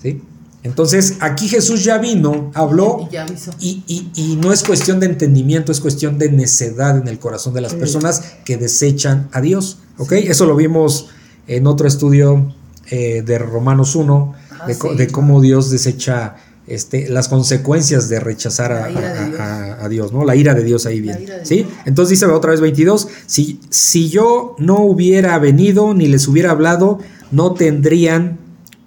[0.00, 0.22] ¿sí?
[0.64, 3.52] Entonces, aquí Jesús ya vino, habló Y ya avisó.
[3.60, 7.54] y, y- y no es cuestión de entendimiento, es cuestión de necedad en el corazón
[7.54, 9.78] de las personas que desechan a Dios.
[9.98, 10.12] ¿Ok?
[10.12, 11.10] Eso lo vimos
[11.46, 12.52] en otro estudio
[12.90, 14.96] eh, de Romanos 1, Ah, de, co- sí.
[14.96, 16.36] de cómo Dios desecha
[16.66, 19.38] este, las consecuencias de rechazar a, Dios.
[19.40, 20.24] a- a Dios, ¿no?
[20.24, 21.26] La ira de Dios ahí viene.
[21.44, 21.56] ¿Sí?
[21.56, 21.68] Dios.
[21.84, 26.98] Entonces dice otra vez 22, si, si yo no hubiera venido ni les hubiera hablado,
[27.30, 28.38] no tendrían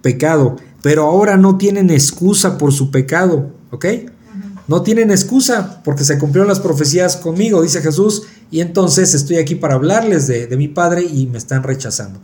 [0.02, 3.86] pecado, pero ahora no tienen excusa por su pecado, ¿ok?
[4.68, 9.56] No tienen excusa porque se cumplieron las profecías conmigo, dice Jesús, y entonces estoy aquí
[9.56, 12.20] para hablarles de, de mi Padre y me están rechazando.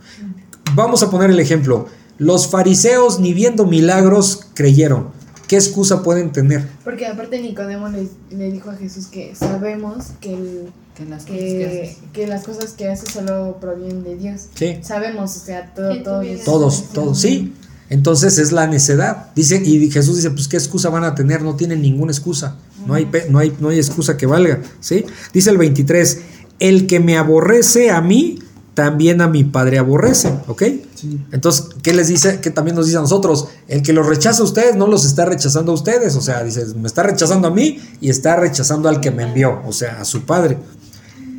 [0.74, 1.86] Vamos a poner el ejemplo.
[2.18, 5.08] Los fariseos ni viendo milagros creyeron.
[5.48, 6.66] ¿Qué excusa pueden tener?
[6.84, 11.38] Porque aparte Nicodemo le, le dijo a Jesús que sabemos que, el- Que las cosas
[11.38, 11.98] que que, haces.
[12.12, 14.48] que las cosas que hace solo provienen de Dios.
[14.54, 14.78] Sí.
[14.82, 16.22] Sabemos, o sea, todo, todo.
[16.44, 17.52] Todos, todos, sí.
[17.94, 19.28] Entonces es la necedad.
[19.36, 22.56] Dice, y Jesús dice, pues qué excusa van a tener, no tienen ninguna excusa.
[22.88, 24.60] No hay, no hay, no hay excusa que valga.
[24.80, 25.04] ¿sí?
[25.32, 26.18] Dice el 23,
[26.58, 28.40] el que me aborrece a mí,
[28.74, 30.34] también a mi padre aborrece.
[30.48, 30.64] ¿Ok?
[30.96, 31.20] Sí.
[31.30, 32.40] Entonces, ¿qué les dice?
[32.40, 33.46] ¿Qué también nos dice a nosotros?
[33.68, 36.16] El que los rechaza a ustedes no los está rechazando a ustedes.
[36.16, 39.60] O sea, dice, me está rechazando a mí y está rechazando al que me envió,
[39.64, 40.58] o sea, a su padre.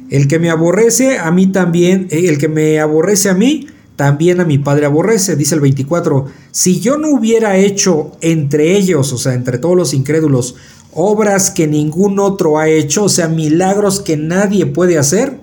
[0.09, 4.41] El que me aborrece a mí también, eh, el que me aborrece a mí, también
[4.41, 6.25] a mi padre aborrece, dice el 24.
[6.55, 10.55] Si yo no hubiera hecho entre ellos, o sea, entre todos los incrédulos,
[10.93, 15.37] obras que ningún otro ha hecho, o sea, milagros que nadie puede hacer,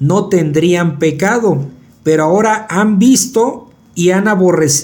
[0.00, 1.64] no tendrían pecado.
[2.02, 4.24] Pero ahora han visto y han,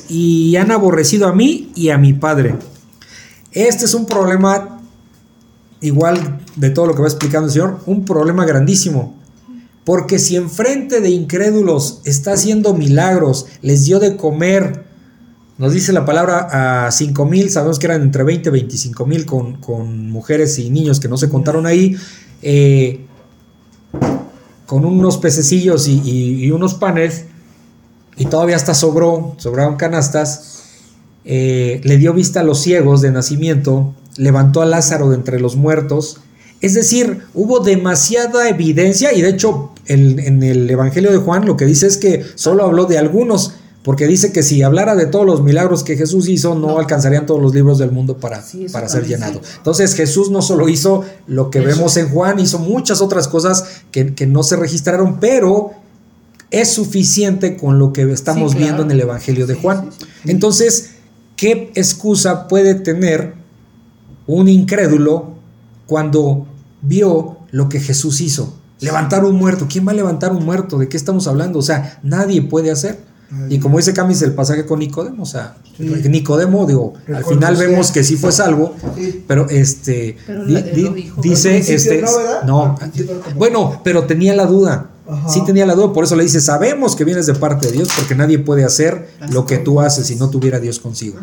[0.08, 2.54] y han aborrecido a mí y a mi padre.
[3.50, 4.80] Este es un problema
[5.80, 9.16] igual de todo lo que va explicando el Señor, un problema grandísimo.
[9.82, 14.91] Porque si enfrente de incrédulos está haciendo milagros, les dio de comer,
[15.62, 19.24] nos dice la palabra a 5 mil, sabemos que eran entre 20 y 25 mil
[19.24, 21.94] con, con mujeres y niños que no se contaron ahí,
[22.42, 23.06] eh,
[24.66, 27.26] con unos pececillos y, unos panes,
[28.16, 30.64] y todavía hasta sobró, sobraron canastas,
[31.24, 35.54] eh, le dio vista a los ciegos de nacimiento, levantó a Lázaro de entre los
[35.54, 36.18] muertos.
[36.60, 41.66] Es decir, hubo demasiada evidencia y de hecho en el Evangelio de Juan lo que
[41.66, 45.42] dice es que solo habló de algunos, porque dice que si hablara de todos los
[45.42, 46.78] milagros que Jesús hizo, no, No.
[46.78, 49.40] alcanzarían todos los libros del mundo para, Sí, para ser llenado.
[49.56, 51.66] Entonces Jesús no solo hizo lo que Eso.
[51.68, 55.72] vemos en Juan, hizo muchas otras cosas que, que no se registraron, pero
[56.52, 58.66] es suficiente con lo que estamos Sí, claro.
[58.76, 59.90] viendo en el Evangelio de Juan.
[59.98, 60.30] sí.
[60.30, 60.90] Entonces,
[61.36, 63.34] ¿qué excusa puede tener
[64.28, 65.34] un incrédulo
[65.86, 66.46] cuando
[66.82, 68.54] vio lo que Jesús hizo?
[68.80, 69.66] Levantar un muerto.
[69.68, 70.78] ¿Quién va a levantar un muerto?
[70.78, 71.58] ¿De qué estamos hablando?
[71.58, 72.98] O sea, nadie puede hacer.
[73.48, 75.84] Y como dice Camis el pasaje con Nicodemo, o sea, Sí.
[76.08, 79.24] Nicodemo, digo, al final vemos que sí fue salvo, Sí.
[79.26, 81.22] pero este Pero di- di- lo dijo.
[81.22, 82.42] dice este no, ¿verdad?
[82.44, 82.78] no,
[83.36, 84.90] bueno, pero tenía la duda.
[85.08, 85.28] Ajá.
[85.28, 87.88] Sí tenía la duda, por eso le dice, sabemos que vienes de parte de Dios,
[87.96, 91.18] porque nadie puede hacer lo que tú haces si no tuviera Dios consigo.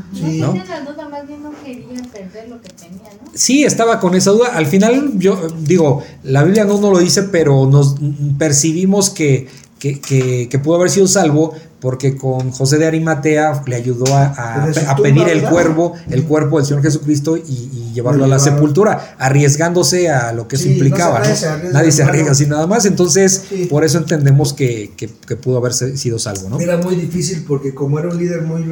[3.34, 3.64] Sí.
[3.64, 4.50] estaba con esa duda.
[4.56, 7.96] Al final, yo digo, la Biblia no nos lo dice, pero nos
[8.38, 13.76] percibimos que, que, que- que pudo haber sido salvo porque con José de Arimatea le
[13.76, 14.66] ayudó a,
[15.02, 17.42] pedir el cuerpo, el cuerpo del Señor Jesucristo y,
[17.74, 21.20] y llevarlo Lo a la sepultura, arriesgándose a lo que eso Sí, no se- implicaba.
[21.20, 21.36] nadie ¿no?
[21.38, 22.86] se arriesga, Nadie se arriesga así nada más.
[22.86, 23.66] Entonces, Sí.
[23.70, 26.60] por eso entendemos que, que- que pudo haber sido salvo, ¿no?
[26.60, 28.64] Era muy difícil porque como era un líder muy,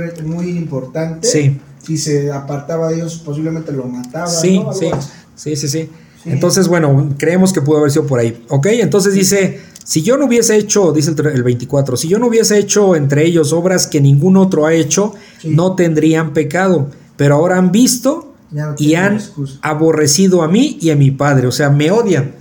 [0.50, 1.60] importante, Sí.
[1.84, 4.28] si se apartaba de Dios posiblemente lo mataba.
[4.28, 4.74] Sí, ¿no?
[4.74, 4.92] Sí,
[5.36, 5.68] sí, sí.
[5.68, 5.90] Sí.
[6.26, 8.44] Entonces, bueno, creemos que pudo haber sido por ahí.
[8.50, 12.20] Ok, entonces dice, Si yo no hubiese hecho, dice el, tre- el 24, si yo
[12.20, 15.52] no hubiese hecho entre ellos obras que ningún otro ha hecho, Sí.
[15.52, 16.90] no tendrían pecado.
[17.16, 19.60] Pero ahora han visto no y han excusa.
[19.62, 21.48] aborrecido a mí y a mi Padre.
[21.48, 22.34] O sea, me odian.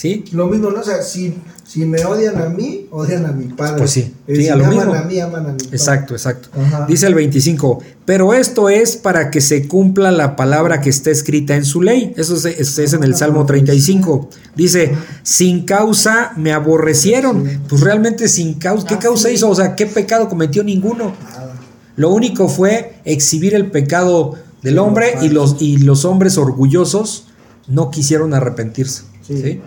[0.00, 0.24] ¿Sí?
[0.32, 0.80] Lo mismo, ¿no?
[0.80, 3.76] O sea, si, si me odian a mí, odian a mi padre.
[3.80, 4.82] Pues sí, sí, si a lo me mismo.
[4.92, 5.76] aman a mí, aman a mi padre.
[5.76, 6.48] Exacto, exacto.
[6.58, 6.86] Ajá.
[6.86, 11.54] Dice el 25, pero esto es para que se cumpla la palabra que está escrita
[11.54, 12.14] en su ley.
[12.16, 14.30] Eso es, es- es en el Salmo 35.
[14.56, 14.90] Dice,
[15.22, 17.60] sin causa me aborrecieron.
[17.68, 19.34] Pues realmente sin causa, ¿qué Ah, causa sí.
[19.34, 19.50] hizo?
[19.50, 21.14] O sea, ¿qué pecado cometió ninguno?
[21.22, 21.56] Nada.
[21.96, 27.26] Lo único fue exhibir el pecado del hombre y los, y los hombres orgullosos
[27.68, 29.02] no quisieron arrepentirse.
[29.26, 29.60] Sí.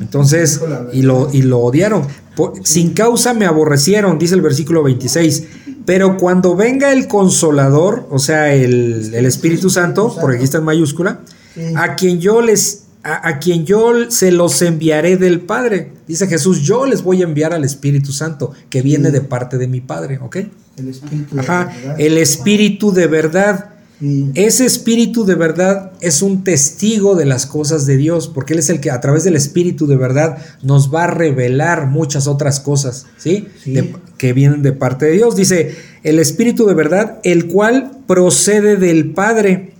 [0.00, 0.60] Entonces,
[0.92, 2.02] y lo, y lo odiaron.
[2.34, 5.44] Por- Sin causa me aborrecieron, dice el versículo 26.
[5.84, 10.64] Pero cuando venga el consolador, o sea, el, el Espíritu Santo, porque aquí está en
[10.64, 11.20] mayúscula,
[11.76, 15.92] a quien yo les a, a quien yo se los enviaré del Padre.
[16.06, 19.66] Dice Jesús, yo les voy a enviar al Espíritu Santo, que viene de parte de
[19.68, 20.36] mi Padre, ¿ok?
[20.76, 21.96] El espíritu de Ajá, verdad.
[22.00, 23.69] el Espíritu de verdad.
[24.00, 24.30] Sí.
[24.34, 28.70] Ese espíritu de verdad es un testigo de las cosas de Dios, porque Él es
[28.70, 33.06] el que a través del espíritu de verdad nos va a revelar muchas otras cosas,
[33.18, 33.46] ¿sí?
[33.62, 33.72] Sí.
[33.72, 35.36] De- que vienen de parte de Dios.
[35.36, 39.74] Dice, el espíritu de verdad, el cual procede del Padre.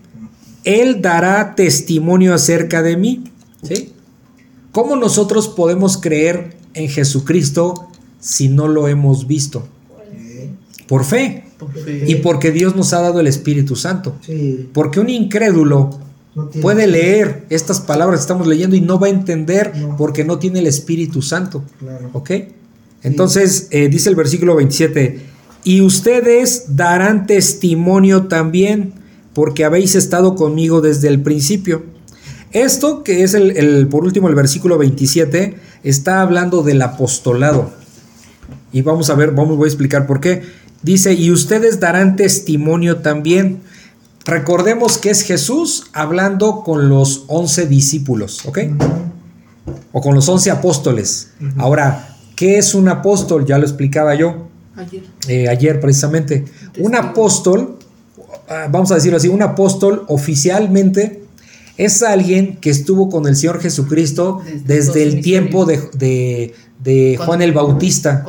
[0.64, 3.24] Él dará testimonio acerca de mí,
[3.62, 3.92] ¿sí?
[4.72, 7.88] ¿Cómo nosotros podemos creer en Jesucristo
[8.20, 9.66] si no lo hemos visto?
[10.90, 11.44] Por fe.
[11.58, 12.04] Por fe.
[12.06, 14.16] Y porque Dios nos ha dado el Espíritu Santo.
[14.26, 14.68] Sí.
[14.74, 15.98] Porque un incrédulo
[16.34, 19.96] No puede leer estas palabras que estamos leyendo y no va a entender No.
[19.96, 21.64] porque no tiene el Espíritu Santo.
[21.78, 22.10] Claro.
[22.12, 22.30] ¿Ok?
[23.02, 25.20] Entonces, eh, dice el versículo 27,
[25.64, 28.92] y ustedes darán testimonio también
[29.34, 31.82] porque habéis estado conmigo desde el principio.
[32.52, 35.54] Esto que es el, el- por último el versículo 27
[35.84, 37.70] está hablando del apostolado.
[38.72, 40.42] Y vamos a ver, vamos voy a explicar por qué.
[40.82, 43.60] Dice, "Y ustedes darán testimonio también."
[44.26, 48.58] Recordemos que es Jesús hablando con los once discípulos, ¿ok?
[49.92, 51.30] O con los once apóstoles.
[51.56, 53.46] Ahora, ¿qué es un apóstol?
[53.46, 54.46] Ya lo explicaba yo
[54.76, 55.02] Ayer.
[55.28, 56.44] eh, ayer precisamente.
[56.78, 57.78] Un apóstol,
[58.48, 61.22] ah, vamos a decirlo así, un apóstol oficialmente
[61.76, 67.26] es alguien que estuvo con el Señor Jesucristo Desde el tiempo de, de- de Cuando-
[67.32, 68.24] Juan el Bautista,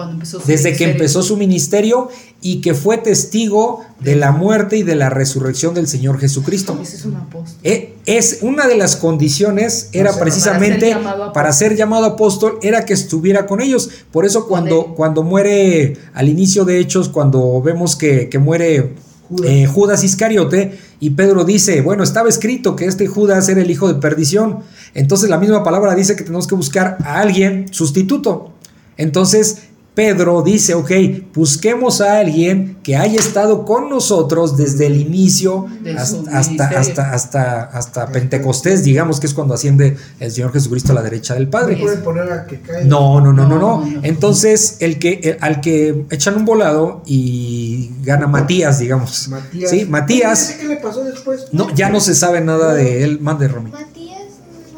[0.46, 2.10] desde que empezó su ministerio
[2.42, 6.78] y que fue testigo de la muerte y de la resurrección del Señor Jesucristo.
[6.82, 7.16] Ese es un.
[7.64, 11.34] Eh, Es una de las condiciones, era precisamente para ser llamado apóstol.
[11.34, 13.90] para ser llamado apóstol, era que estuviera con ellos.
[14.12, 18.96] Por eso cuando, cuando muere al inicio de Hechos, cuando vemos que, que muere
[19.30, 19.50] Judas.
[19.50, 23.92] eh, Judas Iscariote y Pedro dice, bueno, estaba escrito que este Judas era el hijo
[23.92, 24.60] de perdición.
[24.94, 28.54] Entonces la misma palabra dice que tenemos que buscar a alguien sustituto.
[28.98, 29.64] Entonces
[29.94, 30.90] Pedro dice, ok,
[31.36, 35.66] busquemos a alguien que haya estado con nosotros desde el inicio
[35.98, 40.96] hasta, hasta, hasta, hasta, hasta Pentecostés, digamos que es cuando asciende el Señor Jesucristo a
[40.96, 41.76] la derecha del Padre.
[41.76, 42.86] pueden poner a que caiga.
[42.86, 44.00] No, no, no, no, No.
[44.04, 49.28] Entonces, el que, el- al que echan un volado y gana Matías, digamos.
[49.28, 49.70] Matías.
[49.70, 50.56] Sí, Matías.
[50.60, 51.48] ¿Qué le pasó después?
[51.52, 53.20] No, ya no se sabe nada de él.
[53.20, 53.72] Mande, Romy.
[53.72, 54.22] Matías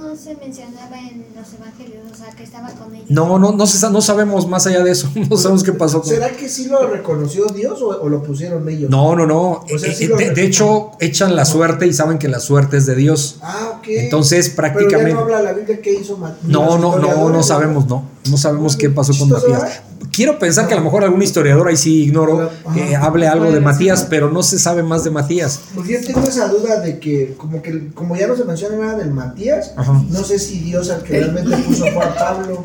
[0.01, 2.92] no se mencionaba en los evangelios, o sea, que estaba con ellos.
[3.09, 5.09] No, no, no, se, no sabemos más allá de eso.
[5.29, 8.67] No sabemos qué pasó con ¿Será que sí lo reconoció Dios o, o lo pusieron
[8.69, 8.89] ellos?
[8.89, 9.63] No, no, no.
[9.73, 12.77] O sea, Eh, sí eh, de, hecho, echan la suerte y saben que la suerte
[12.77, 13.37] es de Dios.
[13.41, 13.85] Ah, ok.
[13.87, 15.13] Entonces, Pero ya prácticamente.
[15.13, 16.43] no habla la Biblia qué hizo Matías.
[16.47, 18.03] No, no, no, sabemos, no.
[18.29, 19.81] No sabemos qué pasó con Matías.
[20.11, 23.59] Quiero pensar que a lo mejor algún historiador ahí sí ignoro que hable algo de
[23.59, 25.59] Matías, pero no se sabe más de Matías.
[25.73, 28.97] Porque yo tengo esa duda de que, como que como ya no se menciona nada
[28.99, 30.03] del Matías, Ajá.
[30.09, 32.63] no sé si Dios al que realmente puso fue a Pablo.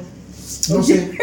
[0.70, 1.10] No sé.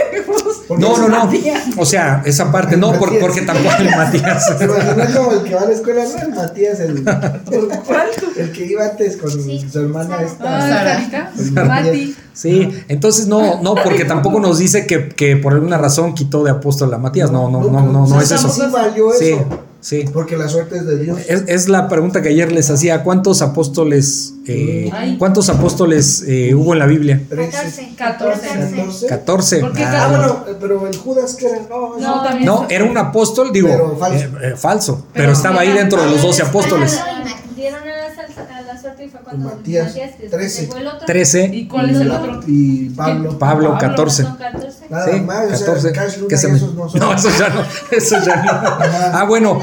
[0.68, 1.26] No, no, no.
[1.26, 1.64] Matías.
[1.78, 4.56] O sea, esa parte no, por- porque tampoco el Matías.
[4.62, 8.08] Imagina como el que va a la escuela, no el Matías, el, ¿Cuál?
[8.36, 9.64] el que iba antes con Sí.
[9.72, 10.44] su hermana esta.
[10.58, 11.32] Ah, Sarita.
[11.38, 12.16] El Mati.
[12.34, 16.50] Sí, entonces no, no, porque tampoco nos dice que, que por alguna razón quitó de
[16.52, 17.30] apóstol a Matías.
[17.32, 18.50] No, no, no, no, no es eso.
[18.50, 19.12] Sí valió
[19.86, 20.04] Sí.
[20.12, 21.20] Porque la suerte es de Dios.
[21.28, 23.04] Es, es la pregunta que ayer les hacía.
[23.04, 24.90] ¿Cuántos apóstoles, eh,
[25.20, 27.22] cuántos apóstoles eh, hubo en la Biblia?
[27.30, 27.94] 14.
[27.96, 28.48] 14.
[28.48, 29.08] 14.
[29.08, 29.60] 14.
[29.60, 31.60] ¿Por qué Ah, Ah, bueno, eh, pero el Judas que era.
[31.70, 32.46] No, No, también.
[32.48, 34.26] No, era un apóstol, digo, Pero falso.
[34.26, 37.00] eh, eh, falso, pero, Pero estaba ahí dentro de los doce apóstoles.
[37.56, 40.62] Dieron a la, salsa- a la suerte y fue cuando Matías, Matías, después 13.
[40.62, 41.06] llegó el otro.
[41.06, 42.40] 13, ¿Y cuál es el otro?
[42.48, 43.38] Y Pablo.
[43.38, 44.24] Pablo, Pablo, 14.
[44.24, 44.86] Son 14.
[44.90, 45.92] Nada Sí, más, o sea, 14.
[45.92, 47.00] Cash Luna que se me- esos no son.
[47.02, 47.62] No, eso ya no,
[47.92, 48.52] eso ya no.
[49.18, 49.60] Ah, bueno,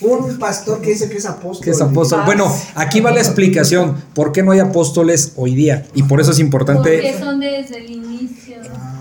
[0.00, 1.64] Un pastor que dice que es apóstol.
[1.64, 2.22] que es apóstol.
[2.26, 3.96] Bueno, aquí va la explicación.
[4.12, 5.86] ¿Por qué no hay apóstoles hoy día?
[5.94, 7.18] Y por eso es Porque importante.
[7.18, 8.03] son desde el inicio.
[8.03, 8.03] Ah,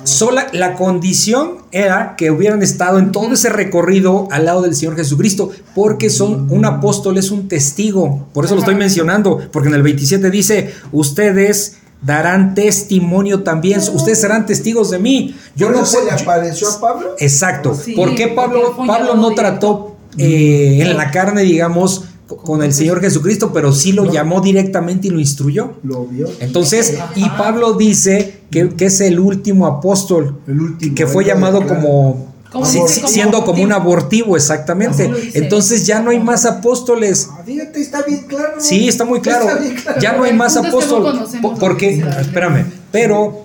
[0.04, 4.96] Sola, la condición era que hubieran estado en todo ese recorrido al lado del Señor
[4.96, 8.28] Jesucristo, porque son un apóstol, es un testigo.
[8.34, 14.20] Por eso lo estoy mencionando, porque en el 27 dice, ustedes darán testimonio también, ustedes
[14.20, 15.36] serán testigos de mí.
[15.56, 17.16] Yo ¿Por no se le apareció a Pablo?
[17.20, 17.74] Exacto.
[17.74, 22.74] Sí, ¿Por qué porque Pablo, Pablo no trató eh, en la carne, digamos, con el
[22.74, 24.12] Señor Jesucristo, pero sí lo No.
[24.12, 25.74] llamó directamente y lo instruyó?
[25.84, 26.28] Lo vio.
[26.40, 27.12] Entonces, Ajá.
[27.16, 30.96] y Pablo dice que, que es el último apóstol, El último.
[30.96, 31.76] que fue llamado Claro.
[31.82, 34.36] como, Como si- dice, si- como siendo como un abortivo.
[34.38, 35.12] exactamente.
[35.34, 37.28] Entonces ya no hay más apóstoles.
[37.32, 38.54] Ah, fíjate, está bien claro.
[38.60, 39.48] Sí, está muy claro.
[39.48, 40.00] Está bien claro.
[40.02, 41.14] Ya no hay más punto es que no apóstol.
[41.14, 43.43] conocemos Po- lo Porque, espérame, pero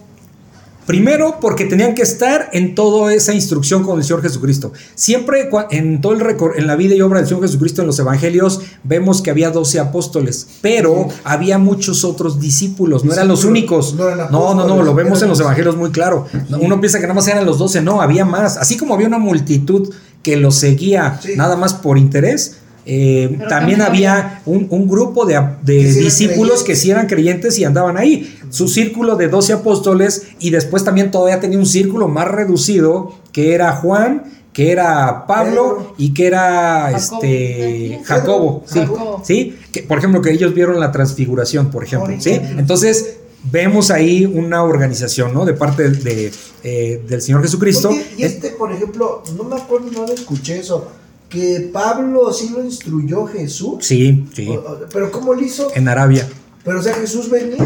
[0.89, 4.73] primero porque tenían que estar en toda esa instrucción con el Señor Jesucristo.
[4.94, 8.62] Siempre en todo el en la vida y obra del Señor Jesucristo en los evangelios
[8.85, 13.93] vemos que había 12 apóstoles, pero había muchos otros discípulos, no eran los únicos.
[13.94, 16.27] no eran No, no, no, lo vemos en los los- evangelios muy claro.
[16.59, 18.56] Uno piensa que nada más eran los 12, no, había más.
[18.56, 19.93] Así como había una multitud
[20.23, 21.32] que los seguía Sí.
[21.36, 22.56] nada más por interés.
[22.90, 27.65] Eh, también también había un, un grupo de, sí discípulos que sí eran creyentes y
[27.65, 28.35] andaban ahí.
[28.48, 33.52] Su círculo de 12 apóstoles y después también todavía tenía un círculo más reducido que
[33.52, 34.24] era Juan,
[34.55, 35.94] que era Pablo Pedro.
[35.98, 37.20] y que era Jacobo.
[37.23, 39.23] este Jacobo, sí, Jacobo.
[39.23, 42.40] sí, que por ejemplo que ellos vieron la transfiguración, por ejemplo, sí.
[42.56, 43.19] Entonces
[43.52, 45.44] vemos ahí una organización, ¿no?
[45.44, 46.32] De parte de,
[46.65, 47.90] eh, del Señor Jesucristo.
[47.90, 50.89] Oye, y este, por ejemplo, no me acuerdo, no lo escuché eso.
[51.28, 53.84] Que Pablo sí lo instruyó Jesús.
[53.84, 54.48] Sí, sí,
[54.92, 55.70] Pero ¿cómo lo hizo?
[55.74, 56.26] en Arabia.
[56.64, 57.56] Pero o sea, Jesús venía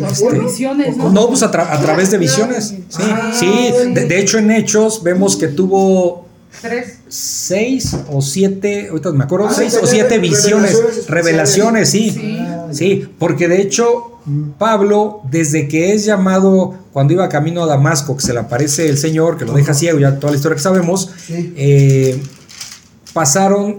[0.00, 0.44] Por cielo.
[0.46, 1.10] visiones, ¿no?
[1.10, 2.68] No, pues a, tra- a través de visiones.
[2.88, 3.46] Sí, Ah, sí.
[3.92, 6.26] De, de hecho, en Hechos vemos que tuvo
[6.62, 7.00] Tres.
[7.08, 12.10] seis o siete, ahorita me acuerdo, Ah, seis o siete visiones, revelaciones revelaciones, sí.
[12.10, 12.36] Sí.
[12.40, 14.18] Ah, Sí, porque de hecho,
[14.58, 18.98] Pablo, desde que es llamado, cuando iba camino a Damasco, que se le aparece el
[18.98, 21.52] Señor, que lo deja ciego, ya toda la historia que sabemos, Sí.
[21.56, 22.20] eh,
[23.16, 23.76] pasaron,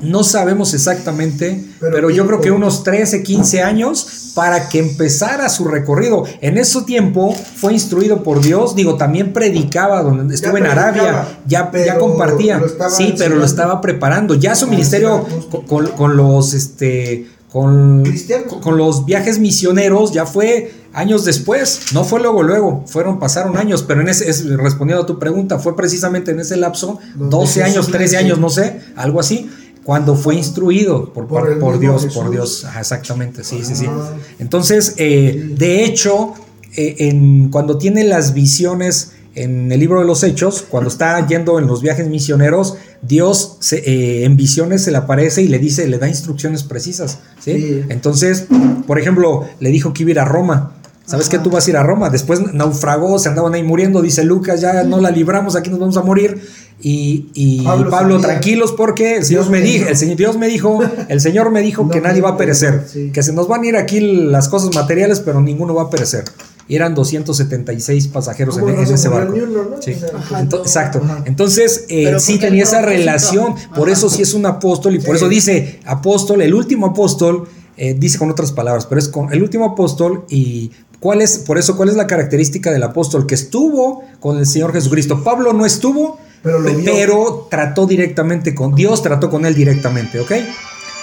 [0.00, 5.48] no sabemos exactamente, pero, Pero yo creo que unos 13, 15 años para que empezara
[5.48, 6.22] su recorrido.
[6.40, 11.68] En ese tiempo fue instruido por Dios, digo, también predicaba donde estuvo en Arabia, ya,
[11.72, 14.36] ya compartía, sí, pero lo estaba preparando.
[14.36, 15.26] Ya su Ah, ministerio
[15.66, 18.04] con, con los, este, con,
[18.48, 23.56] con- con los viajes misioneros ya fue años después, no fue luego, luego, fueron, pasaron
[23.56, 27.36] años, pero en ese, es, respondiendo a tu pregunta, fue precisamente en ese lapso, Donde
[27.36, 29.50] 12 años, Jesús 13 le años, no sé, algo así,
[29.84, 32.18] cuando fue instruido por, Por Dios, Jesús.
[32.18, 33.86] por Dios, Ajá, exactamente, sí, sí, sí.
[33.88, 34.12] Ah.
[34.38, 36.34] Entonces, eh, de hecho,
[36.76, 41.58] eh, en, cuando tiene las visiones en el libro de los Hechos, cuando está yendo
[41.58, 45.86] en los viajes misioneros, Dios se- eh, en visiones se le aparece y le dice,
[45.86, 47.18] le da instrucciones precisas.
[47.42, 47.52] ¿sí?
[47.52, 47.82] Sí.
[47.88, 48.46] Entonces,
[48.86, 50.74] por ejemplo, le dijo que iba a ir a Roma.
[51.06, 52.08] ¿Sabes que tú vas a ir a Roma?
[52.08, 55.96] Después naufragó, se andaban ahí muriendo, dice Lucas, ya no la libramos, aquí nos vamos
[55.96, 56.40] a morir.
[56.82, 61.20] Y, y Pablo tranquilos porque el Dios me dijo, el Señor, Dios me dijo, el
[61.20, 63.10] Señor me dijo No, que nadie va a perecer, sí.
[63.12, 66.24] que se nos van a ir aquí las cosas materiales, pero ninguno va a perecer.
[66.68, 69.32] Y eran 276 pasajeros en, ¿Cómo no en ese barco.
[69.32, 69.82] ni uno, no?
[69.82, 69.94] Sí.
[70.16, 70.40] Ajá.
[70.42, 71.00] Ento- exacto.
[71.04, 71.22] Ajá.
[71.26, 73.54] Entonces, eh, sí tenía esa relación.
[73.74, 77.94] Por eso sí es un apóstol y por eso dice apóstol, el último apóstol, eh,
[77.98, 80.70] dice con otras palabras, pero es con el último apóstol y
[81.00, 84.72] cuál es, por eso, cuál es la característica del apóstol que estuvo con el Señor
[84.72, 85.24] Jesucristo.
[85.24, 86.92] Pablo no estuvo, Pero lo vio.
[86.92, 90.32] pero trató directamente con Dios, trató con él directamente, ¿ok?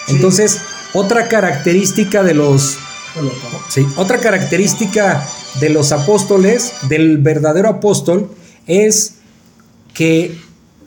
[0.08, 0.60] Entonces,
[0.94, 2.78] otra característica de los.
[3.70, 5.26] Sí, otra característica
[5.60, 8.30] de los apóstoles, del verdadero apóstol,
[8.68, 9.16] es
[9.94, 10.36] que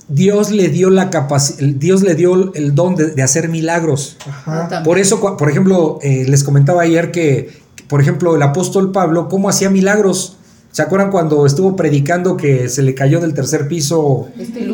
[0.09, 4.17] Dios le dio la capacidad, Dios le dio el don de, de hacer milagros.
[4.27, 4.83] Ajá.
[4.83, 7.51] Por eso, por ejemplo, eh, les comentaba ayer que,
[7.89, 10.37] por ejemplo, el apóstol Pablo, ¿cómo hacía milagros?
[10.73, 14.65] ¿Se acuerdan cuando estuvo predicando que se le cayó del tercer piso Este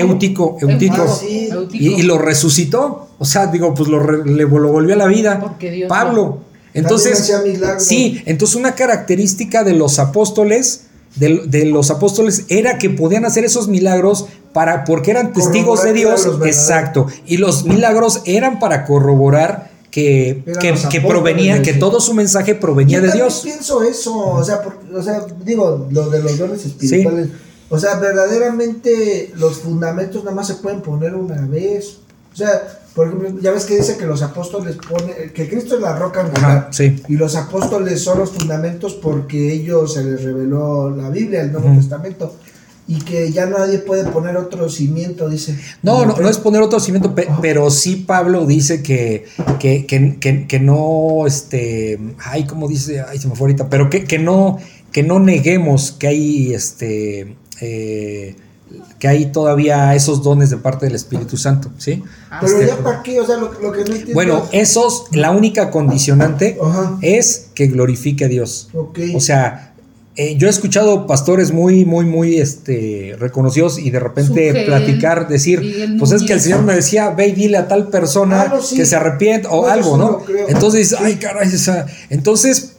[0.00, 1.48] Éutico, Eutico, Ah, sí.
[1.72, 3.08] Y, y lo resucitó?
[3.20, 5.38] O sea, digo, pues lo, re- le, lo volvió a la vida.
[5.40, 6.40] Porque Dios Pablo.
[6.74, 7.32] Entonces,
[7.78, 10.82] sí, entonces una característica de los apóstoles,
[11.16, 15.92] de, de los apóstoles, era que podían hacer esos milagros para, porque eran testigos de
[15.92, 16.26] Dios.
[16.44, 17.06] Exacto.
[17.26, 22.98] Y los milagros eran para corroborar que, que, que provenía, que todo su mensaje provenía
[22.98, 23.40] Yo de Dios.
[23.44, 27.28] pienso eso, o sea, por- o sea, digo, lo de los dones espirituales.
[27.70, 31.98] O sea, verdaderamente los fundamentos nada más se pueden poner una vez.
[32.32, 35.80] O sea, por ejemplo, ya ves que dice que los apóstoles ponen, que Cristo es
[35.80, 36.68] la roca angular.
[36.70, 36.96] Sí.
[37.08, 41.74] Y los apóstoles son los fundamentos porque ellos se les reveló la Biblia, el Nuevo.
[41.74, 42.36] Testamento.
[42.86, 45.58] Y que ya nadie puede poner otro cimiento, dice.
[45.82, 49.24] No, no, no es poner otro cimiento, pe- pero sí Pablo dice que,
[49.58, 53.00] que, que, que- no, este, ay, ¿cómo dice?
[53.00, 54.58] Ay, se me fue ahorita, pero que, que no,
[54.92, 58.36] que no neguemos que hay este eh,
[58.98, 62.02] que hay todavía esos dones de parte del Espíritu Santo, ¿sí?
[62.40, 64.14] Pero Este, ya para qué, o sea, lo, lo que no entiendo.
[64.14, 66.98] bueno, es- esos, la única condicionante Ajá.
[67.02, 68.68] es que glorifique a Dios.
[68.74, 68.98] Ok.
[69.14, 69.72] O sea,
[70.16, 75.26] eh, yo he escuchado pastores muy, muy, muy este, reconocidos y de repente Sugel, platicar,
[75.26, 76.40] decir, pues es que el.
[76.40, 78.76] Señor me decía, ve y dile a tal persona Ah, no, sí.
[78.76, 80.22] que se arrepienta o No, algo, ¿no?
[80.48, 82.74] Entonces dices, ay, caray, o sea, entonces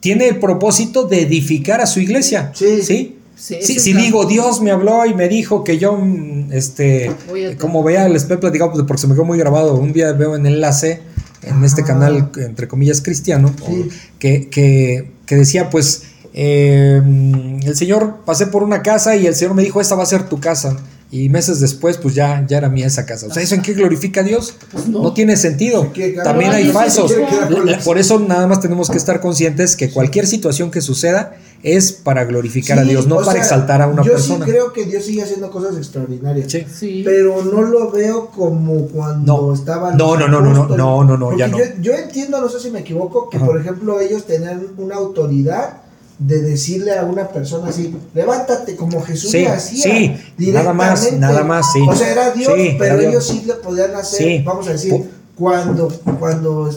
[0.00, 2.52] tiene el propósito de edificar a su iglesia.
[2.54, 2.80] Sí.
[2.82, 3.17] ¿Sí?
[3.38, 7.10] Sí, Sí, esa si digo, Dios me habló y me dijo que yo, mm, este,
[7.58, 10.34] como veía, les he platicado pues, porque se me quedó muy grabado, un día veo
[10.36, 11.00] en enlace
[11.42, 11.84] en este Ah.
[11.84, 13.88] canal, entre comillas, cristiano, Sí.
[14.18, 16.02] que, que, que decía, pues,
[16.34, 17.00] eh,
[17.64, 20.24] el Señor, pasé por una casa y el Señor me dijo, esta va a ser
[20.28, 20.76] tu casa.
[21.10, 23.28] Y meses después, pues ya, ya era mía esa casa.
[23.28, 24.54] O sea, ¿eso en qué glorifica a Dios?
[24.70, 25.02] Pues no.
[25.02, 25.14] no.
[25.14, 25.90] tiene sentido.
[26.22, 27.14] También hay falsos.
[27.82, 32.24] Por eso nada más tenemos que estar conscientes que cualquier situación que suceda es para
[32.24, 34.44] glorificar a Dios, no para sea, exaltar a una yo persona.
[34.44, 36.50] sí creo que Dios sigue haciendo cosas extraordinarias.
[36.50, 36.64] Sí.
[36.72, 37.02] Sí.
[37.04, 39.52] Pero no lo veo como cuando No.
[39.54, 39.96] estaban.
[39.96, 41.58] No, no, no, no, no, no, no, no, ya no.
[41.58, 43.46] Yo, yo entiendo, no sé si me equivoco, que Ajá.
[43.46, 45.78] por ejemplo ellos tenían una autoridad
[46.18, 49.82] de decirle a una persona así, levántate como Jesús Sí, le hacía.
[50.36, 51.80] sí, nada más, nada más, sí.
[51.88, 53.12] O sea, era Dios, Sí, pero era Dios.
[53.12, 54.42] ellos sí le podían hacer, Sí.
[54.44, 54.94] vamos a decir,
[55.36, 55.86] cuando,
[56.18, 56.68] cuando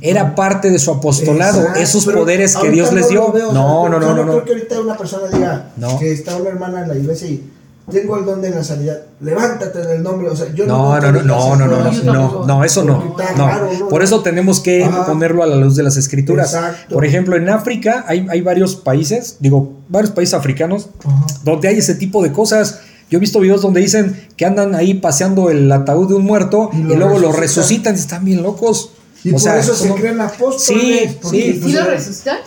[0.00, 3.20] Era parte de su apostolado, Exacto, esos poderes que Dios les no dio.
[3.22, 4.44] lo veo, o sea, No, no, no, no, creo no.
[4.44, 5.98] que ahorita una persona diga No.
[5.98, 7.48] que está una hermana en la iglesia y
[7.90, 11.10] tengo el don de la sanidad, levántate en el nombre, o sea, yo No, no,
[11.12, 12.46] no, no, no, no, no, tampoco.
[12.46, 13.16] no, eso no.
[13.36, 13.60] No.
[13.80, 13.88] ¿no?
[13.88, 15.04] Por eso tenemos que Ajá.
[15.04, 16.54] ponerlo a la luz de las escrituras.
[16.54, 16.94] Exacto.
[16.94, 21.26] Por ejemplo, en África hay, hay varios países, digo, varios países africanos, Ajá.
[21.42, 22.78] donde hay ese tipo de cosas.
[23.10, 26.70] Yo he visto videos donde dicen que andan ahí paseando el ataúd de un muerto
[26.72, 27.40] Y y, lo luego lo resucitan.
[27.40, 28.92] resucitan y están bien locos.
[29.24, 30.62] Y O por sea, eso se creen apóstoles.
[31.10, 31.58] Sí, porque, sí.
[31.60, 32.38] pues, ¿Sí lo resucitan?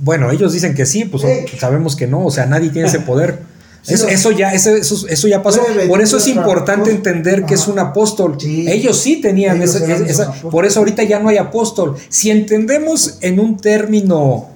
[0.00, 1.58] Bueno, ellos dicen que sí, pues Sí.
[1.58, 3.40] sabemos que no, o sea, nadie tiene ese poder.
[3.84, 5.60] Sí, eso, ya, eso, ya pasó.
[5.88, 8.36] Por eso es importante entender que es un apóstol.
[8.40, 8.64] Sí.
[8.70, 11.96] Ellos sí tenían Ellos esa- por eso ahorita ya no hay apóstol.
[12.08, 14.50] Si entendemos en un término,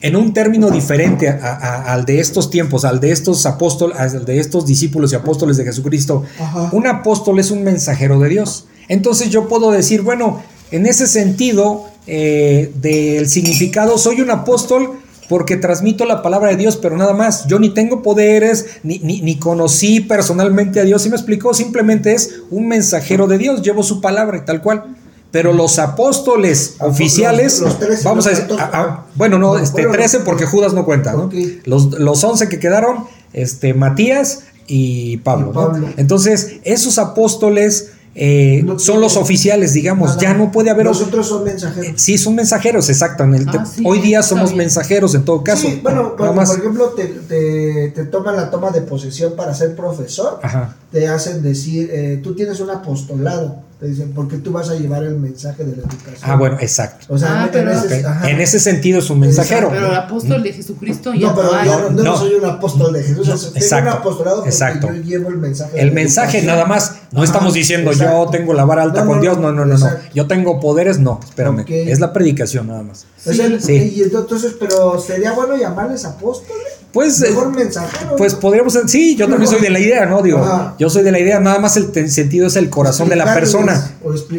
[0.00, 4.24] en un término diferente a- a- al de estos tiempos, al de estos apóstoles, al
[4.24, 6.70] de estos discípulos y apóstoles de Jesucristo, Ajá.
[6.72, 8.64] un apóstol es un mensajero de Dios.
[8.88, 14.92] Entonces yo puedo decir, bueno, en ese sentido eh, del significado, soy un apóstol
[15.28, 17.46] porque transmito la palabra de Dios, pero nada más.
[17.46, 21.02] Yo ni tengo poderes, ni, ni, ni conocí personalmente a Dios.
[21.02, 21.54] ¿Sí me explicó?
[21.54, 24.96] Simplemente es un mensajero de Dios, llevo su palabra y tal cual.
[25.30, 29.50] Pero los apóstoles Apó- oficiales, los- los trece, vamos a decir, ah, ah, bueno, no,
[29.50, 31.30] Bueno, este, bueno, 13 porque Judas no cuenta, ¿no?
[31.64, 35.60] Los, los 11 que quedaron, este, Matías y Pablo, Y ¿no?
[35.70, 35.88] Pablo.
[35.96, 37.90] Entonces, esos apóstoles
[38.22, 40.20] eh, No son los oficiales, digamos, nada.
[40.20, 40.84] ya no puede haber...
[40.86, 41.92] Los otros son mensajeros.
[42.00, 43.24] Sí, son mensajeros, exacto.
[43.24, 44.58] en el te- Ah, sí, hoy día somos bien.
[44.58, 45.66] mensajeros en todo caso.
[45.66, 46.50] Sí, bueno, más.
[46.50, 50.76] por ejemplo, te, te, te toman la toma de posesión para ser profesor, Ajá.
[50.92, 53.62] te hacen decir, eh, tú tienes un apostolado.
[53.80, 56.18] Te dicen, porque tú vas a llevar el mensaje de la educación.
[56.20, 57.06] Ah, bueno, exacto.
[57.08, 58.04] O sea, Ah, en pero- ese-.
[58.24, 59.70] En sentido es un mensajero.
[59.70, 61.66] Pero el apóstol de Jesucristo ya No, pero no hay.
[61.66, 62.16] yo no, yo no No.
[62.18, 63.26] soy un apóstol de Jesús.
[63.26, 64.86] No, o sea, tengo exacto, un apostolado porque exacto.
[64.92, 65.80] yo llevo el mensaje.
[65.80, 66.46] El mensaje educación.
[66.56, 66.92] nada más.
[67.10, 68.24] No Ajá, estamos diciendo exacto.
[68.26, 69.38] yo tengo la vara alta No, con no, Dios.
[69.38, 70.08] no, No, no, no, exacto.
[70.14, 70.98] Yo tengo poderes.
[70.98, 71.64] No, espérame.
[71.66, 73.06] Es la predicación nada más.
[73.26, 73.94] O sea, Sí.
[73.96, 76.79] Y entonces, pero sería bueno llamarles apóstoles.
[76.92, 78.16] Pues, eh, Mejor mensajero.
[78.16, 78.40] pues ¿no?
[78.40, 78.76] podríamos.
[78.88, 80.22] Sí, yo también soy de la idea, ¿no?
[80.22, 80.74] Digo, Ajá.
[80.78, 81.38] yo soy de la idea.
[81.38, 83.92] Nada más el sentido es el corazón de la persona.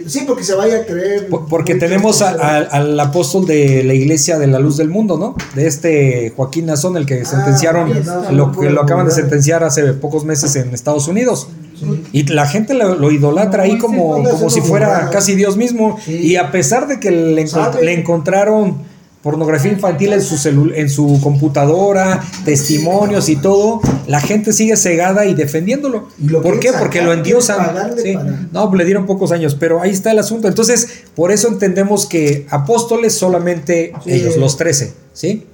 [0.08, 1.28] Sí, porque se vaya a creer.
[1.30, 4.90] Por- Porque tenemos a- pero- a- al apóstol de la iglesia de la luz del
[4.90, 5.36] mundo, ¿no?
[5.56, 7.94] De este Joaquín Nazón, el que Ah, sentenciaron,
[8.32, 11.48] lo que lo acaban de sentenciar hace pocos meses en Estados Unidos.
[11.80, 12.04] Sí.
[12.12, 15.98] Y la gente lo, lo idolatra No, ahí como, como si fuera casi Dios mismo.
[16.04, 16.16] Sí.
[16.18, 17.84] Y a pesar de que le, encont- ¿Sabe?
[17.86, 18.91] le encontraron
[19.22, 25.26] pornografía infantil en su, celu- en su computadora, testimonios y todo, la gente sigue cegada
[25.26, 26.08] y defendiéndolo.
[26.20, 26.72] Y lo ¿Por qué?
[26.78, 27.94] Porque lo endiosan.
[28.02, 28.16] Sí.
[28.52, 30.48] No, pues le dieron pocos años, pero ahí está el asunto.
[30.48, 34.12] Entonces, por eso entendemos que apóstoles solamente Sí.
[34.12, 35.46] ellos, los 13, ¿sí?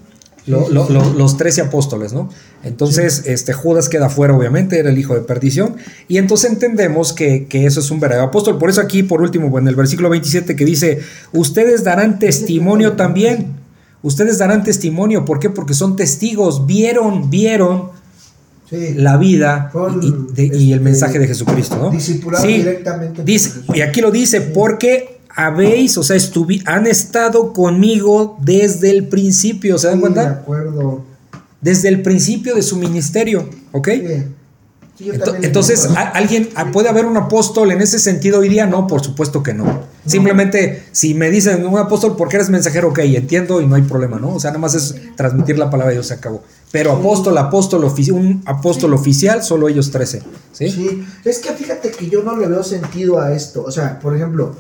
[0.46, 2.30] Lo- los 13 apóstoles, ¿no?
[2.64, 5.76] Entonces, este Judas queda fuera, obviamente, era el hijo de perdición.
[6.08, 8.58] Y entonces entendemos que, que eso es un verdadero apóstol.
[8.58, 11.00] Por eso aquí, por último, en el versículo 27 que dice,
[11.34, 13.57] ustedes darán testimonio también.
[14.08, 15.26] Ustedes darán testimonio.
[15.26, 15.50] ¿Por qué?
[15.50, 16.66] Porque son testigos.
[16.66, 17.90] Vieron, vieron
[18.70, 18.94] Sí.
[18.96, 19.72] la vida
[20.02, 21.90] y, de- y el este, mensaje de Jesucristo, ¿no?
[21.90, 28.38] discipulado directamente Dice, y aquí lo dice, porque habéis, o sea, estuvi- han estado conmigo
[28.42, 30.30] desde el principio, ¿se dan Sí, De cuenta?
[30.32, 31.04] acuerdo.
[31.62, 33.88] Desde el principio de su ministerio, ¿ok?
[33.94, 34.02] Sí.
[34.98, 35.12] Sí,
[35.44, 35.98] Entonces, creo.
[35.98, 38.66] ¿a- ¿alguien puede haber un apóstol en ese sentido hoy día?
[38.66, 39.82] No, por supuesto que no.
[40.06, 44.18] Simplemente, si me dicen un apóstol porque eres mensajero, ok, entiendo y no hay problema,
[44.20, 44.34] ¿no?
[44.36, 46.44] O sea, nada más es transmitir la palabra de Dios, se acabó.
[46.72, 50.24] Pero apóstol, apóstol, ofici- un apóstol oficial, solo ellos 13.
[50.52, 50.70] ¿sí?
[50.72, 53.64] Sí, es que fíjate que yo no le veo sentido a esto.
[53.64, 54.56] O sea, por ejemplo,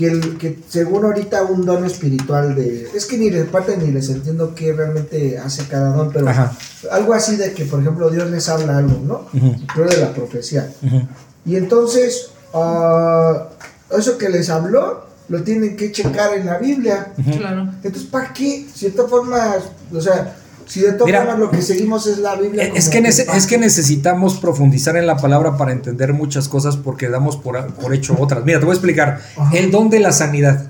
[0.00, 2.88] que, el, que según ahorita un don espiritual de...
[2.94, 6.56] Es que ni les parte ni les entiendo qué realmente hace cada don, pero Ajá.
[6.90, 9.26] algo así de que, por ejemplo, Dios les habla algo, ¿no?
[9.34, 9.56] Ujú.
[9.74, 10.72] Creo de la profecía.
[10.82, 11.02] Ujú.
[11.44, 13.48] Y entonces, ah,
[13.90, 17.12] eso que les habló, lo tienen que checar en la Biblia.
[17.36, 17.70] Claro.
[17.82, 18.66] Entonces, ¿para qué?
[18.80, 19.58] De todas formas,
[19.92, 20.34] o sea,
[20.70, 22.70] si de todas formas lo que seguimos es la Biblia.
[22.74, 26.76] Es que, nece- ¿pa' es que necesitamos profundizar en la palabra para entender muchas cosas
[26.76, 28.44] porque damos por, por hecho otras.
[28.44, 29.20] Mira, te voy a explicar.
[29.36, 29.50] Ajá.
[29.56, 30.66] El don de la sanidad.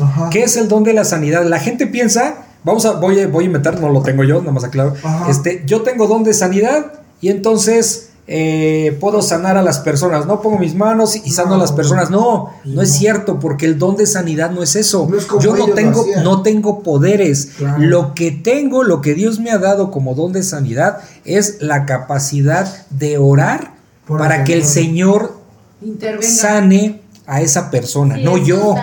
[0.00, 0.30] Ajá.
[0.30, 1.44] ¿Qué es el don de la sanidad?
[1.44, 4.52] La gente piensa, vamos a, voy a, voy a inventar, no lo tengo yo, nada
[4.52, 4.94] más aclaro.
[5.02, 5.30] Ajá.
[5.30, 10.26] Este, yo tengo don de sanidad y entonces eh, puedo sanar a las personas.
[10.26, 11.76] No pongo mis manos y sano a las No.
[11.76, 12.10] personas.
[12.10, 15.06] No, no es cierto, porque el don de sanidad no es eso.
[15.08, 17.50] No es como yo no tengo, no tengo poderes.
[17.58, 17.78] Claro.
[17.78, 21.86] Lo que tengo, lo que Dios me ha dado como don de sanidad es la
[21.86, 23.74] capacidad de orar
[24.06, 24.64] Por para que el.
[24.64, 25.36] Señor
[25.82, 26.26] Intervenga.
[26.26, 28.74] sane a esa persona, Sí, no yo.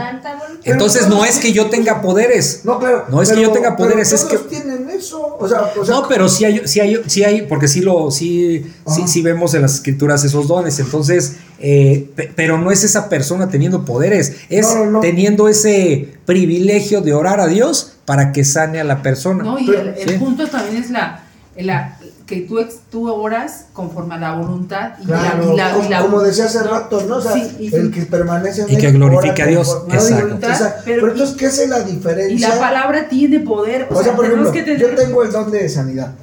[0.65, 2.61] Entonces no es que yo tenga poderes.
[2.64, 3.06] No, claro.
[3.10, 5.38] No es que yo tenga poderes, pero es que- todos tienen eso.
[5.40, 8.11] O sea, o sea, No, pero sí hay, sí hay, sí hay, porque sí lo,
[8.11, 10.80] sí, sí, sí vemos en las escrituras esos dones.
[10.80, 14.99] Entonces, eh, pe- pero no es esa persona teniendo poderes, es No, no, no.
[15.02, 19.44] teniendo ese privilegio de orar a Dios para que sane a la persona.
[19.44, 20.15] No, y Pero- el, el sí.
[20.18, 21.23] punto también es la,
[21.57, 21.98] la
[22.34, 25.73] que tú, ex- tú oras conforme a la voluntad y Claro, la, y la, y
[25.76, 27.18] como, la- como decía hace rato, ¿no?
[27.18, 29.95] O sea, Sí, y- el que permanece en Y que glorifique ora a Dios, conforme
[29.95, 30.23] exacto.
[30.26, 30.51] voluntad.
[30.51, 32.49] O sea, Pero- pero, entonces, ¿qué hace la y diferencia?
[32.49, 33.88] la palabra tiene poder.
[33.91, 36.14] O, O sea, por tenemos ejemplo, que yo tener- tengo el don de sanidad,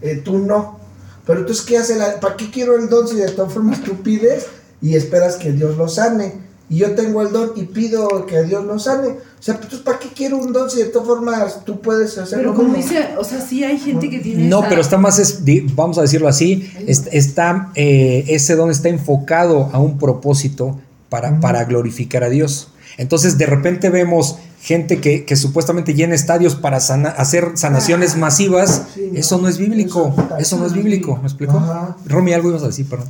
[0.00, 0.78] eh, tú no.
[1.26, 2.20] Pero entonces, ¿qué hace la.?
[2.20, 4.46] ¿Para qué quiero el don si de todas formas tú pides
[4.82, 6.34] y esperas que Dios lo sane?
[6.70, 9.08] Y yo tengo el don y pido que Dios lo sane.
[9.08, 12.52] O sea, pues, ¿para qué quiero un don si de todas formas tú puedes hacerlo?
[12.52, 14.48] Pero como dice, o sea, sí hay gente que tiene.
[14.48, 15.40] No, esa- pero está más, es-
[15.74, 20.80] vamos a decirlo así, est- está, eh, ese don está enfocado a un propósito
[21.10, 22.68] para, para glorificar a Dios.
[22.96, 28.84] Entonces, de repente vemos gente que, que supuestamente llena estadios para sana- hacer sanaciones masivas.
[28.94, 29.18] Sí, no.
[29.18, 30.14] Eso no es bíblico.
[30.38, 31.16] Eso no es bíblico.
[31.18, 31.58] ¿Me explico?
[31.58, 31.96] Ajá.
[32.06, 33.08] Romy, algo ibas a decir, perdón.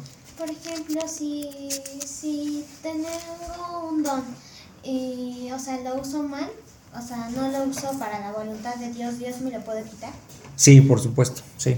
[4.84, 6.48] Y, o sea, lo uso mal,
[6.96, 10.10] o sea, no lo uso para la voluntad de Dios, Dios me lo puede quitar.
[10.56, 11.76] Sí, por supuesto, sí,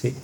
[0.00, 0.14] sí.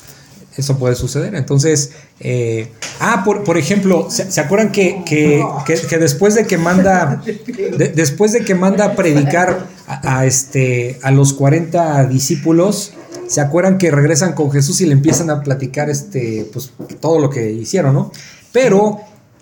[0.57, 1.35] Eso puede suceder.
[1.35, 6.57] Entonces, eh, ah, por, por ejemplo, ¿se, acuerdan que, que, que- que después de que
[6.57, 12.93] manda, de- después de que manda a predicar a, a este, a los 40 discípulos,
[13.29, 17.29] ¿se acuerdan que regresan con Jesús y le empiezan a platicar este, pues, todo lo
[17.29, 18.11] que hicieron, ¿no?
[18.51, 18.99] Pero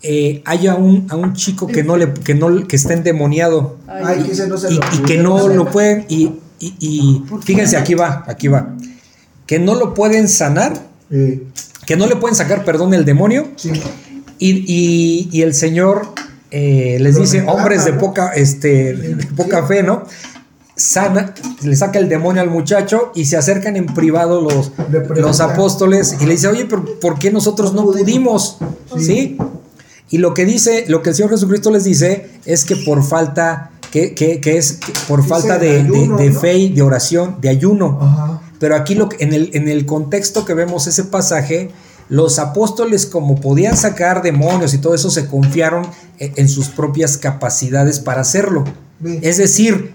[0.06, 3.78] eh, hay a un, a un chico que no le, que no, que está endemoniado.
[3.88, 7.76] Ay, que ese no se y, lo y que no lo pueden y, y- fíjense
[7.76, 8.76] aquí va aquí va.
[9.46, 10.72] Que no lo pueden sanar
[11.86, 13.70] que no le pueden sacar perdón el demonio sí.
[14.38, 16.08] y, el señor
[16.50, 20.04] eh, les dice hombres de poca este de poca fe no
[20.76, 24.72] sana le saca el demonio al muchacho y se acercan en privado los,
[25.16, 28.56] los apóstoles y le dice oye pero ¿por qué nosotros no No pudimos".
[28.90, 29.36] pudimos sí
[30.14, 33.70] y lo que dice, lo que el Señor Jesucristo les dice es que por falta,
[33.90, 36.40] que, que- que es que por Dice falta de, de- ayuno, de ¿no?
[36.40, 37.98] fe, de oración, de ayuno.
[38.00, 38.40] Ajá.
[38.60, 41.70] Pero aquí lo en el, en el contexto que vemos ese pasaje,
[42.08, 45.86] los apóstoles como podían sacar demonios y todo eso, se confiaron
[46.18, 48.64] en, en sus propias capacidades para hacerlo.
[49.04, 49.18] Sí.
[49.22, 49.94] Es decir,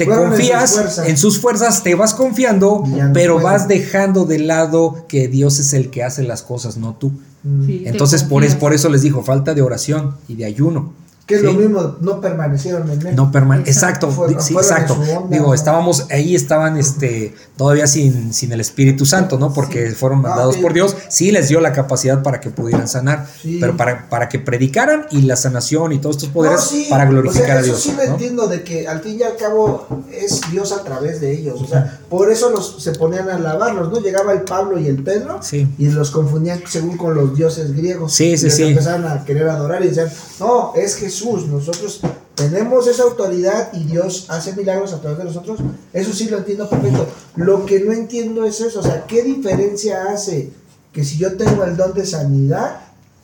[0.00, 4.24] te Fueron en sus confías en sus fuerzas, te vas confiando, no pero vas dejando
[4.24, 7.12] de lado que Dios es el que hace las cosas, no tú.
[7.42, 7.66] Mm.
[7.66, 10.94] Sí, Entonces por, es, por eso les dijo, falta de oración y de ayuno.
[11.30, 11.46] Que es ¿sí?
[11.46, 13.14] lo mismo, no permanecieron en él.
[13.14, 13.30] No
[13.64, 14.10] Exacto.
[14.10, 14.94] Fueron- sí, exacto.
[14.94, 15.54] onda, Digo, ¿no?
[15.54, 19.52] estábamos, ahí estaban este, todavía sin, sin el Espíritu Santo, ¿no?
[19.54, 20.96] Porque fueron Ah, mandados por Dios.
[21.08, 23.58] Sí les dio la capacidad para que pudieran sanar, Sí.
[23.60, 27.44] pero para, para que predicaran y la sanación y todos estos poderes No, para glorificar
[27.44, 27.80] o sea, a Dios.
[27.80, 28.02] Sí ¿no?
[28.02, 31.60] entiendo, de que al fin y al cabo es Dios a través de ellos.
[31.62, 34.00] O sea, por eso los, se ponían a alabarlos, ¿no?
[34.00, 35.66] Llegaba el Pablo y el Pedro Sí.
[35.78, 38.12] y los confundían según con los dioses griegos.
[38.12, 38.62] Sí, Y sí, les sí.
[38.64, 40.10] empezaron a querer adorar y decían,
[40.40, 42.00] no, es Jesús, nosotros
[42.34, 45.60] tenemos esa autoridad y Dios hace milagros a través de nosotros.
[45.92, 47.06] Eso sí lo entiendo perfecto.
[47.36, 50.50] Lo que no entiendo es eso, o sea, ¿qué diferencia hace
[50.92, 52.80] que si yo tengo el don de sanidad?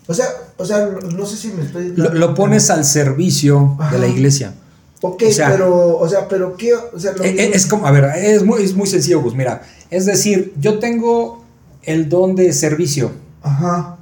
[0.06, 0.26] O sea,
[0.58, 1.92] o sea, no sé si me estoy...
[1.96, 4.54] Lo, lo pones al servicio de la iglesia.
[5.02, 7.86] Ok, O sea, pero, o sea, pero qué, o sea, lo eh, mismo- Es como,
[7.86, 9.35] a ver, es muy, es muy sencillo, Gus.
[9.35, 11.44] Mira, es decir, yo tengo
[11.82, 13.10] el don de servicio.
[13.43, 13.98] Ajá,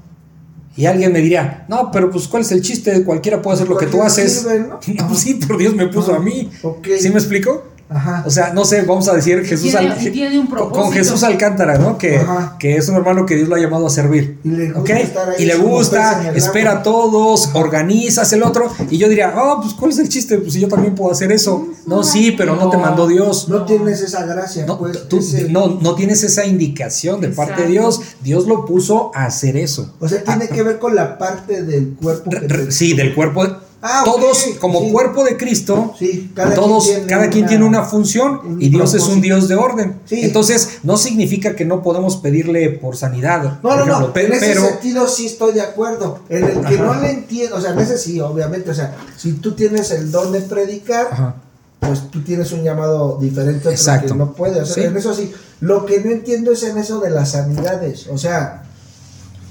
[0.77, 3.05] Y alguien me diría, no, pero pues ¿cuál es el chiste?
[3.05, 4.33] Cualquiera puede hacer lo que tú haces.
[4.41, 4.81] sirve, ¿no?
[4.95, 6.51] No, pues sí, pero Dios me puso a mí.
[6.62, 6.89] Ok.
[6.99, 7.65] ¿Sí me explico?
[7.90, 8.24] Ajá.
[8.27, 10.90] O sea, no sé, vamos a decir Jesús tiene- Al- tiene un con-.
[10.93, 11.98] Jesús Alcántara, ¿no?
[11.98, 12.19] Que,
[12.59, 14.39] que es un hermano que Dios lo ha llamado a servir.
[14.43, 14.90] Y le gusta ¿Ok?
[15.01, 18.70] estar ahí Y le gusta, espera a todos, organiza, hace el otro.
[18.90, 20.39] Y yo diría, oh, pues ¿cuál es el chiste?
[20.39, 21.69] Pues si yo también puedo hacer eso.
[21.86, 23.48] No, sí, pero no te mandó Dios.
[23.48, 25.09] no tienes esa gracia, No, pues.
[25.09, 27.69] tú- ese- no, no tienes esa indicación de parte de.
[27.69, 28.01] Dios.
[28.23, 29.94] Dios lo puso a hacer eso.
[30.01, 32.94] O sea, tiene que ver con la parte del cuerpo que Re- re- te- Sí,
[32.94, 33.44] del cuerpo.
[33.86, 34.90] Ah, todos, como sí.
[34.93, 38.62] cuerpo de Cristo, Sí, cada todos, quien tiene cada quien una- tiene una función un
[38.62, 39.20] y Dios es un.
[39.20, 40.01] Dios de orden.
[40.06, 40.20] Sí.
[40.23, 43.43] Entonces, no significa que no podemos pedirle por sanidad.
[43.43, 46.20] No, por no, ejemplo, no, pe- en ese pero sentido sí estoy de acuerdo.
[46.31, 46.82] En el que Ajá.
[46.85, 50.11] no le entiendo, o sea, en ese sí, obviamente, o sea, si tú tienes el
[50.11, 51.35] don de predicar, Ajá.
[51.81, 54.15] pues tú tienes un llamado diferente Exacto.
[54.15, 54.62] que no puede.
[54.62, 54.81] O sea, Sí.
[54.89, 55.31] en eso sí.
[55.61, 58.06] Lo que no entiendo es en eso de las sanidades.
[58.11, 58.62] O sea,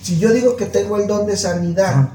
[0.02, 2.10] si yo digo que tengo el don de sanidad, Ajá.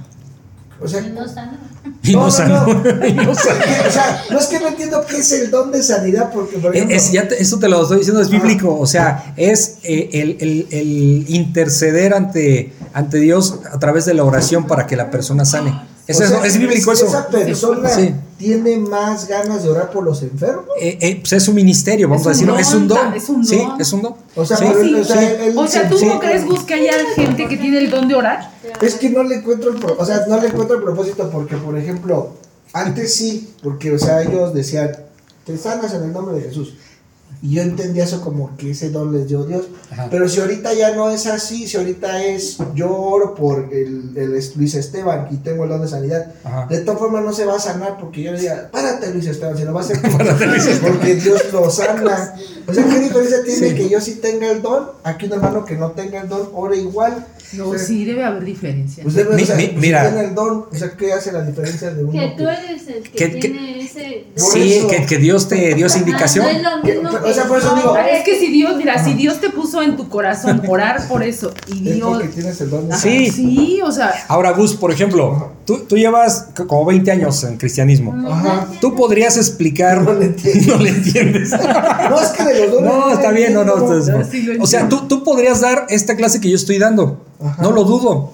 [0.83, 1.59] o sea, Y no sana.
[2.03, 2.83] Y No, no no.
[3.07, 6.31] Y no o sea, no es que no entiendo qué es el don de sanidad,
[6.33, 8.37] porque por Eh, ejemplo, es- ya te- eso te lo estoy diciendo, es Ajá.
[8.39, 14.15] bíblico, o sea, es eh, el, el- el interceder ante, ante Dios a través de
[14.15, 15.88] la oración para que la persona sane.
[16.09, 17.07] Eso, sea, es bíblico eso.
[17.07, 18.15] Esa persona Sí.
[18.39, 20.65] tiene más ganas de orar por los enfermos.
[20.81, 23.15] Eh, eh, pues es un ministerio, vamos Es a decirlo, don, es un don.
[23.15, 23.81] es un Sí, don.
[23.81, 24.15] es un don.
[24.35, 24.65] O sea, Sí.
[24.83, 25.27] Sí, o sea, sí.
[25.41, 28.09] él O sea, ¿tú no sí, crees, Gus, que haya gente que tiene el don
[28.09, 28.51] de orar?
[28.81, 31.57] Es que no le encuentro el pro- o sea, no le encuentro el propósito porque,
[31.57, 32.31] por ejemplo,
[32.73, 34.91] antes sí, porque, o sea, ellos decían,
[35.45, 36.75] te sanas en el nombre de Jesús.
[37.41, 39.67] Y yo entendía eso como que ese don les dio Dios.
[39.93, 40.09] Ajá.
[40.11, 44.45] Pero si ahorita ya no es así, si ahorita es, yo oro por el, el
[44.57, 46.67] Luis Esteban y tengo el don de sanidad, Ajá.
[46.67, 49.57] de todas formas no se va a sanar porque yo le diga, párate Luis Esteban,
[49.57, 50.01] sino va a ser
[50.83, 52.35] porque Dios lo sana.
[52.67, 53.75] O sea, ¿qué diferencia tiene Sí.
[53.75, 56.77] que yo sí tenga el don, aquí un hermano que no tenga el don, ore
[56.79, 57.25] igual?
[57.53, 59.03] No, O sea, sí, debe haber diferencia.
[59.03, 60.03] Pues debe, Mi- o sea, mi- si mira.
[60.11, 62.13] tiene el don, o sea, ¿qué hace la diferencia de uno?
[62.13, 64.25] Que tú eres el que, Que- que- tiene ese.
[64.37, 66.45] Sí, que, que Dios te dio esa indicación.
[66.45, 68.77] No es lo Que- mismo o sea, por eso no, digo- Es que si Dios,
[68.77, 72.09] mira, si Dios te puso en tu corazón orar por eso y Es Dios.
[72.11, 73.31] porque tienes el don Ajá, Sí.
[73.31, 78.15] Sí, o sea, Ahora, Gus, por ejemplo, tú, tú llevas como 20 años en cristianismo.
[78.27, 78.69] Ajá.
[78.81, 80.01] ¿Tú podrías explicar?
[80.01, 80.29] No le.
[80.67, 81.51] No entiendes.
[81.51, 82.91] No, es que de los dones.
[82.91, 83.75] No, está bien, no, no.
[84.25, 87.23] Sí, lo o sea, tú, tú podrías dar esta clase que yo estoy dando.
[87.45, 87.63] Ajá.
[87.63, 88.33] No lo dudo.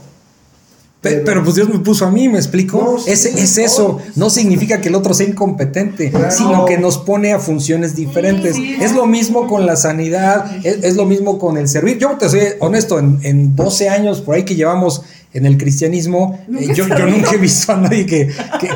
[1.01, 2.79] Pe- Pero- Pero, pues Dios me puso a mí, ¿me explico?
[2.95, 3.65] No, sí, es, es no.
[3.65, 3.99] eso.
[4.15, 6.31] No significa que el otro sea incompetente, Claro.
[6.31, 8.55] sino que nos pone a funciones diferentes.
[8.57, 11.99] Sí, es lo mismo con la sanidad, es, es lo mismo con el servir.
[11.99, 15.03] Yo te soy honesto, en, en 12 años por ahí que llevamos
[15.35, 18.29] en el cristianismo, eh, yo, nunca he visto a nadie que,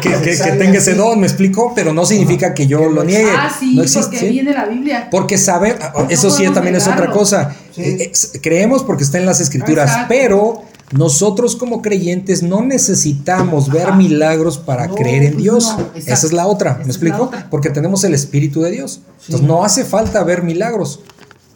[0.03, 0.11] que,
[0.59, 1.73] tenga ese don, ¿me explico?
[1.73, 3.31] Pero no significa que yo lo niegue.
[3.31, 4.03] ah, sí, no existe.
[4.11, 4.29] porque ¿sí?
[4.29, 5.09] viene la Biblia.
[5.09, 5.79] Porque saber,
[6.09, 7.55] eso sí también es otra cosa.
[7.71, 7.83] Sí.
[7.83, 10.09] Eh, eh, creemos porque está en las escrituras, Exacto.
[10.09, 15.77] pero nosotros como creyentes no necesitamos ver milagros para No, creer en pues Dios.
[15.79, 15.91] no.
[15.95, 17.31] Esa es la otra, ¿me explico?
[17.51, 19.01] Porque tenemos el Espíritu de Dios.
[19.27, 21.01] Entonces no hace falta ver milagros.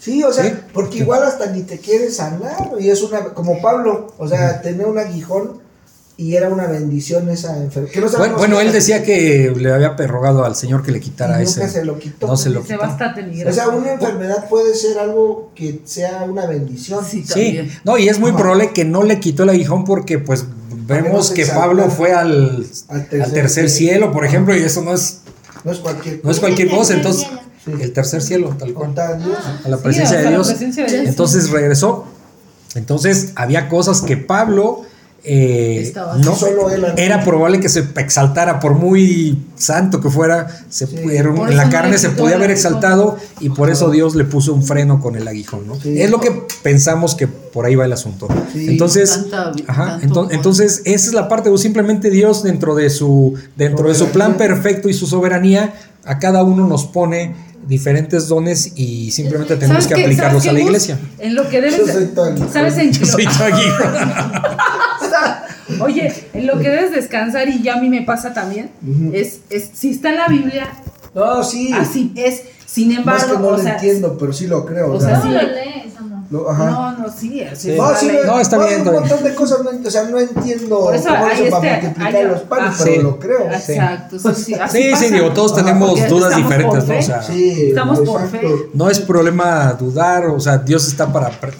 [0.02, 0.52] Sí, o sea, Sí.
[0.74, 4.86] porque igual hasta ni te quieres sanar, y es una, como Pablo, o sea, tenía
[4.88, 5.60] un aguijón
[6.16, 8.18] y era una bendición esa enfermedad.
[8.18, 11.64] Bueno, bueno, él decía que le había rogado al Señor que le quitara Y nunca
[11.64, 11.68] ese.
[11.80, 12.26] se lo quitó.
[12.26, 12.80] No se lo Se quitó.
[12.80, 13.46] basta tener.
[13.48, 17.04] O sea, una enfermedad puede ser algo que sea una bendición.
[17.04, 20.44] Sí, Sí, no, y es muy probable que no le quitó el aguijón porque pues
[20.86, 24.10] vemos se que Pablo fue al, al al tercer tercer, cielo.
[24.12, 25.20] por ejemplo, y eso no es,
[25.64, 26.40] No es cualquier no es cosa.
[26.40, 27.26] cualquier cosa, tercer entonces.
[27.64, 27.72] Sí.
[27.80, 28.86] el tercer cielo, tal cual.
[28.88, 29.36] Contar a Dios.
[29.64, 30.48] a la presencia la Dios.
[30.48, 31.08] presencia de Dios.
[31.08, 32.06] Entonces regresó.
[32.74, 34.82] Entonces había cosas que Pablo
[35.24, 40.48] eh, Estaba no Solo él era probable que se exaltara por muy santo que fuera,
[40.68, 40.96] se Sí.
[40.98, 45.00] en la carne se podía haber exaltado y por eso Dios le puso un freno
[45.00, 45.76] con el aguijón, ¿no?
[45.80, 46.02] Sí.
[46.02, 48.26] Es lo que pensamos que por ahí va el asunto.
[48.52, 48.66] Sí.
[48.70, 53.34] Entonces, Tanta- ajá, ento- entonces esa es la parte, o simplemente Dios dentro de su
[53.56, 55.72] dentro de su plan perfecto y su soberanía
[56.04, 57.34] a cada uno nos pone
[57.66, 60.98] diferentes dones y simplemente tenemos ¿Sabes que aplicarlos ¿Sabes a la iglesia.
[61.20, 62.10] En lo que debes Yo soy.
[62.52, 63.24] ¿Sabes en Yo soy.
[65.80, 68.70] Oye, en lo que debes descansar y ya a mí me pasa también,
[69.12, 70.68] es, es si está en la Biblia,
[71.14, 71.72] No, sí.
[71.72, 72.42] así es.
[72.66, 74.94] Sin Más embargo, que no o lo sea, entiendo, pero sí lo creo.
[74.94, 75.38] o sea, sea, ¿Cómo sí.
[75.46, 75.52] lo
[76.48, 76.70] ajá.
[76.70, 78.24] no, no, sí, sí, No, sí, vale.
[78.26, 81.08] No, está no, bien, Un montón de cosas, no, o sea, no entiendo Por eso
[81.08, 83.02] cómo hay eso para este- multiplicar hay- los panes, ah, pero sí.
[83.02, 83.50] lo creo.
[83.52, 85.04] Exacto, sí, sí, así Sí, sí, pasa.
[85.06, 86.94] digo, todos Ajá, tenemos dudas diferentes, ¿no?
[86.94, 87.02] O fe.
[87.02, 88.40] sea, Sí, Estamos por fe.
[88.74, 91.52] no es problema dudar, o sea, Dios está para pre-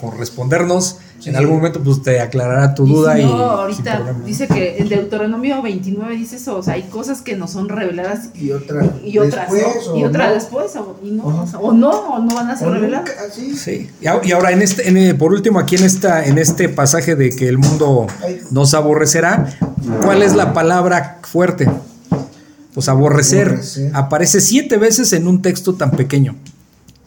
[1.25, 4.77] En algún momento pues te aclarará tu Y si duda y, no, ahorita dice que
[4.77, 8.85] en Deuteronomio 29 dice eso, o sea, hay cosas que nos son reveladas Y otra
[9.03, 10.33] y otras después, no, y otras no.
[10.33, 13.09] después, o, y no, o, sea, o no, o no van a ser O reveladas.
[13.09, 13.55] nunca, así.
[13.55, 13.89] Sí.
[14.01, 17.47] Y ahora en este, en, por último, aquí en esta, en este pasaje de que
[17.47, 18.07] el mundo
[18.51, 19.49] nos aborrecerá,
[20.03, 21.69] ¿cuál es la palabra fuerte?
[22.73, 23.47] Pues aborrecer.
[23.49, 23.91] Aborrecer.
[23.93, 26.35] Aparece siete veces en un texto tan pequeño.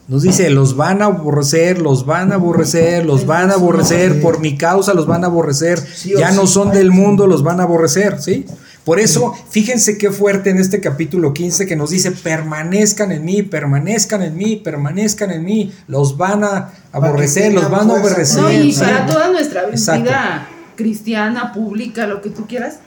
[0.09, 4.39] Nos dice, los van a aborrecer, los van a aborrecer, los van a aborrecer, por
[4.39, 5.83] mi causa los van a aborrecer,
[6.16, 8.47] ya no son del mundo, los van a aborrecer, ¿sí?
[8.85, 13.43] Por eso, fíjense qué fuerte en este capítulo 15 que nos dice, permanezcan en mí,
[13.43, 18.43] permanezcan en mí, permanezcan en mí, los van a aborrecer, los van a aborrecer.
[18.43, 18.78] No, y ¿sí?
[18.78, 20.05] para toda nuestra Exacto.
[20.05, 22.78] vida cristiana, pública, lo que tú quieras,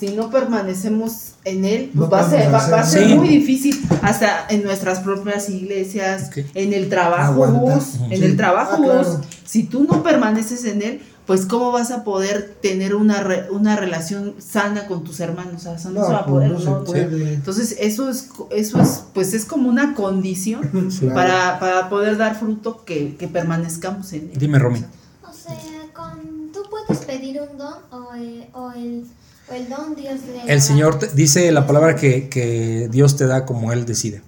[0.00, 3.14] si no permanecemos en él, pues No va, a ser, va, va a ser Sí.
[3.14, 7.46] muy difícil, hasta en nuestras propias iglesias, en el trabajo.
[7.46, 8.24] Gus, en Sí.
[8.24, 9.04] el trabajo, Ah, claro.
[9.04, 13.48] Gus, si tú no permaneces en él, pues cómo vas a poder tener una, re-
[13.50, 16.50] una relación sana con tus hermanos, o sea, no, No, se va a pues, poder,
[16.50, 17.34] no se no, puede.
[17.34, 20.62] Entonces, eso es, eso es, pues es como una condición
[20.98, 21.14] Claro.
[21.14, 24.38] para, para poder dar fruto que, que permanezcamos en él.
[24.38, 24.80] Dime, Romy.
[25.22, 25.54] O sea,
[25.94, 29.04] con, tú puedes pedir un don o el, o el,
[29.50, 30.64] el don Dios le El da.
[30.64, 34.22] Señor te- dice la palabra que, que Dios te da como Él decide.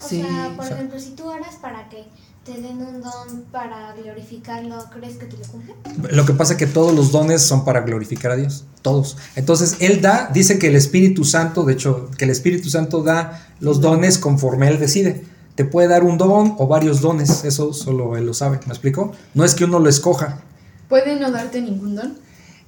[0.00, 2.06] O Sí, sea, por o sea- ejemplo, si tú oras para que
[2.44, 5.74] te den un don para glorificarlo, ¿crees que te lo cumple?
[6.12, 9.16] Lo que pasa es que todos los dones son para glorificar a Dios, todos.
[9.36, 13.48] Entonces, Él da, dice que el Espíritu Santo, de hecho, que el Espíritu Santo da
[13.60, 15.24] los dones conforme Él decide.
[15.56, 19.12] Te puede dar un don o varios dones, eso solo Él lo sabe, ¿me explico?
[19.34, 20.40] No es que uno lo escoja,
[20.88, 22.14] ¿Puede no darte ningún don?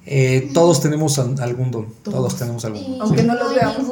[0.05, 2.35] Eh, todos tenemos algún don, todos, Todos.
[2.37, 3.01] tenemos algún don.
[3.01, 3.27] Aunque sí.
[3.27, 3.87] no hay veamos.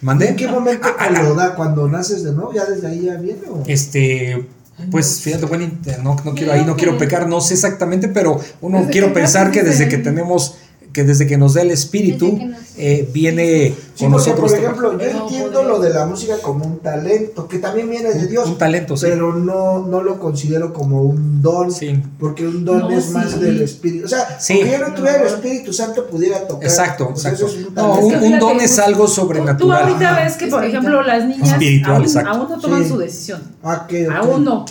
[0.00, 0.28] ¿Mandé?
[0.28, 1.54] ¿En qué momento Ah, te ah, lo da?
[1.56, 2.52] ¿Cuando naces de nuevo?
[2.52, 3.40] ¿Ya desde ahí ya viene?
[3.50, 3.64] O?
[3.66, 4.46] Este,
[4.92, 5.68] pues fíjate, bueno,
[6.04, 9.50] no, no quiero ahí, no quiero pecar, no sé exactamente, pero uno Desde quiero pensar
[9.50, 10.54] que desde que tenemos,
[10.98, 12.36] que desde que nos da el espíritu,
[12.76, 16.38] eh, viene Sí, con porque, nosotros por ejemplo, yo No, entiendo lo de la música
[16.42, 19.06] como un talento, que también viene de Dios, un talento, sí.
[19.08, 22.02] pero no, no lo considero como un don, Sí.
[22.18, 24.06] porque un don No, es más del Espíritu.
[24.06, 24.54] O sea, Sí.
[24.54, 25.34] aunque yo no tuviera el No.
[25.36, 26.64] Espíritu Santo, pudiera tocar.
[26.68, 27.46] Exacto, exacto.
[27.46, 29.82] es un No, don es algo Tú sobrenatural.
[29.84, 30.24] ahorita Ajá.
[30.24, 32.88] ves que, por ejemplo, las niñas Espiritual, aún, aún no toman Sí.
[32.90, 33.40] su decisión.
[33.62, 34.14] Ah, ok, ok.
[34.16, 34.64] Aún no.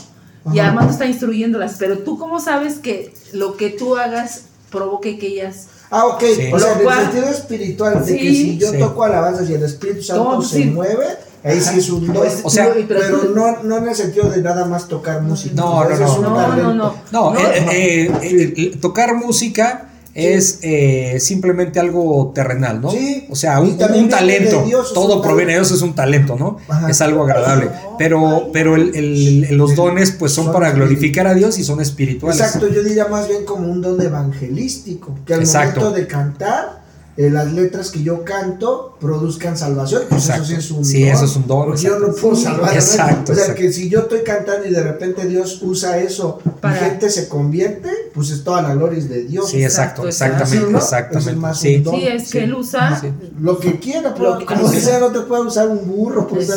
[0.54, 0.70] Y Ajá.
[0.70, 4.42] Armando está instruyéndolas, pero tú cómo sabes que lo que tú hagas
[4.72, 5.68] provoque que ellas...
[5.90, 6.24] Ah, ok.
[6.36, 6.52] Sí.
[6.54, 8.20] O sea, en cual- el sentido espiritual, de Sí.
[8.20, 8.78] que si yo Sí.
[8.80, 10.66] toco alabanzas y el Espíritu Santo Todo, se sí.
[10.66, 11.06] mueve,
[11.44, 12.16] ahí sí es un don.
[12.18, 15.56] Pues, O sea, pero no, no en el sentido de nada más tocar música.
[15.56, 15.98] No, no, no.
[15.98, 16.74] No, no, talento.
[16.74, 16.94] no.
[17.12, 19.87] No, No, eh, eh, eh, eh, tocar música
[20.18, 22.90] es eh, simplemente algo terrenal, ¿no?
[22.90, 23.28] Sí.
[23.30, 24.64] O sea, un, talento.
[24.66, 25.60] Dios, todo proviene de.
[25.60, 26.58] Dios, es un talento, ¿no?
[26.68, 26.90] Ajá.
[26.90, 27.70] Es algo agradable.
[28.00, 31.82] Pero, pero el- el- los dones, pues, son Son para glorificar a Dios y son
[31.82, 32.40] espirituales.
[32.40, 35.82] Exacto, yo diría más bien como un don evangelístico, que al Exacto.
[35.82, 36.82] momento de cantar,
[37.18, 40.44] eh, las letras que yo canto produzcan salvación, pues Exacto.
[40.44, 41.10] eso sí es un Sí, don.
[41.10, 42.78] eso es un don, Porque yo no puedo Sí, salvar a nadie.
[42.80, 43.62] exacto, O sea, exacto.
[43.62, 47.28] que si yo estoy cantando y de repente Dios usa eso Para- y gente se
[47.28, 49.50] convierte, pues es toda la gloria es de Dios.
[49.50, 50.78] Sí, exacto, exactamente, ¿Sí, no?
[50.78, 51.32] exactamente.
[51.32, 51.76] Es más Sí.
[51.78, 51.96] un don.
[51.96, 53.00] Sí, es que él usa...
[53.02, 53.08] Sí.
[53.42, 56.28] Lo que quiera, pero Lo que- como sea, no te puede usar un burro.
[56.28, 56.48] Pues,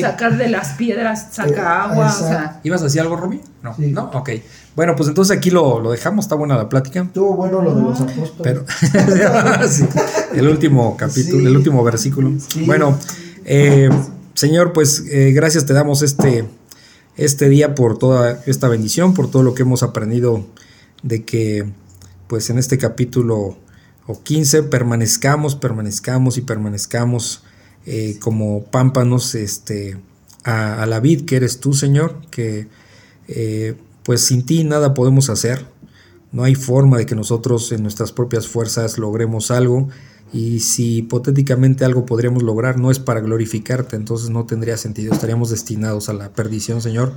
[0.00, 1.58] sacar de las piedras, saca Eh,
[1.90, 2.26] agua, o exacto.
[2.28, 2.60] sea...
[2.64, 3.40] ¿Ibas a decir algo, Romy?
[3.62, 3.86] No, Sí.
[3.92, 4.30] no, ok.
[4.76, 7.00] Bueno, pues entonces aquí lo, lo dejamos, está buena la plática.
[7.02, 8.32] Estuvo bueno lo de los apóstoles.
[8.42, 8.64] Pero
[9.68, 9.84] Sí,
[10.34, 11.46] el último capítulo, Sí.
[11.46, 12.32] el último versículo.
[12.46, 12.64] Sí.
[12.66, 12.98] Bueno,
[13.46, 13.88] eh,
[14.34, 16.44] Señor, pues eh, gracias te damos este,
[17.16, 20.44] este día por toda esta bendición, por todo lo que hemos aprendido
[21.02, 21.66] de que
[22.26, 23.56] pues en este capítulo
[24.06, 27.42] o 15 permanezcamos, permanezcamos y permanezcamos
[27.86, 29.96] eh, como pámpanos este,
[30.44, 32.68] a, a la vid que eres tú, Señor, que
[33.28, 33.74] eh,
[34.06, 35.66] pues sin ti nada podemos hacer.
[36.30, 39.88] No hay forma de que nosotros en nuestras propias fuerzas logremos algo
[40.32, 45.50] y si hipotéticamente algo podríamos lograr no es para glorificarte, entonces no tendría sentido, estaríamos
[45.50, 47.12] destinados a la perdición, Señor.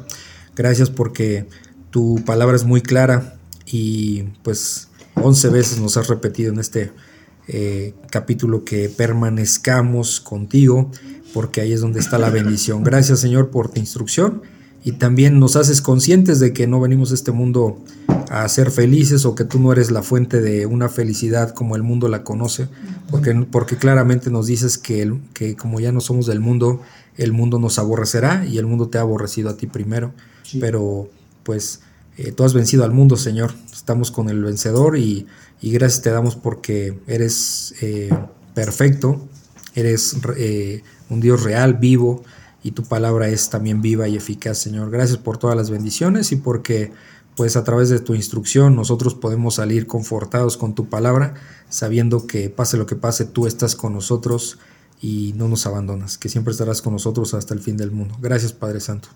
[0.56, 1.48] Gracias porque
[1.92, 3.36] tu palabra es muy clara
[3.68, 6.92] y pues 11 veces nos has repetido en este
[7.48, 10.90] eh, capítulo que permanezcamos contigo
[11.36, 12.84] porque ahí es donde está la bendición.
[12.84, 14.42] Gracias, Señor, por tu instrucción
[14.84, 17.80] y también nos haces conscientes de que no venimos a este mundo
[18.30, 21.84] a ser felices o que tú no eres la fuente de una felicidad como el
[21.84, 22.68] mundo la conoce,
[23.10, 26.82] porque, porque claramente nos dices que, el- que como ya no somos del mundo,
[27.18, 30.60] el mundo nos aborrecerá y el mundo te ha aborrecido a ti primero, Sí.
[30.60, 31.10] pero
[31.44, 31.82] pues
[32.18, 35.26] eh, tú has vencido al mundo, Señor, estamos con el vencedor y,
[35.62, 38.10] y gracias te damos porque eres eh,
[38.54, 39.28] perfecto,
[39.76, 42.24] eres eh, un Dios real, vivo,
[42.64, 44.92] y tu palabra es también viva y eficaz, Señor.
[44.92, 46.92] Gracias por todas las bendiciones y porque
[47.36, 51.36] pues a través de tu instrucción nosotros podemos salir confortados con tu palabra,
[51.70, 54.60] sabiendo que pase lo que pase, tú estás con nosotros
[55.02, 58.18] y no nos abandonas, que siempre estarás con nosotros hasta el fin del mundo.
[58.20, 59.08] Gracias Padre Santo.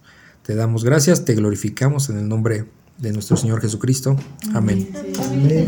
[0.43, 2.65] Te damos gracias, te glorificamos en el nombre
[2.97, 4.15] de nuestro Señor Jesucristo.
[4.53, 4.89] Amén.
[5.19, 5.67] Amén.